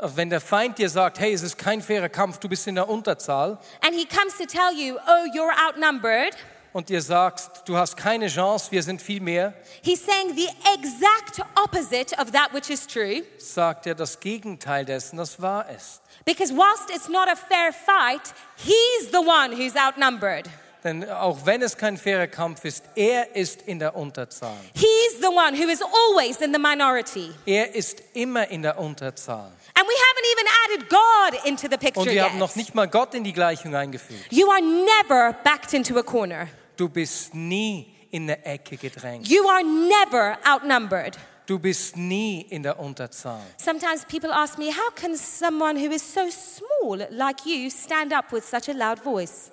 Wenn 0.00 0.30
der 0.30 0.40
Feind 0.40 0.78
dir 0.78 0.88
sagt, 0.88 1.18
hey, 1.18 1.32
es 1.32 1.42
ist 1.42 1.58
kein 1.58 1.82
fairer 1.82 2.08
Kampf, 2.08 2.38
du 2.38 2.48
bist 2.48 2.68
in 2.68 2.76
der 2.76 2.88
Unterzahl 2.88 3.58
and 3.80 3.96
he 3.96 4.06
comes 4.06 4.38
to 4.38 4.46
tell 4.46 4.72
you, 4.72 4.96
oh, 4.96 5.26
you're 5.34 5.52
outnumbered, 5.66 6.36
und 6.72 6.88
dir 6.88 7.02
sagst, 7.02 7.62
du 7.64 7.76
hast 7.76 7.96
keine 7.96 8.28
Chance, 8.28 8.70
wir 8.70 8.84
sind 8.84 9.02
viel 9.02 9.20
mehr, 9.20 9.54
he's 9.82 10.04
saying 10.04 10.36
the 10.36 10.48
exact 10.72 11.40
opposite 11.56 12.16
of 12.20 12.30
that 12.30 12.52
which 12.52 12.70
is 12.70 12.86
true. 12.86 13.24
sagt 13.38 13.88
er 13.88 13.96
das 13.96 14.20
Gegenteil 14.20 14.84
dessen, 14.84 15.16
das 15.16 15.42
wahr 15.42 15.68
ist. 15.70 16.00
Because 16.24 16.52
whilst 16.54 16.90
it's 16.90 17.08
not 17.08 17.28
a 17.28 17.34
fair 17.34 17.72
fight, 17.72 18.32
he's 18.56 19.10
the 19.10 19.18
one 19.18 19.50
who's 19.50 19.74
outnumbered. 19.74 20.48
Denn 20.84 21.08
auch 21.10 21.44
wenn 21.44 21.60
es 21.62 21.76
kein 21.76 21.96
fairer 21.96 22.28
Kampf 22.28 22.64
ist, 22.64 22.84
er 22.94 23.34
ist 23.34 23.62
in 23.62 23.78
der 23.80 23.96
Unterzahl. 23.96 24.56
He's 24.74 25.18
the 25.20 25.26
one 25.26 25.56
who 25.58 25.68
is 25.68 25.80
always 25.82 26.40
in 26.40 26.52
the 26.52 26.58
minority. 26.58 27.30
Er 27.46 27.74
ist 27.74 28.00
immer 28.14 28.48
in 28.48 28.62
der 28.62 28.78
Unterzahl. 28.78 29.50
And 29.74 29.86
we 29.86 29.94
haven't 29.94 30.26
even 30.32 30.46
added 30.64 30.88
God 30.88 31.46
into 31.46 31.66
the 31.68 31.74
Und 31.74 31.80
picture 31.80 32.06
wir 32.06 32.12
yet. 32.12 32.24
haben 32.30 32.38
noch 32.38 32.54
nicht 32.54 32.74
mal 32.74 32.86
Gott 32.86 33.14
in 33.14 33.24
die 33.24 33.32
Gleichung 33.32 33.74
eingefügt. 33.74 34.32
You 34.32 34.48
are 34.50 34.62
never 34.62 35.32
backed 35.44 35.72
into 35.74 35.98
a 35.98 36.02
corner. 36.02 36.46
Du 36.76 36.88
bist 36.88 37.34
nie 37.34 37.92
in 38.10 38.22
eine 38.24 38.44
Ecke 38.44 38.76
gedrängt. 38.76 39.26
You 39.28 39.48
are 39.48 39.64
never 39.64 40.38
outnumbered. 40.48 41.18
Du 41.46 41.58
bist 41.58 41.96
nie 41.96 42.42
in 42.50 42.62
der 42.62 42.78
Unterzahl. 42.78 43.40
Sometimes 43.56 44.04
people 44.04 44.30
ask 44.32 44.58
me, 44.58 44.66
how 44.70 44.94
can 44.94 45.16
someone 45.16 45.76
who 45.76 45.90
is 45.90 46.02
so 46.02 46.28
small 46.30 46.98
like 47.10 47.44
you 47.46 47.70
stand 47.70 48.12
up 48.12 48.32
with 48.32 48.44
such 48.44 48.68
a 48.68 48.72
loud 48.72 49.02
voice? 49.02 49.50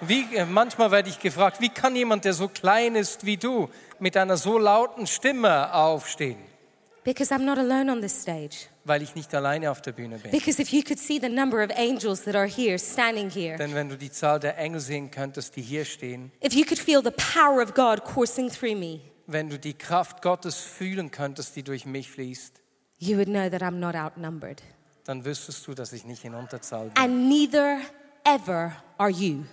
Wie, 0.00 0.36
äh, 0.36 0.44
manchmal 0.44 0.90
werde 0.90 1.08
ich 1.08 1.18
gefragt, 1.18 1.60
wie 1.60 1.68
kann 1.68 1.96
jemand, 1.96 2.24
der 2.24 2.32
so 2.32 2.48
klein 2.48 2.94
ist 2.94 3.26
wie 3.26 3.36
du, 3.36 3.68
mit 3.98 4.16
einer 4.16 4.36
so 4.36 4.58
lauten 4.58 5.06
Stimme 5.06 5.74
aufstehen? 5.74 6.38
Because 7.04 7.34
I'm 7.34 7.44
not 7.44 7.58
alone 7.58 7.90
on 7.90 8.00
this 8.00 8.20
stage. 8.22 8.68
Weil 8.84 9.02
ich 9.02 9.14
nicht 9.14 9.34
alleine 9.34 9.70
auf 9.70 9.80
der 9.80 9.92
Bühne 9.92 10.18
bin. 10.18 10.30
Because 10.30 10.60
if 10.60 10.70
you 10.70 10.82
could 10.82 10.98
see 10.98 11.18
the 11.18 11.28
number 11.28 11.64
of 11.64 11.70
angels 11.76 12.22
that 12.24 12.34
are 12.34 12.46
here, 12.46 12.78
standing 12.78 13.30
here, 13.30 13.56
Denn 13.56 13.74
wenn 13.74 13.88
du 13.88 13.96
die 13.96 14.10
Zahl 14.10 14.38
der 14.40 14.58
Engel 14.58 14.80
sehen 14.80 15.10
könntest, 15.10 15.56
die 15.56 15.62
hier 15.62 15.84
stehen, 15.84 16.30
if 16.44 16.52
you 16.52 16.64
could 16.64 16.78
feel 16.78 17.02
the 17.02 17.10
power 17.10 17.62
of 17.62 17.74
God 17.74 18.04
coursing 18.04 18.50
through 18.50 18.76
me, 18.76 19.00
wenn 19.26 19.48
du 19.48 19.58
die 19.58 19.74
Kraft 19.74 20.22
Gottes 20.22 20.56
fühlen 20.56 21.10
könntest, 21.10 21.56
die 21.56 21.62
durch 21.62 21.86
mich 21.86 22.10
fließt, 22.10 22.60
you 22.98 23.16
would 23.16 23.28
know 23.28 23.48
that 23.48 23.62
I'm 23.62 23.78
not 23.78 23.94
outnumbered. 23.94 24.62
dann 25.04 25.24
wüsstest 25.24 25.66
du, 25.66 25.74
dass 25.74 25.92
ich 25.92 26.04
nicht 26.04 26.24
in 26.24 26.34
Unterzahl 26.34 26.90
bin. 26.90 27.02
And 27.02 27.28
neither 27.28 27.80
ever 28.24 28.72
are 28.98 29.10
you. 29.10 29.44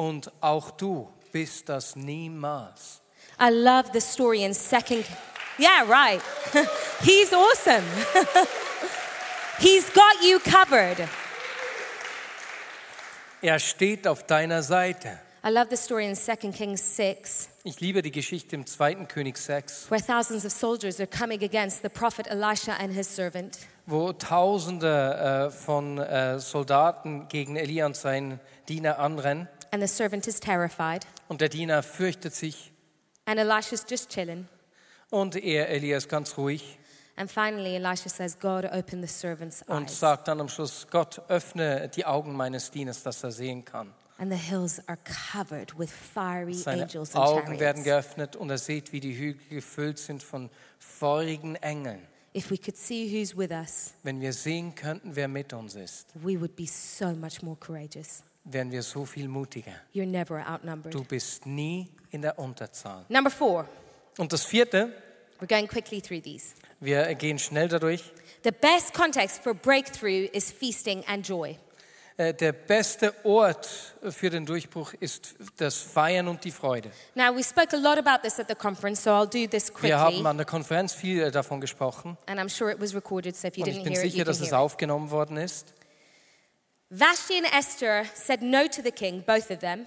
Und 0.00 0.32
auch 0.40 0.70
du 0.70 1.12
bist 1.30 1.68
das 1.68 1.94
niemals. 1.94 3.02
I 3.38 3.50
love 3.50 3.90
the 3.92 4.00
story 4.00 4.44
in 4.44 4.54
second. 4.54 5.04
Yeah, 5.58 5.82
right. 5.86 6.22
He's 7.02 7.34
awesome. 7.34 7.84
He's 9.58 9.92
got 9.92 10.24
you 10.24 10.38
covered. 10.38 11.06
Er 13.42 13.58
steht 13.58 14.06
auf 14.08 14.24
deiner 14.24 14.62
Seite. 14.62 15.18
I 15.44 15.50
love 15.50 15.66
the 15.68 15.76
story 15.76 16.06
in 16.06 16.16
2 16.16 16.50
Kings 16.50 16.96
6, 16.96 17.50
Ich 17.64 17.80
liebe 17.80 18.00
die 18.00 18.10
Geschichte 18.10 18.56
im 18.56 18.64
2. 18.64 19.04
König 19.06 19.36
6, 19.36 19.90
where 19.90 20.02
thousands 20.02 20.46
of 20.46 20.52
soldiers 20.52 20.98
are 20.98 21.06
coming 21.06 21.44
against 21.44 21.82
the 21.82 21.90
prophet 21.90 22.26
Elisha 22.26 22.72
and 22.72 22.94
his 22.94 23.06
servant. 23.14 23.58
wo 23.84 24.14
Tausende 24.14 25.48
äh, 25.48 25.50
von 25.50 25.98
äh, 25.98 26.38
Soldaten 26.38 27.28
gegen 27.28 27.56
Elia 27.56 27.84
und 27.84 27.96
seinen 27.96 28.40
Diener 28.66 28.98
anrennen. 28.98 29.46
And 29.72 29.82
the 29.82 29.88
servant 29.88 30.26
is 30.26 30.40
terrified. 30.40 31.06
Und 31.28 31.40
der 31.40 31.48
Diener 31.48 31.82
fürchtet 31.82 32.34
sich. 32.34 32.72
And 33.26 33.38
Elisha's 33.38 33.84
just 33.88 34.10
chilling. 34.10 34.48
Und 35.10 35.36
er, 35.36 35.68
Elia, 35.68 35.96
ist 35.96 36.08
ganz 36.08 36.36
ruhig 36.36 36.78
And 37.20 37.30
finally, 37.30 37.76
Elisha 37.76 38.08
says, 38.08 38.34
God, 38.34 38.64
open 38.64 39.02
the 39.02 39.06
servant's 39.06 39.62
und 39.66 39.88
eyes. 39.88 40.00
sagt 40.00 40.26
dann 40.26 40.40
am 40.40 40.48
Schluss, 40.48 40.86
Gott, 40.90 41.20
öffne 41.28 41.90
die 41.90 42.06
Augen 42.06 42.34
meines 42.34 42.70
Dieners, 42.70 43.02
dass 43.02 43.22
er 43.22 43.30
sehen 43.30 43.62
kann. 43.62 43.92
And 44.16 44.32
the 44.32 44.38
hills 44.38 44.80
are 44.88 44.98
covered 45.32 45.78
with 45.78 45.90
fiery 45.90 46.54
Seine 46.54 46.84
angels 46.84 47.14
and 47.14 47.22
Augen 47.22 47.60
werden 47.60 47.84
geöffnet 47.84 48.36
und 48.36 48.48
er 48.48 48.56
sieht, 48.56 48.92
wie 48.92 49.00
die 49.00 49.14
Hügel 49.14 49.42
gefüllt 49.50 49.98
sind 49.98 50.22
von 50.22 50.48
feurigen 50.78 51.56
Engeln. 51.56 52.06
If 52.34 52.50
we 52.50 52.56
could 52.56 52.78
see 52.78 53.10
who's 53.10 53.36
with 53.36 53.50
us, 53.50 53.92
Wenn 54.02 54.22
wir 54.22 54.32
sehen 54.32 54.74
könnten, 54.74 55.14
wer 55.14 55.28
mit 55.28 55.52
uns 55.52 55.74
ist, 55.74 56.06
we 56.14 56.40
would 56.40 56.56
be 56.56 56.66
so 56.66 57.10
much 57.10 57.42
more 57.42 57.56
courageous. 57.56 58.22
Wären 58.44 58.70
wir 58.70 58.82
so 58.82 59.04
viel 59.04 59.28
mutiger. 59.28 59.72
You're 59.94 60.06
never 60.06 60.44
outnumbered. 60.50 60.94
Du 60.94 61.04
bist 61.04 61.46
nie 61.46 61.88
in 62.10 62.22
der 62.22 62.38
Unterzahl. 62.38 63.04
Number 63.08 63.30
four, 63.30 63.66
Und 64.18 64.32
das 64.32 64.44
vierte, 64.44 64.92
we're 65.40 65.46
going 65.48 65.68
quickly 65.68 66.00
through 66.00 66.22
these. 66.22 66.54
wir 66.80 67.14
gehen 67.14 67.38
schnell 67.38 67.68
dadurch. 67.68 68.02
The 68.42 68.50
best 68.52 68.94
context 68.94 69.42
for 69.42 69.54
breakthrough 69.54 70.28
is 70.32 70.50
feasting 70.50 71.04
and 71.06 71.26
joy. 71.26 71.56
Äh, 72.16 72.34
Der 72.34 72.52
beste 72.52 73.14
Ort 73.24 73.68
für 74.10 74.30
den 74.30 74.44
Durchbruch 74.46 74.92
ist 74.94 75.34
das 75.58 75.76
Feiern 75.76 76.26
und 76.28 76.42
die 76.44 76.50
Freude. 76.50 76.90
Now, 77.14 77.34
we 77.36 77.42
spoke 77.44 77.74
a 77.74 77.78
lot 77.78 77.98
about 77.98 78.22
this 78.22 78.38
at 78.40 78.48
the 78.48 78.54
conference, 78.54 79.02
so 79.02 79.10
I'll 79.10 79.26
do 79.26 79.46
this 79.46 79.68
Wir 79.68 79.74
quickly. 79.74 79.90
haben 79.92 80.26
an 80.26 80.36
der 80.38 80.46
Konferenz 80.46 80.92
viel 80.94 81.22
äh, 81.22 81.30
davon 81.30 81.60
gesprochen 81.60 82.16
And 82.26 82.40
I'm 82.40 82.48
sure 82.48 82.70
it 82.72 82.80
was 82.80 82.94
recorded, 82.94 83.36
so 83.36 83.48
if 83.48 83.56
you 83.56 83.62
und 83.64 83.68
ich 83.70 83.76
didn't 83.76 83.84
bin 83.84 83.92
hear 83.92 84.02
it, 84.04 84.10
sicher, 84.12 84.18
you 84.18 84.24
can 84.24 84.32
dass 84.32 84.40
es 84.40 84.52
aufgenommen 84.52 85.10
worden 85.10 85.36
ist. 85.36 85.72
Vashti 86.92 87.36
and 87.38 87.46
Esther 87.52 88.04
said 88.14 88.42
no 88.42 88.66
to 88.66 88.82
the 88.82 88.90
king, 88.90 89.22
both 89.24 89.50
of 89.50 89.60
them, 89.60 89.86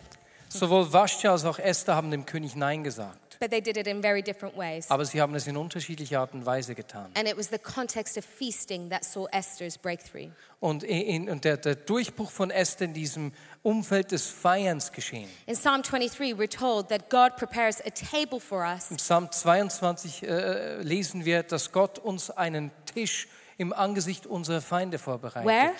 Sowohl 0.49 0.85
Vashti 0.93 1.27
als 1.27 1.43
auch 1.45 1.59
Esther 1.59 1.95
haben 1.95 2.11
dem 2.11 2.25
König 2.25 2.55
Nein 2.55 2.83
gesagt. 2.83 3.37
but 3.41 3.49
they 3.51 3.59
did 3.59 3.75
it 3.75 3.87
in 3.87 4.01
very 4.01 4.21
different 4.21 4.55
ways. 4.55 4.89
Aber 4.89 5.03
sie 5.03 5.19
haben 5.19 5.35
es 5.35 5.45
in 5.47 5.57
unterschiedlicher 5.57 6.21
Art 6.21 6.33
und 6.33 6.45
Weise 6.45 6.75
getan. 6.75 7.11
And 7.15 7.27
it 7.27 7.35
was 7.35 7.49
the 7.49 7.57
context 7.57 8.17
of 8.17 8.23
feasting 8.23 8.89
that 8.89 9.03
saw 9.03 9.27
Esther's 9.33 9.77
breakthrough. 9.77 10.29
Und, 10.61 10.83
in, 10.83 11.29
und 11.29 11.43
der, 11.43 11.57
der 11.57 11.75
Durchbruch 11.75 12.31
von 12.31 12.51
Esther 12.51 12.85
in 12.85 12.93
diesem 12.93 13.33
Umfeld 13.63 14.11
des 14.13 14.29
Feierns 14.29 14.93
geschehen. 14.93 15.27
In 15.45 15.55
Psalm 15.55 15.81
23, 15.81 16.35
we're 16.37 16.47
told 16.47 16.87
that 16.87 17.09
God 17.09 17.35
prepares 17.35 17.81
a 17.81 17.89
table 17.89 18.39
for 18.39 18.63
us 18.63 18.91
Im 18.91 18.97
Psalm 18.97 19.29
22 19.29 20.23
äh, 20.23 20.81
lesen 20.81 21.25
wir, 21.25 21.43
dass 21.43 21.73
Gott 21.73 21.99
uns 21.99 22.29
einen 22.29 22.71
Tisch 22.85 23.27
im 23.57 23.73
Angesicht 23.73 24.25
unserer 24.25 24.61
Feinde 24.61 24.99
vorbereitet. 24.99 25.45
where? 25.45 25.73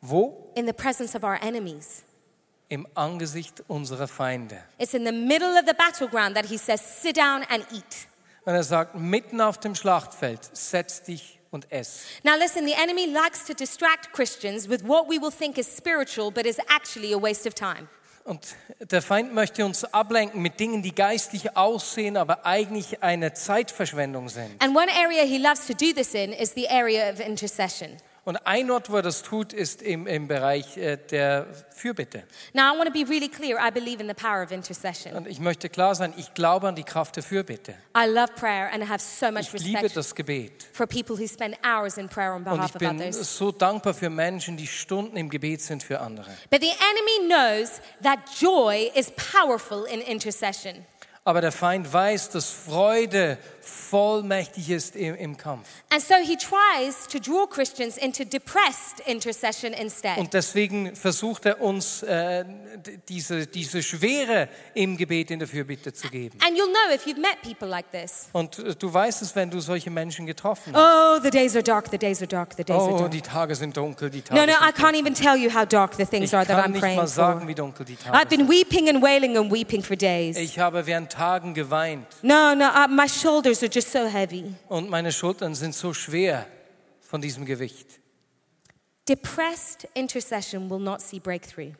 Wo? 0.00 0.50
In 0.54 0.66
the 0.66 0.72
presence 0.72 1.16
of 1.16 1.24
our 1.24 1.38
enemies. 1.42 2.02
Im 2.68 2.86
Angesicht 2.94 3.64
unserer 3.66 4.08
Feinde. 4.08 4.62
It's 4.78 4.94
in 4.94 5.04
the 5.04 5.12
middle 5.12 5.58
of 5.58 5.66
the 5.66 5.74
battleground 5.74 6.36
that 6.36 6.46
he 6.46 6.58
says, 6.58 6.80
sit 6.80 7.16
down 7.16 7.42
and 7.48 7.64
eat. 7.72 8.08
Und 8.44 8.54
er 8.54 8.62
sagt, 8.62 8.94
mitten 8.94 9.40
auf 9.40 9.58
dem 9.58 9.74
Schlachtfeld, 9.74 10.40
setz 10.52 11.02
dich 11.02 11.38
und 11.50 11.70
ess. 11.72 12.04
Now, 12.22 12.36
listen, 12.38 12.66
the 12.66 12.74
enemy 12.74 13.06
likes 13.06 13.44
to 13.46 13.54
distract 13.54 14.12
Christians 14.12 14.68
with 14.68 14.82
what 14.84 15.08
we 15.08 15.18
will 15.18 15.30
think 15.30 15.58
is 15.58 15.66
spiritual, 15.66 16.30
but 16.30 16.46
is 16.46 16.58
actually 16.68 17.12
a 17.12 17.18
waste 17.18 17.46
of 17.46 17.54
time. 17.54 17.88
Und 18.24 18.56
der 18.80 19.00
Feind 19.00 19.32
möchte 19.32 19.64
uns 19.64 19.84
ablenken 19.84 20.42
mit 20.42 20.60
Dingen, 20.60 20.82
die 20.82 20.94
geistlich 20.94 21.56
aussehen, 21.56 22.18
aber 22.18 22.44
eigentlich 22.44 23.02
eine 23.02 23.32
Zeitverschwendung 23.32 24.28
sind. 24.28 24.62
And 24.62 24.76
one 24.76 24.92
area 24.92 25.24
he 25.24 25.38
loves 25.38 25.66
to 25.66 25.72
do 25.72 25.94
this 25.94 26.12
in 26.12 26.34
is 26.34 26.52
the 26.52 26.68
area 26.68 27.10
of 27.10 27.20
intercession. 27.20 27.96
Und 28.28 28.36
ein 28.46 28.70
Ort, 28.70 28.90
wo 28.90 28.96
er 28.96 29.02
das 29.02 29.22
tut, 29.22 29.54
ist 29.54 29.80
im, 29.80 30.06
im 30.06 30.28
Bereich 30.28 30.76
äh, 30.76 30.98
der 30.98 31.46
Fürbitte. 31.70 32.24
Now, 32.52 32.74
I 32.74 32.78
want 32.78 32.84
to 32.84 32.92
be 32.92 33.08
really 33.08 33.30
clear. 33.30 33.56
I 33.58 33.70
believe 33.70 34.02
in 34.02 34.06
the 34.06 34.12
power 34.12 34.42
of 34.42 34.50
intercession. 34.50 35.14
Und 35.14 35.26
ich 35.26 35.40
möchte 35.40 35.70
klar 35.70 35.94
sein, 35.94 36.12
ich 36.18 36.34
glaube 36.34 36.68
an 36.68 36.74
die 36.74 36.84
Kraft 36.84 37.16
der 37.16 37.22
Fürbitte. 37.22 37.72
I 37.96 38.06
love 38.06 38.34
prayer 38.36 38.70
and 38.70 38.84
I 38.84 38.86
have 38.86 38.98
so 39.02 39.32
much 39.32 39.54
Ich 39.54 39.62
liebe 39.62 39.78
respect 39.78 39.96
das 39.96 40.14
Gebet. 40.14 40.68
for 40.74 40.86
people 40.86 41.16
who 41.18 41.26
spend 41.26 41.56
hours 41.64 41.96
in 41.96 42.06
prayer 42.10 42.32
on 42.34 42.42
Und 42.42 42.44
behalf 42.44 42.68
ich 42.68 42.74
of 42.74 42.78
bin 42.80 43.00
others. 43.00 43.38
so 43.38 43.50
dankbar 43.50 43.94
für 43.94 44.10
Menschen, 44.10 44.58
die 44.58 44.66
Stunden 44.66 45.16
im 45.16 45.30
Gebet 45.30 45.62
sind 45.62 45.82
für 45.82 45.98
andere. 45.98 46.28
But 46.50 46.60
the 46.60 46.68
enemy 46.68 47.32
knows 47.32 47.80
that 48.02 48.18
joy 48.38 48.90
is 48.94 49.10
powerful 49.10 49.86
in 49.86 50.02
intercession. 50.02 50.84
Aber 51.24 51.42
der 51.42 51.52
Feind 51.52 51.92
weiß, 51.92 52.30
dass 52.30 52.50
Freude 52.50 53.36
vollmächtig 53.68 54.70
ist 54.70 54.96
im, 54.96 55.14
im 55.14 55.36
Kampf. 55.36 55.68
And 55.90 56.02
so 56.02 56.14
he 56.22 56.36
tries 56.36 57.06
to 57.08 57.18
draw 57.18 57.46
Christians 57.46 57.96
into 57.96 58.24
depressed 58.24 59.00
intercession 59.06 59.72
instead. 59.72 60.18
Und 60.18 60.34
deswegen 60.34 60.94
versucht 60.96 61.46
er 61.46 61.60
uns 61.60 62.02
äh, 62.02 62.44
diese, 63.08 63.46
diese 63.46 63.82
Schwere 63.82 64.48
im 64.74 64.96
Gebet 64.96 65.30
in 65.30 65.38
der 65.38 65.48
Fürbitte 65.48 65.92
zu 65.92 66.08
geben. 66.08 66.38
And 66.46 66.56
you'll 66.56 66.66
know 66.66 66.94
if 66.94 67.06
you've 67.06 67.20
met 67.20 67.40
people 67.42 67.68
like 67.68 67.90
this. 67.92 68.28
Und 68.32 68.58
äh, 68.58 68.74
du 68.74 68.92
weißt 68.92 69.22
es, 69.22 69.34
wenn 69.36 69.50
du 69.50 69.60
solche 69.60 69.90
Menschen 69.90 70.26
getroffen 70.26 70.72
hast. 70.74 71.18
Oh, 71.18 71.22
the 71.22 71.30
days 71.30 71.54
are 71.54 71.62
dark, 71.62 71.88
the 71.90 71.98
days 71.98 72.20
are 72.20 72.26
dark, 72.28 72.54
the 72.56 72.64
days 72.64 72.76
are 72.76 72.92
Oh, 72.94 72.98
dark. 72.98 73.10
die 73.10 73.20
Tage 73.22 73.54
sind 73.54 73.76
dunkel, 73.76 74.10
die 74.10 74.22
Tage 74.22 74.40
No, 74.40 74.46
no, 74.46 74.52
I 74.52 74.72
can't 74.72 74.94
even 74.96 75.14
tell 75.14 75.36
you 75.36 75.50
how 75.52 75.64
dark 75.66 75.94
the 75.96 76.04
things 76.06 76.24
Ich 76.30 76.34
are 76.34 76.44
that 76.46 76.56
kann 76.56 76.70
I'm 76.70 76.72
nicht 76.72 76.80
praying 76.80 76.96
mal 76.96 77.06
sagen, 77.06 77.40
for. 77.40 77.48
wie 77.48 77.54
dunkel 77.54 77.84
die 77.86 77.94
I've 77.96 78.10
Tage 78.12 78.26
been 78.28 78.40
sind. 78.46 78.50
weeping 78.50 78.88
and 78.88 79.02
wailing 79.02 79.36
and 79.36 79.52
weeping 79.52 79.82
for 79.82 79.96
days. 79.96 80.36
Ich 80.36 80.58
habe 80.58 80.86
während 80.86 81.12
Tagen 81.12 81.54
geweint 81.54 82.06
No, 82.22 82.54
no, 82.54 82.66
uh, 82.66 82.88
my 82.88 83.08
shoulders 83.08 83.57
are 83.62 83.70
just 83.72 83.90
so 83.92 84.06
heavy. 84.06 84.54
und 84.68 84.88
meine 84.90 85.12
Schultern 85.12 85.54
sind 85.54 85.74
so 85.74 85.92
schwer 85.92 86.46
von 87.00 87.20
diesem 87.20 87.44
Gewicht. 87.44 88.00
Depressed 89.08 89.88
intercession 89.94 90.68
will 90.68 90.80
not 90.80 91.00
see 91.00 91.18
breakthrough 91.18 91.72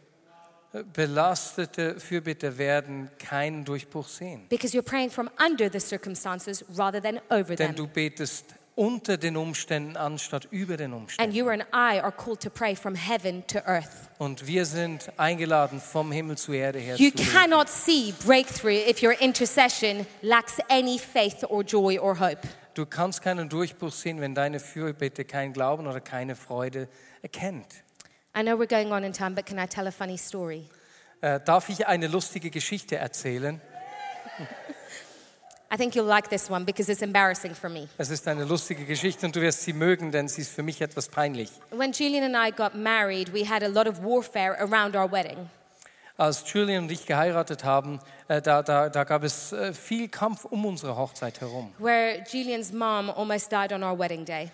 Belastete 0.93 1.99
Fürbitter 1.99 2.59
werden 2.59 3.11
keinen 3.19 3.65
Durchbruch 3.65 4.07
sehen, 4.07 4.47
because 4.51 4.75
you're 4.77 4.83
praying 4.83 5.11
from 5.11 5.31
under 5.39 5.71
the 5.73 5.81
circumstances 5.81 6.63
rather 6.77 7.01
than 7.01 7.21
over 7.31 7.57
denn 7.57 7.75
them. 7.75 7.77
du 7.77 7.87
betest 7.87 8.55
unter 8.79 9.17
den 9.17 9.37
Umständen 9.37 9.97
anstatt 9.97 10.47
über 10.53 10.77
den 10.77 10.93
And 10.93 11.03
Umständen. 11.03 11.35
you 11.35 11.49
and 11.49 11.63
I 11.73 11.99
are 12.01 12.13
called 12.13 12.41
to 12.41 12.49
pray 12.51 12.77
from 12.77 12.95
heaven 12.95 13.45
to 13.49 13.59
earth. 13.67 13.91
Und 14.19 14.47
wir 14.47 14.65
sind 14.67 15.11
eingeladen, 15.19 15.81
vom 15.81 16.13
Himmel 16.13 16.39
zur 16.39 16.55
Erde 16.55 16.79
her 16.79 16.95
You 16.97 17.11
zu 17.11 17.17
beten. 17.17 17.29
cannot 17.33 17.69
see 17.69 18.15
breakthrough 18.25 18.89
if 18.89 19.03
your 19.03 19.21
intercession 19.21 20.07
lacks 20.23 20.59
any 20.69 20.99
faith 20.99 21.43
or 21.49 21.63
joy 21.65 21.99
or 21.99 22.19
hope. 22.21 22.47
Du 22.75 22.87
kannst 22.87 23.21
keinen 23.23 23.49
Durchbruch 23.49 23.93
sehen, 23.93 24.21
wenn 24.21 24.37
deine 24.37 24.61
Fürbitte 24.61 25.25
keinen 25.25 25.53
Glauben 25.53 25.89
oder 25.89 26.01
keine 26.01 26.37
Freude 26.37 26.89
erkennt. 27.21 27.83
I 28.37 28.43
know 28.43 28.53
we're 28.57 28.69
going 28.69 28.93
on 28.93 29.03
in 29.03 29.13
time, 29.13 29.33
but 29.35 29.45
can 29.45 29.59
I 29.59 29.67
tell 29.67 29.89
a 29.89 29.91
funny 29.91 30.17
story? 30.17 30.69
Äh, 31.21 31.41
darf 31.45 31.69
ich 31.69 31.89
eine 31.89 32.07
lustige 32.07 32.51
Geschichte 32.51 32.95
erzählen? 32.97 33.61
I 35.71 35.77
think 35.77 35.95
you'll 35.95 36.07
like 36.07 36.31
this 36.31 36.49
one 36.51 36.65
because 36.65 36.91
it's 36.91 37.03
embarrassing 37.03 37.55
for 37.55 37.69
me. 37.69 37.89
Es 37.99 38.09
ist 38.11 38.27
eine 38.27 38.45
lustige 38.45 38.87
Geschichte 38.87 39.27
und 39.27 39.37
du 39.37 39.41
wirst 39.43 39.63
sie 39.63 39.75
mögen, 39.75 40.11
denn 40.11 40.27
sie 40.29 40.41
ist 40.41 40.51
für 40.53 40.63
mich 40.63 40.81
etwas 40.81 41.09
peinlich. 41.09 41.51
When 41.71 41.93
Julian 41.93 42.35
and 42.35 42.37
I 42.37 42.51
got 42.55 42.75
married, 42.75 43.33
we 43.35 43.45
had 43.47 43.63
a 43.63 43.69
lot 43.69 43.87
of 43.87 44.03
warfare 44.03 44.59
around 44.61 44.97
our 44.97 45.11
wedding. 45.11 45.51
Als 46.17 46.43
Julian 46.53 46.85
und 46.85 46.91
ich 46.91 47.05
geheiratet 47.07 47.63
haben, 47.65 48.01
äh, 48.29 48.41
da, 48.43 48.63
da, 48.63 48.89
da 48.89 49.05
gab 49.05 49.23
es 49.23 49.53
äh, 49.53 49.73
viel 49.73 50.09
Kampf 50.09 50.47
um 50.47 50.65
unsere 50.65 50.97
Hochzeit 50.97 51.41
herum. 51.41 51.73
where 51.79 52.25
Julian's 52.29 52.73
mom 52.73 53.11
almost 53.11 53.53
died 53.53 53.73
on 53.73 53.85
our 53.85 53.97
wedding 53.97 54.25
day. 54.25 54.51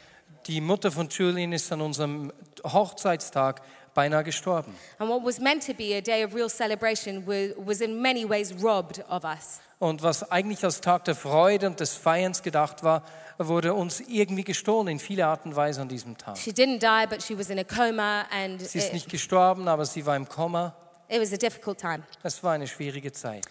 Die 0.46 0.60
Mutter 0.60 0.90
von 0.90 1.08
Julian 1.08 1.52
ist 1.52 1.72
an 1.72 1.80
unserem 1.80 2.32
Hochzeitstag 2.64 3.62
beinahe 3.94 4.24
gestorben. 4.24 4.74
And 4.98 5.08
what 5.08 5.24
was 5.24 5.38
meant 5.40 5.64
to 5.66 5.72
be 5.72 5.94
a 5.96 6.00
day 6.00 6.24
of 6.24 6.34
real 6.34 6.50
celebration 6.50 7.24
wa- 7.26 7.54
was 7.64 7.80
in 7.80 8.02
many 8.02 8.28
ways 8.28 8.52
robbed 8.60 9.02
of 9.08 9.24
us. 9.24 9.60
Und 9.84 10.02
was 10.02 10.30
eigentlich 10.32 10.64
als 10.64 10.80
Tag 10.80 11.04
der 11.04 11.14
Freude 11.14 11.66
und 11.66 11.78
des 11.78 11.92
Feierns 11.92 12.42
gedacht 12.42 12.82
war, 12.84 13.02
wurde 13.36 13.74
uns 13.74 14.00
irgendwie 14.00 14.42
gestohlen 14.42 14.88
in 14.88 14.98
viele 14.98 15.26
Arten 15.26 15.50
und 15.50 15.56
Weise 15.56 15.82
an 15.82 15.90
diesem 15.90 16.16
Tag. 16.16 16.38
She 16.38 16.52
didn't 16.52 16.78
die, 16.78 17.06
but 17.06 17.22
she 17.22 17.38
was 17.38 17.50
in 17.50 17.58
a 17.58 17.64
coma, 17.64 18.24
and 18.30 18.62
Sie 18.62 18.78
ist 18.78 18.86
it, 18.86 18.92
nicht 18.94 19.10
gestorben, 19.10 19.68
aber 19.68 19.84
sie 19.84 20.06
war 20.06 20.16
im 20.16 20.26
Koma. 20.26 20.74
it 21.10 21.20
was 21.20 21.34
a 21.34 21.36
difficult 21.36 21.76
time. 21.78 22.02
Es 22.22 22.42
war 22.42 22.54
eine 22.54 22.66
schwierige 22.66 23.12
Zeit. 23.12 23.44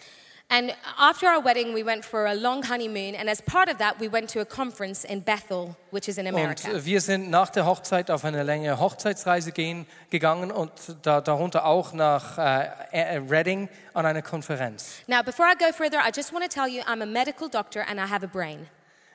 And 0.50 0.72
after 0.98 1.26
our 1.26 1.40
wedding, 1.42 1.74
we 1.74 1.82
went 1.82 2.04
for 2.04 2.26
a 2.26 2.34
long 2.34 2.62
honeymoon, 2.62 3.14
and 3.16 3.28
as 3.28 3.40
part 3.40 3.68
of 3.68 3.78
that, 3.78 3.98
we 3.98 4.08
went 4.08 4.28
to 4.34 4.40
a 4.40 4.44
conference 4.44 5.02
in 5.04 5.20
Bethel, 5.20 5.74
which 5.90 6.06
is 6.06 6.18
in 6.18 6.26
Und 6.26 6.34
America. 6.34 6.68
äh, 6.70 6.84
wir 6.84 7.00
sind 7.00 7.30
nach 7.30 7.48
der 7.48 7.64
Hochzeit 7.64 8.10
auf 8.10 8.24
eine 8.24 8.42
längere 8.42 8.78
Hochzeitsreise 8.78 9.52
gehen, 9.52 9.86
gegangen 10.10 10.52
und 10.52 10.70
da, 11.02 11.20
darunter 11.22 11.64
auch 11.64 11.92
nach 11.92 12.38
äh, 12.38 12.68
äh, 12.92 13.16
Reading 13.28 13.68
an 13.94 14.06
eine 14.06 14.22
Konferenz. 14.22 14.96
Now, 15.08 15.22
before 15.22 15.48
I 15.50 15.54
go 15.58 15.72
further, 15.72 15.98
I 15.98 16.10
just 16.14 16.32
want 16.32 16.44
to 16.44 16.48
tell 16.48 16.68
you 16.68 16.82
I'm 16.82 17.02
a 17.02 17.06
medical 17.06 17.48
doctor 17.48 17.80
and 17.88 17.98
I 17.98 18.06
have 18.06 18.22
a 18.22 18.28
brain. 18.28 18.68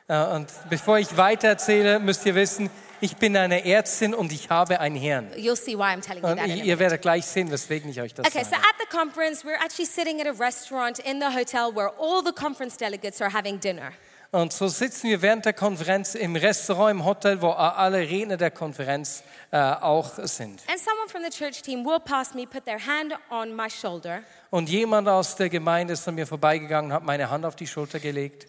Äh, 0.09 0.25
und 0.35 0.47
bevor 0.69 0.97
ich 0.99 1.15
weiter 1.15 1.47
erzähle, 1.49 1.99
müsst 1.99 2.25
ihr 2.25 2.35
wissen, 2.35 2.69
ich 2.99 3.15
bin 3.15 3.37
eine 3.37 3.63
Ärztin 3.65 4.13
und 4.13 4.31
ich 4.33 4.49
habe 4.49 4.79
ein 4.81 4.95
Hirn. 4.95 5.29
You'll 5.37 5.55
see 5.55 5.77
why 5.77 5.83
I'm 5.93 6.01
telling 6.01 6.23
you 6.23 6.35
that. 6.35 6.47
Ihr 6.47 6.55
minute. 6.55 6.79
werdet 6.79 7.01
gleich 7.01 7.25
sehen, 7.25 7.49
weswegen 7.49 7.89
ich 7.91 8.01
euch 8.01 8.13
das 8.13 8.27
Okay, 8.27 8.43
so 8.43 8.49
sage. 8.49 8.61
at 8.61 8.75
the 8.79 8.87
conference, 8.97 9.45
we're 9.45 9.55
actually 9.63 9.85
sitting 9.85 10.19
at 10.19 10.27
a 10.27 10.31
restaurant 10.31 10.99
in 10.99 11.21
the 11.21 11.27
hotel 11.33 11.71
where 11.73 11.91
all 11.97 12.21
the 12.25 12.33
conference 12.33 12.75
delegates 12.75 13.21
are 13.21 13.31
having 13.33 13.59
dinner. 13.59 13.93
Und 14.31 14.53
so 14.53 14.67
sitzen 14.67 15.09
wir 15.09 15.23
während 15.23 15.45
der 15.45 15.53
Konferenz 15.53 16.13
im 16.13 16.35
Restaurant 16.35 16.91
im 16.91 17.03
Hotel, 17.03 17.41
wo 17.41 17.49
alle 17.49 17.97
Redner 17.97 18.37
der 18.37 18.51
Konferenz 18.51 19.23
äh, 19.49 19.57
auch 19.57 20.11
sind. 20.17 20.61
And 20.67 20.77
someone 20.77 21.09
from 21.09 21.23
the 21.23 21.31
church 21.35 21.63
team 21.63 21.83
will 21.83 21.99
pass 21.99 22.35
me, 22.35 22.45
put 22.45 22.63
their 22.65 22.77
hand 22.77 23.13
on 23.31 23.55
my 23.55 23.67
shoulder, 23.67 24.19
Und 24.51 24.69
jemand 24.69 25.07
aus 25.07 25.35
der 25.35 25.49
Gemeinde 25.49 25.93
ist 25.93 26.07
an 26.07 26.13
mir 26.13 26.27
vorbeigegangen, 26.27 26.93
hat 26.93 27.03
meine 27.03 27.31
Hand 27.31 27.43
auf 27.43 27.55
die 27.55 27.65
Schulter 27.65 27.99
gelegt. 27.99 28.45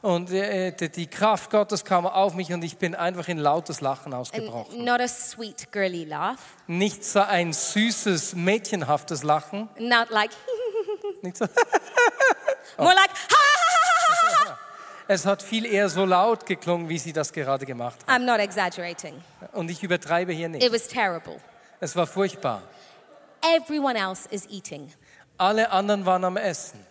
Und 0.00 0.30
äh, 0.30 0.88
die 0.88 1.06
Kraft 1.06 1.50
Gottes 1.50 1.84
kam 1.84 2.06
auf 2.06 2.34
mich 2.34 2.50
und 2.50 2.64
ich 2.64 2.78
bin 2.78 2.94
einfach 2.94 3.28
in 3.28 3.36
lautes 3.36 3.82
Lachen 3.82 4.14
ausgebrochen. 4.14 4.84
not 4.84 5.00
a 5.02 5.08
sweet, 5.08 5.70
girly 5.70 6.04
laugh, 6.04 6.40
Nicht 6.66 7.04
so 7.04 7.20
ein 7.20 7.52
süßes, 7.52 8.34
mädchenhaftes 8.36 9.22
Lachen. 9.22 9.68
not 9.78 10.08
like, 10.08 10.30
Nicht 11.22 11.36
so. 11.36 11.46
more 12.78 12.94
like, 12.94 13.10
ha, 13.10 13.36
ha, 13.36 13.68
ha, 13.70 14.16
ha, 14.44 14.48
ha. 14.50 14.58
Es 15.10 15.24
hat 15.24 15.42
viel 15.42 15.64
eher 15.64 15.88
so 15.88 16.04
laut 16.04 16.44
geklungen, 16.44 16.88
wie 16.88 16.98
sie 16.98 17.12
das 17.14 17.32
gerade 17.32 17.64
gemacht 17.64 17.96
hat. 18.06 18.14
I'm 18.14 18.24
not 18.24 18.38
exaggerating. 18.40 19.22
Und 19.52 19.70
ich 19.70 19.82
übertreibe 19.82 20.32
hier 20.32 20.46
It 20.48 20.52
nicht. 20.52 20.72
was 20.72 20.86
terrible. 20.86 21.40
Es 21.80 21.96
war 21.96 22.06
furchtbar. 22.06 22.62
Everyone 23.56 23.96
else 23.98 24.28
is 24.30 24.46
eating. 24.50 24.92
Alle 25.38 25.70
anderen 25.70 26.04
waren 26.04 26.24
am 26.24 26.36
Essen. 26.36 26.84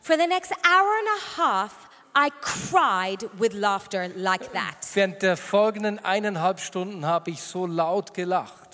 For 0.00 0.16
the 0.16 0.26
next 0.26 0.52
hour 0.64 0.92
and 0.98 1.08
a 1.08 1.36
half, 1.42 1.72
I 2.16 2.30
cried 2.40 3.28
with 3.38 3.52
laughter 3.52 4.08
like 4.16 4.52
that. 4.52 4.76
Während 4.94 5.20
der 5.22 5.36
folgenden 5.36 6.02
eineinhalb 6.04 6.60
Stunden 6.60 7.04
habe 7.04 7.30
ich 7.30 7.42
so 7.42 7.66
laut 7.66 8.14
gelacht. 8.14 8.67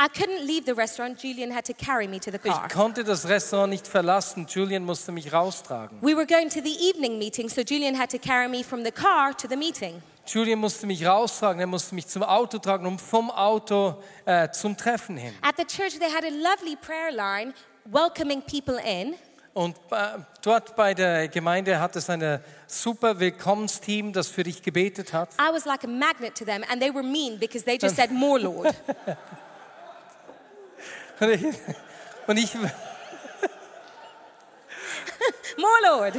I 0.00 0.06
couldn't 0.06 0.46
leave 0.46 0.64
the 0.64 0.74
restaurant. 0.76 1.18
Julian 1.18 1.50
had 1.50 1.64
to 1.64 1.74
carry 1.74 2.06
me 2.06 2.20
to 2.20 2.30
the 2.30 2.38
car. 2.38 2.66
Ich 2.66 2.72
konnte 2.72 3.02
das 3.02 3.28
Restaurant 3.28 3.70
nicht 3.70 3.88
verlassen. 3.88 4.46
Julian 4.48 4.84
musste 4.84 5.10
mich 5.10 5.32
raustragen. 5.32 5.98
We 6.00 6.14
were 6.14 6.24
going 6.24 6.48
to 6.50 6.60
the 6.62 6.76
evening 6.88 7.18
meeting, 7.18 7.48
so 7.48 7.62
Julian 7.62 7.98
had 7.98 8.08
to 8.10 8.18
carry 8.18 8.48
me 8.48 8.62
from 8.62 8.84
the 8.84 8.92
car 8.92 9.36
to 9.36 9.48
the 9.48 9.56
meeting. 9.56 10.00
Julian 10.24 10.60
musste 10.60 10.86
mich 10.86 11.04
raustragen. 11.04 11.60
Er 11.60 11.66
musste 11.66 11.96
mich 11.96 12.06
zum 12.06 12.22
Auto 12.22 12.58
tragen 12.58 12.86
und 12.86 13.00
vom 13.00 13.28
Auto 13.32 14.00
äh, 14.24 14.48
zum 14.50 14.76
Treffen 14.76 15.16
hin. 15.16 15.34
At 15.42 15.56
the 15.56 15.64
church, 15.64 15.98
they 15.98 16.10
had 16.10 16.24
a 16.24 16.30
lovely 16.30 16.76
prayer 16.76 17.10
line 17.10 17.52
welcoming 17.84 18.40
people 18.42 18.78
in. 18.80 19.14
Und 19.52 19.74
äh, 19.90 20.18
dort 20.42 20.76
bei 20.76 20.94
der 20.94 21.26
Gemeinde 21.26 21.80
hat 21.80 21.96
es 21.96 22.08
ein 22.08 22.40
super 22.68 23.18
Willkommensteam, 23.18 24.12
das 24.12 24.28
für 24.28 24.44
dich 24.44 24.62
gebetet 24.62 25.12
hat. 25.12 25.30
I 25.40 25.52
was 25.52 25.64
like 25.64 25.82
a 25.82 25.88
magnet 25.88 26.36
to 26.36 26.44
them, 26.44 26.62
and 26.70 26.80
they 26.80 26.94
were 26.94 27.02
mean 27.02 27.36
because 27.40 27.64
they 27.64 27.76
just 27.76 27.96
said, 27.96 28.12
More, 28.12 28.38
Lord. 28.38 28.72
Und 31.20 31.30
ich, 31.30 31.44
und 32.26 32.36
ich, 32.36 32.54
More, 35.56 35.80
Lord. 35.82 36.14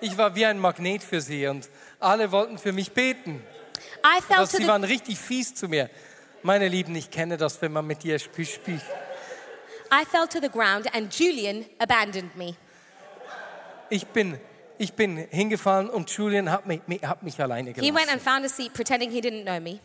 ich 0.00 0.16
war 0.16 0.34
wie 0.34 0.46
ein 0.46 0.58
Magnet 0.58 1.02
für 1.02 1.20
sie 1.20 1.46
und 1.48 1.68
alle 1.98 2.30
wollten 2.30 2.58
für 2.58 2.72
mich 2.72 2.92
beten. 2.92 3.44
I 4.04 4.20
fell 4.22 4.38
Also 4.38 4.52
to 4.52 4.56
sie 4.58 4.62
the, 4.64 4.68
waren 4.68 4.84
richtig 4.84 5.18
fies 5.18 5.54
zu 5.54 5.68
mir. 5.68 5.90
Meine 6.42 6.68
Lieben, 6.68 6.94
ich 6.96 7.10
kenne 7.10 7.36
das, 7.36 7.60
wenn 7.62 7.72
man 7.72 7.86
mit 7.86 8.02
dir 8.02 8.18
spielt. 8.18 8.48
spielt. 8.48 8.82
I 9.92 10.04
fell 10.06 10.26
to 10.26 10.40
the 10.40 10.48
ground, 10.48 10.92
and 10.94 11.12
Julian 11.12 11.66
abandoned 11.78 12.34
me. 12.36 12.54
Ich 13.90 14.06
bin, 14.06 14.40
ich 14.82 14.94
bin 14.94 15.16
hingefallen 15.30 15.88
und 15.88 16.10
Julian 16.10 16.50
hat 16.50 16.66
mich, 16.66 16.80
hat 17.04 17.22
mich 17.22 17.40
alleine 17.40 17.70
He 17.70 17.76
went 17.94 18.06
gelassen. 18.06 18.10
and 18.10 18.22
found 18.22 18.44
a 18.44 18.48
seat, 18.48 18.72
pretending 18.74 19.10
he 19.10 19.20
didn't 19.20 19.44
know 19.44 19.60
me. 19.60 19.78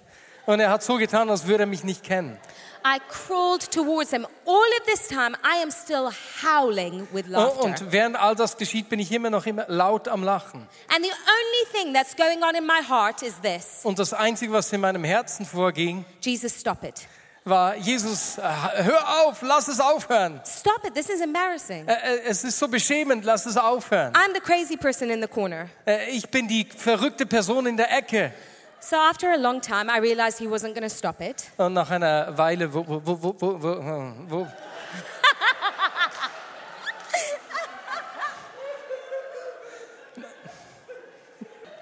Und 0.45 0.59
er 0.61 0.69
hat 0.69 0.81
so 0.81 0.95
getan, 0.95 1.29
als 1.29 1.45
würde 1.45 1.63
er 1.63 1.67
mich 1.67 1.83
nicht 1.83 2.03
kennen. 2.03 2.37
I 2.85 2.99
crawled 3.09 3.69
towards 3.69 4.11
him. 4.11 4.25
All 4.45 4.53
of 4.79 4.85
this 4.85 5.07
time, 5.09 5.35
I 5.43 5.61
am 5.61 5.71
still 5.71 6.09
howling 6.41 7.05
with 7.11 7.25
Und, 7.25 7.31
laughter. 7.31 7.63
und 7.63 7.91
während 7.91 8.15
all 8.15 8.33
das 8.33 8.55
geschieht, 8.55 8.87
bin 8.87 8.99
ich 8.99 9.11
immer 9.11 9.29
noch 9.29 9.45
immer 9.45 9.65
laut 9.67 10.07
am 10.07 10.23
Lachen. 10.23 10.61
And 10.87 11.03
the 11.03 11.11
only 11.11 11.73
thing 11.83 11.93
that's 11.93 12.15
going 12.15 12.41
on 12.43 12.55
in 12.55 12.65
my 12.65 12.81
heart 12.87 13.21
is 13.23 13.33
this 13.41 13.81
Und 13.83 13.99
das 13.99 14.13
Einzige, 14.13 14.53
was 14.53 14.71
in 14.71 14.79
meinem 14.79 15.03
Herzen 15.03 15.45
vorging, 15.45 16.05
Jesus, 16.21 16.57
stop 16.57 16.81
it. 16.85 17.07
War, 17.49 17.75
Jesus, 17.75 18.37
äh, 18.37 18.41
hör 18.83 19.21
auf, 19.25 19.41
lass 19.41 19.67
es 19.67 19.79
aufhören. 19.79 20.41
Stop 20.45 20.85
it. 20.85 20.93
This 20.93 21.09
is 21.09 21.21
embarrassing. 21.21 21.87
Äh, 21.87 21.93
äh, 21.93 22.21
Es 22.25 22.43
ist 22.43 22.59
so 22.59 22.67
beschämend, 22.67 23.25
lass 23.25 23.45
es 23.45 23.57
aufhören. 23.57 24.13
I'm 24.13 24.33
the 24.33 24.39
crazy 24.39 24.77
person 24.77 25.09
in 25.09 25.21
the 25.21 25.27
corner. 25.27 25.69
Ich 26.11 26.29
bin 26.29 26.47
die 26.47 26.65
verrückte 26.65 27.25
Person 27.25 27.65
in 27.67 27.77
der 27.77 27.91
Ecke. 27.95 28.33
So 28.79 28.95
after 28.95 29.31
a 29.31 29.35
long 29.37 29.59
time, 29.61 29.89
I 29.89 29.99
realized 29.99 30.37
he 30.39 30.47
wasn't 30.47 30.73
going 30.73 30.87
to 30.87 30.89
stop 30.89 31.19
it. 31.19 31.45
Und 31.57 31.73
nach 31.73 31.89
einer 31.89 32.37
Weile, 32.37 32.73
wo, 32.73 32.85
wo, 32.87 33.01
wo 33.39 34.47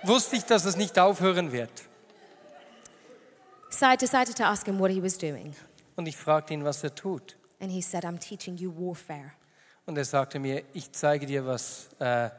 wusste 0.04 0.36
ich, 0.36 0.46
dass 0.46 0.66
es 0.66 0.76
nicht 0.76 0.98
aufhören 1.00 1.52
wird. 1.52 1.70
So 3.86 3.92
I 3.92 3.96
decided 3.96 4.36
to 4.38 4.44
ask 4.44 4.66
him 4.66 4.80
what 4.80 4.90
he 4.90 5.00
was 5.00 5.16
doing. 5.16 5.54
Und 5.96 6.08
ich 6.08 6.18
fragte 6.18 6.56
ihn, 6.56 6.64
was 6.64 6.84
er 6.84 6.96
tut. 6.96 7.38
And 7.60 7.72
he 7.72 7.84
said, 7.84 8.04
I'm 8.04 8.18
teaching 8.18 8.58
you 8.58 8.74
warfare. 8.76 9.34
Und 9.86 9.96
er 9.96 10.06
sagte 10.06 10.40
mir, 10.40 10.64
ich 10.74 10.92
zeige 10.92 11.28
dir, 11.28 11.46
was 11.46 11.90
äh, 12.00 12.32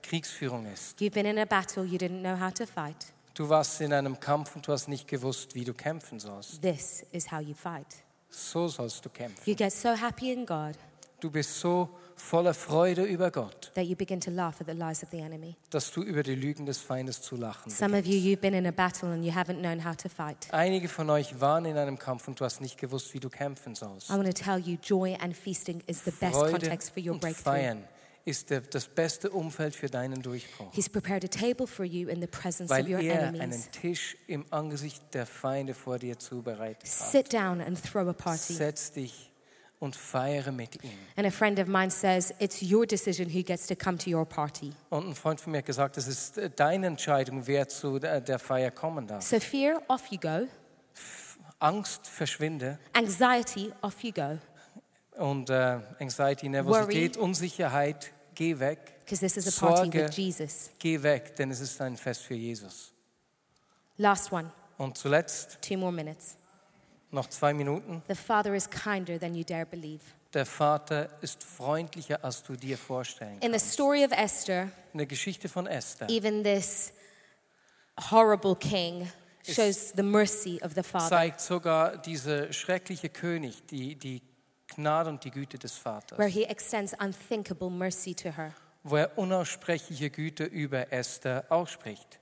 Kriegsführung 0.00 0.64
ist. 0.72 1.00
You've 1.00 1.10
been 1.10 1.26
in 1.26 1.40
a 1.40 1.44
battle 1.44 1.82
you 1.82 1.98
didn't 1.98 2.20
know 2.20 2.38
how 2.38 2.54
to 2.54 2.66
fight. 2.66 3.12
Du 3.34 3.48
warst 3.48 3.80
in 3.80 3.92
einem 3.92 4.20
Kampf 4.20 4.54
und 4.54 4.64
du 4.68 4.70
hast 4.70 4.86
nicht 4.86 5.08
gewusst, 5.08 5.56
wie 5.56 5.64
du 5.64 5.74
kämpfen 5.74 6.20
sollst. 6.20 6.62
This 6.62 7.04
is 7.10 7.32
how 7.32 7.40
you 7.40 7.54
fight. 7.54 7.88
So 8.30 8.68
sollst 8.68 9.04
du 9.04 9.08
kämpfen. 9.08 9.42
You 9.44 9.56
get 9.56 9.72
so 9.72 9.96
happy 10.00 10.30
in 10.30 10.46
God 10.46 10.76
Du 11.22 11.30
bist 11.30 11.60
so 11.60 11.88
voller 12.16 12.52
Freude 12.52 13.04
über 13.04 13.30
Gott, 13.30 13.70
that 13.76 13.84
you 13.84 13.94
begin 13.94 14.20
to 14.20 14.28
laugh 14.32 14.60
at 14.60 14.66
the 14.66 14.72
lies 14.72 15.04
of 15.04 15.10
the 15.12 15.20
enemy. 15.20 15.54
dass 15.70 15.92
du 15.92 16.02
über 16.02 16.24
die 16.24 16.34
Lügen 16.34 16.66
des 16.66 16.78
Feindes 16.78 17.22
zu 17.22 17.36
lachen 17.36 17.70
Some 17.70 17.96
of 17.96 18.04
you, 18.04 18.14
beginnst. 18.14 18.26
you've 18.26 18.40
been 18.40 18.54
in 18.54 18.66
a 18.66 18.72
battle 18.72 19.08
and 19.12 19.24
you 19.24 19.30
haven't 19.32 19.60
known 19.60 19.84
how 19.84 19.96
to 19.96 20.08
fight. 20.08 20.48
Einige 20.50 20.88
von 20.88 21.08
euch 21.10 21.40
waren 21.40 21.64
in 21.64 21.76
einem 21.76 21.96
Kampf 21.96 22.26
und 22.26 22.40
du 22.40 22.44
hast 22.44 22.60
nicht 22.60 22.76
gewusst, 22.76 23.14
wie 23.14 23.20
du 23.20 23.30
kämpfen 23.30 23.76
sollst. 23.76 24.10
I 24.10 24.14
want 24.14 24.26
to 24.26 24.32
tell 24.32 24.58
you, 24.58 24.76
joy 24.82 25.16
and 25.20 25.36
feasting 25.36 25.80
is 25.86 26.04
the 26.04 26.10
best 26.10 26.34
Freude 26.34 26.58
context 26.58 26.92
for 26.92 27.00
your 27.00 27.12
und 27.12 27.20
breakthrough. 27.20 27.44
Feiern 27.44 27.84
ist 28.24 28.50
der, 28.50 28.62
das 28.62 28.88
beste 28.88 29.30
Umfeld 29.30 29.76
für 29.76 29.86
deinen 29.88 30.22
Durchbruch. 30.22 30.72
He's 30.72 30.88
prepared 30.88 31.24
a 31.24 31.28
table 31.28 31.68
for 31.68 31.84
you 31.84 32.08
in 32.08 32.20
the 32.20 32.26
presence 32.26 32.68
of 32.68 32.76
Weil 32.76 32.92
your 32.92 33.00
er 33.00 33.28
enemies. 33.28 33.40
einen 33.40 33.70
Tisch 33.70 34.16
im 34.26 34.44
Angesicht 34.50 35.02
der 35.14 35.26
Feinde 35.26 35.74
vor 35.74 36.00
dir 36.00 36.18
zubereitet 36.18 36.82
hat. 36.82 37.10
Sit 37.12 37.32
down 37.32 37.60
and 37.60 37.80
throw 37.80 38.08
a 38.08 38.12
party. 38.12 38.54
Setz 38.54 38.90
dich 38.90 39.31
und 39.82 39.96
feiere 39.96 40.52
mit 40.52 40.82
ihm. 40.84 40.92
And 41.16 41.26
a 41.26 41.30
friend 41.30 41.58
of 41.58 41.66
mine 41.66 41.90
says, 41.90 42.32
It's 42.38 42.62
your 42.62 42.86
decision 42.86 43.28
who 43.28 43.42
gets 43.42 43.66
to 43.66 43.74
come 43.74 43.98
to 43.98 44.08
your 44.08 44.24
party. 44.24 44.72
Und 44.90 45.08
ein 45.08 45.14
Freund 45.16 45.40
von 45.40 45.50
mir 45.50 45.58
hat 45.58 45.66
gesagt, 45.66 45.96
es 45.98 46.06
ist 46.06 46.38
äh, 46.38 46.48
deine 46.48 46.86
Entscheidung, 46.86 47.44
wer 47.48 47.66
zu 47.66 47.98
der 47.98 48.38
Feier 48.38 48.70
kommen 48.70 49.08
darf. 49.08 49.24
So, 49.24 49.40
fear, 49.40 49.82
off 49.88 50.06
you 50.10 50.18
go. 50.20 50.46
Angst 51.58 52.06
verschwinde 52.06 52.78
Anxiety, 52.92 53.72
off 53.82 54.02
you 54.04 54.12
go. 54.12 54.38
und 55.16 55.50
äh, 55.50 55.80
Anxiety, 55.98 56.48
Nervosität, 56.48 57.16
Unsicherheit, 57.16 58.12
geh 58.36 58.56
weg. 58.60 59.00
Because 59.00 59.20
this 59.20 59.36
is 59.36 59.48
a 59.48 59.66
party 59.66 59.82
Sorge, 59.90 60.06
with 60.06 60.16
Jesus. 60.16 60.70
geh 60.78 61.02
weg, 61.02 61.34
denn 61.34 61.50
es 61.50 61.60
ist 61.60 61.80
ein 61.80 61.96
Fest 61.96 62.22
für 62.22 62.34
Jesus. 62.34 62.92
Last 63.96 64.32
one, 64.32 64.52
Und 64.78 64.96
zuletzt 64.96 65.58
two 65.60 65.76
more 65.76 65.92
minutes. 65.92 66.36
Noch 67.12 67.28
zwei 67.28 67.52
Minuten. 67.54 68.02
The 68.08 68.14
Father 68.14 68.54
is 68.54 68.68
kinder 68.68 69.18
than 69.18 69.34
you 69.34 69.44
dare 69.44 69.66
believe. 69.66 70.00
Der 70.34 70.46
Vater 70.46 71.10
ist 71.20 71.44
freundlicher, 71.44 72.24
als 72.24 72.42
du 72.42 72.56
dir 72.56 72.78
vorstellen 72.78 73.34
In 73.40 73.40
the 73.52 73.58
kannst. 73.58 73.72
story 73.72 74.04
of 74.04 74.12
Esther, 74.12 74.68
In 74.92 74.98
der 74.98 75.06
Geschichte 75.06 75.48
von 75.48 75.66
Esther 75.66 76.08
even 76.08 76.42
this 76.42 76.92
horrible 78.10 78.56
king 78.56 79.06
shows 79.44 79.92
the 79.94 80.02
mercy 80.02 80.58
of 80.62 80.72
the 80.74 80.82
Father. 80.82 81.08
zeigt 81.08 81.40
sogar 81.40 81.98
dieser 81.98 82.52
schreckliche 82.52 83.08
König 83.10 83.66
die, 83.66 83.94
die 83.96 84.22
Gnade 84.74 85.10
und 85.10 85.22
die 85.24 85.30
Güte 85.30 85.58
des 85.58 85.84
where 85.84 86.00
Vaters, 86.00 86.32
he 86.32 86.44
extends 86.44 86.94
unthinkable 86.98 87.68
mercy 87.68 88.14
to 88.14 88.30
her. 88.30 88.54
wo 88.84 88.96
er 88.96 89.16
unaussprechliche 89.18 90.08
Güte 90.10 90.44
über 90.44 90.90
Esther 90.92 91.44
ausspricht. 91.50 92.18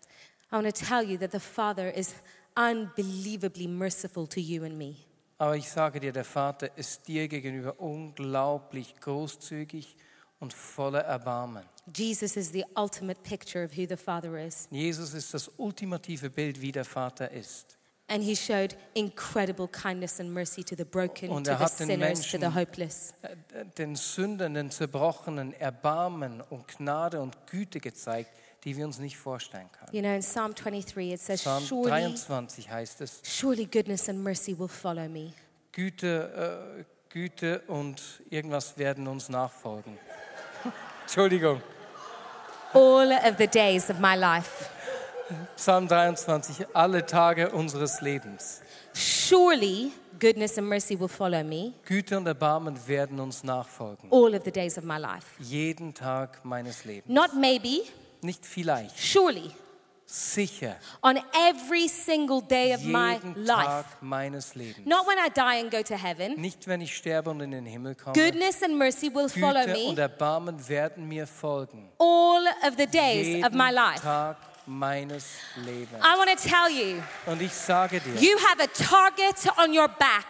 I 0.53 0.57
want 0.57 0.67
to 0.67 0.85
tell 0.85 1.03
you 1.09 1.17
that 1.19 1.31
the 1.31 1.39
Father 1.39 1.95
is 1.95 2.13
unbelievably 2.57 3.67
merciful 3.69 4.27
to 4.29 4.41
you 4.41 4.65
and 4.65 4.77
me. 4.77 4.95
Aber 5.39 5.57
ich 5.57 5.71
sage 5.71 6.01
dir, 6.01 6.13
der 6.13 6.25
Vater 6.25 6.77
ist 6.77 7.09
dir 7.09 7.27
gegenüber 7.29 7.81
unglaublich 7.81 8.95
großzügig 9.01 9.97
und 10.39 10.53
voller 10.53 11.01
Erbarmen. 11.01 11.65
Jesus 11.97 12.37
is 12.37 12.51
the 12.53 12.65
ultimate 12.77 13.21
picture 13.23 13.65
of 13.65 13.77
who 13.77 13.87
the 13.89 13.97
Father 13.97 14.37
is. 14.39 14.69
Jesus 14.71 15.15
ist 15.15 15.33
das 15.35 15.51
ultimative 15.57 16.29
Bild, 16.31 16.61
wie 16.61 16.73
der 16.73 16.85
Vater 16.85 17.31
ist. 17.31 17.77
And 18.09 18.25
he 18.25 18.35
showed 18.35 18.77
incredible 18.95 19.69
kindness 19.69 20.19
and 20.19 20.31
mercy 20.33 20.65
to 20.65 20.75
the 20.77 20.85
broken, 20.85 21.31
Und 21.31 21.45
to 21.45 21.53
er 21.53 21.59
the 21.59 21.65
hat 21.65 21.79
den 21.81 21.87
sinners, 21.87 22.23
to 22.23 22.29
the 22.33 22.39
Menschen- 22.39 22.55
hopeless. 22.57 23.15
Äh, 23.23 23.65
Den 23.79 23.95
Sündern, 23.95 24.55
den 24.55 24.71
Zerbrochenen 24.71 25.53
Erbarmen 25.55 26.41
und 26.51 26.67
Gnade 26.67 27.21
und 27.21 27.37
Güte 27.47 27.79
gezeigt, 27.79 28.31
die 28.65 28.77
wir 28.77 28.85
uns 28.85 28.99
nicht 28.99 29.17
vorstellen 29.17 29.69
können. 29.73 29.91
You 29.93 30.03
know, 30.03 30.15
in 30.15 30.21
Psalm 30.21 30.55
23, 30.55 31.13
it 31.13 31.21
says, 31.21 31.41
Psalm 31.41 31.65
surely, 31.65 31.91
23 31.91 32.71
heißt 32.71 33.01
es, 33.01 33.23
surely 33.25 33.67
goodness 33.67 34.09
and 34.09 34.23
mercy 34.23 34.59
will 34.59 34.69
follow 34.69 35.09
me. 35.09 35.33
Güte, 35.73 36.77
äh, 36.81 36.85
Güte 37.09 37.61
und 37.69 38.23
irgendwas 38.29 38.77
werden 38.77 39.07
uns 39.09 39.29
nachfolgen. 39.29 39.99
Entschuldigung. 41.03 41.61
All 42.73 43.11
of 43.11 43.37
the 43.39 43.47
days 43.49 43.91
of 43.91 43.99
my 43.99 44.15
life. 44.15 44.69
Psalm 45.57 45.89
23, 45.89 46.67
alle 46.75 47.05
Tage 47.07 47.51
unseres 47.51 48.01
Lebens. 48.01 48.63
Surely 48.95 49.93
goodness 50.19 50.59
and 50.59 50.69
mercy 50.69 50.99
will 50.99 51.09
follow 51.09 51.43
me 51.45 51.73
Güte 51.85 52.17
und 52.17 52.27
Erbarmen 52.27 52.77
werden 52.87 53.21
uns 53.21 53.45
nachfolgen. 53.45 54.11
all 54.11 54.35
of 54.35 54.43
the 54.45 54.51
days 54.51 54.77
of 54.77 54.85
my 54.85 54.99
life. 54.99 55.27
Jeden 55.39 55.95
Tag 55.95 56.45
meines 56.45 56.85
Lebens. 56.85 57.09
Not 57.09 57.35
maybe, 57.35 57.83
Nicht 58.23 58.45
vielleicht, 58.47 58.99
surely. 58.99 59.51
sicher. 60.07 60.77
On 61.03 61.17
every 61.49 61.87
single 61.89 62.41
day 62.43 62.75
of 62.75 62.83
my 62.85 63.19
life. 63.37 63.65
Tag 63.67 63.85
meines 64.01 64.55
Lebens. 64.57 64.85
Not 64.87 65.07
when 65.07 65.19
I 65.19 65.29
die 65.31 65.61
and 65.61 65.71
go 65.71 65.83
to 65.83 65.95
heaven. 65.97 66.35
Nicht, 66.41 66.67
wenn 66.67 66.81
ich 66.81 66.97
sterbe 66.97 67.31
und 67.31 67.41
in 67.41 67.53
den 67.53 67.65
Himmel 67.67 67.95
komme. 67.95 68.15
Goodness 68.15 68.63
and 68.63 68.77
mercy 68.77 69.09
will 69.15 69.29
follow 69.29 69.65
Güte 69.65 69.79
und 69.89 69.95
me 69.97 70.01
Erbarmen 70.03 70.69
werden 70.69 71.07
mir 71.09 71.27
folgen. 71.27 71.91
all 71.99 72.45
of 72.67 72.75
the 72.77 72.87
days 72.87 73.27
Jeden 73.27 73.45
of 73.45 73.53
my 73.53 73.71
life. 73.71 74.03
Tag 74.03 74.37
meines 74.67 75.27
Lebens. 75.57 76.03
I 76.03 76.17
want 76.19 76.29
to 76.31 76.37
tell 76.49 76.69
you, 76.71 77.01
Und 77.27 77.41
ich 77.41 77.53
sage 77.53 78.01
dir, 78.01 78.15
you 78.21 78.37
have 78.49 78.61
a 78.61 78.67
target 78.67 79.37
on 79.59 79.73
your 79.77 79.89
back 79.89 80.27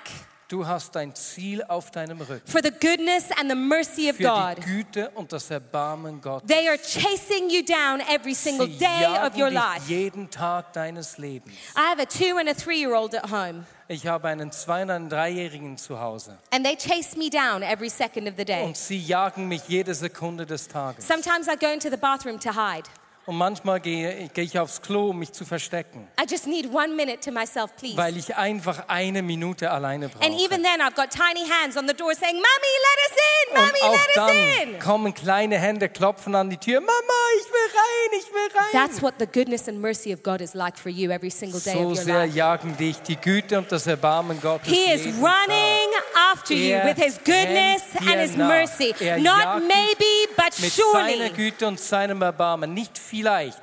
du 0.51 0.67
hast 0.67 0.97
ein 0.97 1.15
Ziel 1.15 1.63
auf 1.65 1.91
deinem 1.91 2.21
Rücken. 2.21 2.47
for 2.51 2.61
the 2.63 2.71
goodness 2.71 3.31
and 3.39 3.49
the 3.49 3.55
mercy 3.57 4.11
of 4.11 4.17
Für 4.17 4.25
God. 4.25 4.57
die 4.59 4.63
Güte 4.71 5.11
und 5.15 5.33
das 5.33 5.51
Erbarmen 5.51 6.21
Gottes. 6.21 6.49
They 6.49 6.69
are 6.69 6.77
chasing 6.77 7.49
you 7.51 7.63
down 7.63 8.01
every 8.13 8.35
single 8.35 8.67
Sie 8.67 8.77
day 8.79 8.87
of 9.07 9.35
jagen 9.35 9.41
your 9.41 9.51
dich 9.51 9.59
life. 9.59 9.89
jeden 9.89 10.31
Tag 10.31 10.73
deines 10.73 11.17
Lebens. 11.19 11.55
I 11.77 11.81
have 11.91 12.01
a 12.03 12.05
two 12.07 12.37
and 12.39 12.49
a 12.49 12.55
three 12.55 12.81
year 12.81 12.95
old 12.95 13.15
at 13.15 13.31
home, 13.31 13.65
Ich 13.89 14.07
habe 14.07 14.29
einen 14.29 14.53
Zwei- 14.53 14.83
und 14.83 14.91
einen 14.91 15.09
Dreijährigen 15.09 15.77
zu 15.79 16.01
Hause. 16.01 16.37
and 16.53 16.65
they 16.65 16.77
chase 16.77 17.17
me 17.17 17.31
down 17.31 17.63
every 17.63 17.89
second 17.89 18.29
of 18.29 18.35
the 18.37 18.45
day. 18.45 18.65
Und 18.65 18.77
sie 18.77 18.99
jagen 18.99 19.47
mich 19.49 19.63
jede 19.69 19.95
Sekunde 19.95 20.47
des 20.47 20.67
Tages. 20.69 21.07
Sometimes 21.07 21.47
I 21.49 21.57
go 21.57 21.69
into 21.73 21.89
the 21.91 21.97
bathroom 21.97 22.39
to 22.41 22.51
hide. 22.53 22.85
Und 23.31 23.37
manchmal 23.37 23.79
gehe, 23.79 24.29
gehe 24.35 24.43
ich 24.43 24.59
aufs 24.59 24.83
Klo, 24.83 25.11
um 25.11 25.21
mich 25.21 25.31
zu 25.33 25.45
verstecken, 25.45 26.09
I 26.21 26.25
just 26.29 26.49
need 26.49 26.67
one 26.75 26.89
minute 26.97 27.21
to 27.21 27.31
myself, 27.31 27.71
please. 27.77 27.97
weil 27.97 28.17
ich 28.17 28.35
einfach 28.35 28.89
eine 28.89 29.23
Minute 29.23 29.71
alleine 29.71 30.09
brauche. 30.09 30.25
And 30.25 30.35
even 30.41 30.65
then, 30.65 30.81
I've 30.81 30.97
got 30.97 31.11
tiny 31.13 31.49
hands 31.49 31.77
on 31.77 31.87
the 31.87 31.95
door 31.95 32.13
saying, 32.13 32.35
Mommy, 32.35 32.75
let 32.89 32.99
us 33.07 33.17
in! 33.21 33.55
Mommy, 33.55 33.79
und 33.83 33.89
auch 33.89 33.93
let 33.93 34.09
us 34.09 34.15
dann 34.17 34.73
in! 34.75 34.79
kommen 34.81 35.15
kleine 35.15 35.59
Hände, 35.61 35.89
klopfen 35.89 36.35
an 36.35 36.51
die 36.51 36.57
Tür. 36.57 36.81
Mama, 36.81 36.93
ich 37.39 37.47
will 37.47 37.71
rein, 37.73 38.19
ich 38.21 38.33
will 38.33 38.59
rein. 38.59 38.73
That's 38.73 39.01
what 39.01 39.15
the 39.21 39.27
goodness 39.29 39.69
and 39.69 39.81
mercy 39.81 40.13
of 40.13 40.25
God 40.25 40.41
is 40.41 40.55
like 40.55 40.77
for 40.77 40.91
you 40.91 41.13
every 41.13 41.31
single 41.31 41.61
day 41.61 41.75
so 41.75 41.79
of 41.83 41.87
your 41.91 41.95
sehr 42.03 42.27
life. 42.27 42.37
jagen 42.37 42.77
dich 42.77 43.01
die 43.03 43.15
Güte 43.17 43.59
und 43.59 43.71
das 43.71 43.87
Erbarmen 43.87 44.41
Gottes. 44.41 44.67
He 44.73 44.93
is 44.93 45.07
running 45.07 45.89
after 46.33 46.53
you 46.55 46.73
Er 46.75 46.85
with 46.85 46.97
his 47.01 47.17
goodness 47.19 47.83
and 48.01 48.21
his 48.21 48.37
nach. 48.37 48.49
mercy. 48.49 48.93
Er 48.99 49.19
Not 49.19 49.63
maybe, 49.69 50.27
but 50.35 50.47
Tag. 50.51 50.59
Mit 50.59 50.73
seiner 50.73 51.17
surely. 51.17 51.31
Güte 51.31 51.69
und 51.69 51.79
seinem 51.79 52.23
Erbarmen. 52.23 52.75
Nicht 52.75 52.99
vielleicht, 53.21 53.59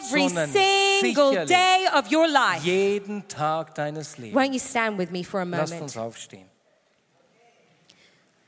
Every 0.00 0.28
single 0.28 1.44
day 1.46 1.86
of 1.94 2.10
your 2.10 2.26
life. 2.28 2.64
jeden 2.64 3.26
Tag 3.28 3.74
deines 3.74 4.16
Lebens. 4.18 4.34
Won't 4.34 4.52
you 4.52 4.58
stand 4.58 4.98
with 4.98 5.10
me 5.10 5.22
for 5.24 5.40
a 5.40 5.44
Lasst 5.44 5.72
moment? 5.74 5.82
uns 5.82 5.96
aufstehen. 5.96 6.46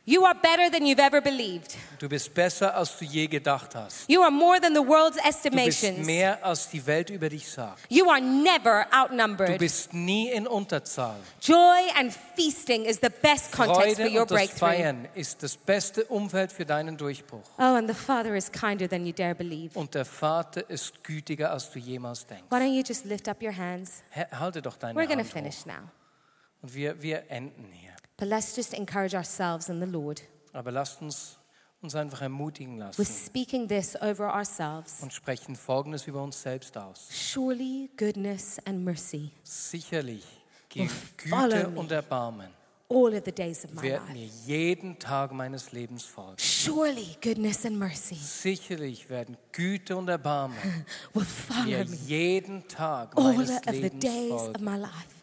You 0.06 0.26
are 0.26 0.34
better 0.34 0.70
than 0.70 0.84
you've 0.84 1.00
ever 1.00 1.22
believed. 1.22 1.78
Du 1.98 2.10
bist 2.10 2.34
besser, 2.34 2.74
als 2.74 2.98
du 2.98 3.06
je 3.06 3.26
gedacht 3.26 3.74
hast. 3.74 4.06
You 4.06 4.20
are 4.20 4.30
more 4.30 4.60
than 4.60 4.74
the 4.74 4.86
world's 4.86 5.16
estimations. 5.16 5.80
Du 5.80 5.96
bist 5.96 6.06
mehr, 6.06 6.44
als 6.44 6.68
die 6.68 6.84
Welt 6.86 7.08
über 7.08 7.30
dich 7.30 7.48
sagt. 7.50 7.80
You 7.88 8.10
are 8.10 8.20
never 8.20 8.86
outnumbered. 8.92 9.54
Du 9.54 9.58
bist 9.58 9.94
nie 9.94 10.30
in 10.30 10.46
Unterzahl. 10.46 11.16
Joy 11.40 11.90
and 11.98 12.12
feasting 12.36 12.84
is 12.84 12.98
the 13.00 13.08
best 13.08 13.50
context 13.50 13.96
for 13.96 14.04
Freude 14.04 14.14
your 14.14 14.22
und 14.22 14.30
das 14.30 14.36
breakthrough. 14.36 14.58
Feiern 14.58 15.08
ist 15.14 15.42
das 15.42 15.56
beste 15.56 16.04
Umfeld 16.04 16.52
für 16.52 16.66
deinen 16.66 16.98
Durchbruch. 16.98 17.48
Oh, 17.56 17.62
and 17.62 17.88
the 17.88 17.94
Father 17.94 18.34
is 18.34 18.52
kinder 18.52 18.86
than 18.86 19.06
you 19.06 19.12
dare 19.14 19.34
believe. 19.34 19.78
Und 19.78 19.94
der 19.94 20.04
Vater 20.04 20.68
ist 20.68 21.02
gütiger, 21.02 21.50
als 21.50 21.70
du 21.70 21.78
jemals 21.78 22.26
denkst. 22.26 22.44
Why 22.50 22.56
don't 22.56 22.76
you 22.76 22.82
just 22.86 23.06
lift 23.06 23.26
up 23.26 23.42
your 23.42 23.56
hands? 23.56 24.02
Halte 24.32 24.60
doch 24.60 24.76
deine 24.76 25.00
We're 25.00 25.06
going 25.06 25.18
to 25.18 25.24
finish 25.24 25.64
now. 25.64 25.88
Und 26.60 26.74
wir, 26.74 27.00
wir 27.00 27.24
enden 27.30 27.72
hier. 27.72 27.93
But 28.16 28.28
let's 28.28 28.54
just 28.56 28.72
encourage 28.74 29.14
ourselves 29.14 29.68
in 29.68 29.80
the 29.80 29.86
Lord. 29.86 30.22
Aber 30.52 30.70
lasst 30.70 31.02
uns 31.02 31.38
uns 31.80 31.94
einfach 31.94 32.22
ermutigen 32.22 32.78
lassen 32.78 33.04
speaking 33.04 33.68
this 33.68 33.94
over 34.00 34.32
ourselves. 34.34 35.02
und 35.02 35.12
sprechen 35.12 35.54
Folgendes 35.54 36.06
über 36.06 36.22
uns 36.22 36.40
selbst 36.40 36.76
aus. 36.78 37.08
Surely 37.10 37.90
goodness 37.98 38.58
and 38.64 38.82
mercy 38.82 39.30
Sicherlich 39.42 40.24
Güte 40.70 40.88
follow 41.28 41.68
me. 41.70 41.78
und 41.78 41.92
Erbarmen 41.92 42.48
all 42.88 43.12
of 43.14 43.22
the 43.26 43.32
days 43.32 43.64
of 43.66 43.72
my 43.74 43.82
werden 43.82 44.06
life. 44.08 44.18
mir 44.18 44.26
jeden 44.46 44.98
Tag 44.98 45.32
meines 45.32 45.72
Lebens 45.72 46.04
folgen. 46.04 46.38
Surely 46.38 47.16
goodness 47.20 47.66
and 47.66 47.78
mercy 47.78 48.14
Sicherlich 48.14 49.10
werden 49.10 49.36
Güte 49.52 49.94
und 49.94 50.08
Erbarmen 50.08 50.56
will 51.12 51.24
follow 51.26 51.64
mir 51.66 51.84
jeden 52.06 52.66
Tag 52.66 53.14
all 53.16 53.34
meines 53.34 53.50
of 53.50 53.60
the 53.66 53.70
Lebens 53.72 54.00
days 54.02 54.32
of 54.32 54.40
folgen. 54.44 54.64
my 54.64 54.76
life. 54.78 55.13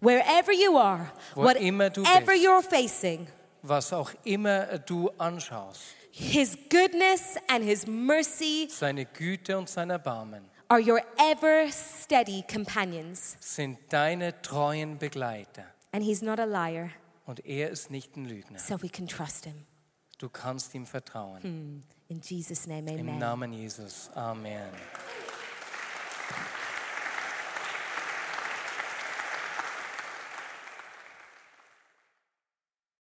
Wherever 0.00 0.52
you 0.52 0.76
are, 0.78 1.10
Wo 1.34 1.42
whatever 1.44 1.90
bist. 2.32 2.44
you're 2.44 2.62
facing, 2.62 3.26
Was 3.62 3.92
auch 3.92 4.10
immer 4.24 4.78
du 4.78 5.10
anschaust, 5.18 5.82
His 6.10 6.56
goodness 6.70 7.36
and 7.48 7.62
His 7.64 7.86
mercy 7.86 8.68
seine 8.70 9.04
Güte 9.06 9.56
und 9.58 9.68
sein 9.68 9.90
Erbarmen 9.90 10.44
are 10.68 10.80
your 10.80 11.00
ever 11.18 11.70
steady 11.70 12.42
companions. 12.50 13.36
sind 13.40 13.78
deine 13.90 14.40
treuen 14.42 14.98
Begleiter. 14.98 15.64
And 15.92 16.02
He's 16.04 16.22
not 16.22 16.38
a 16.40 16.44
liar, 16.44 16.90
Und 17.26 17.44
er 17.44 17.70
ist 17.70 17.90
nicht 17.90 18.16
ein 18.16 18.24
Lügner. 18.24 18.58
so 18.58 18.80
we 18.82 18.88
can 18.88 19.06
trust 19.06 19.44
Him. 19.44 19.66
Du 20.18 20.28
kannst 20.28 20.74
ihm 20.74 20.86
vertrauen. 20.86 21.82
In 22.08 22.20
Jesus' 22.22 22.66
name, 22.66 22.92
Im 22.92 23.00
amen. 23.08 23.18
Namen 23.18 23.52
Jesus. 23.52 24.10
Amen. 24.14 24.68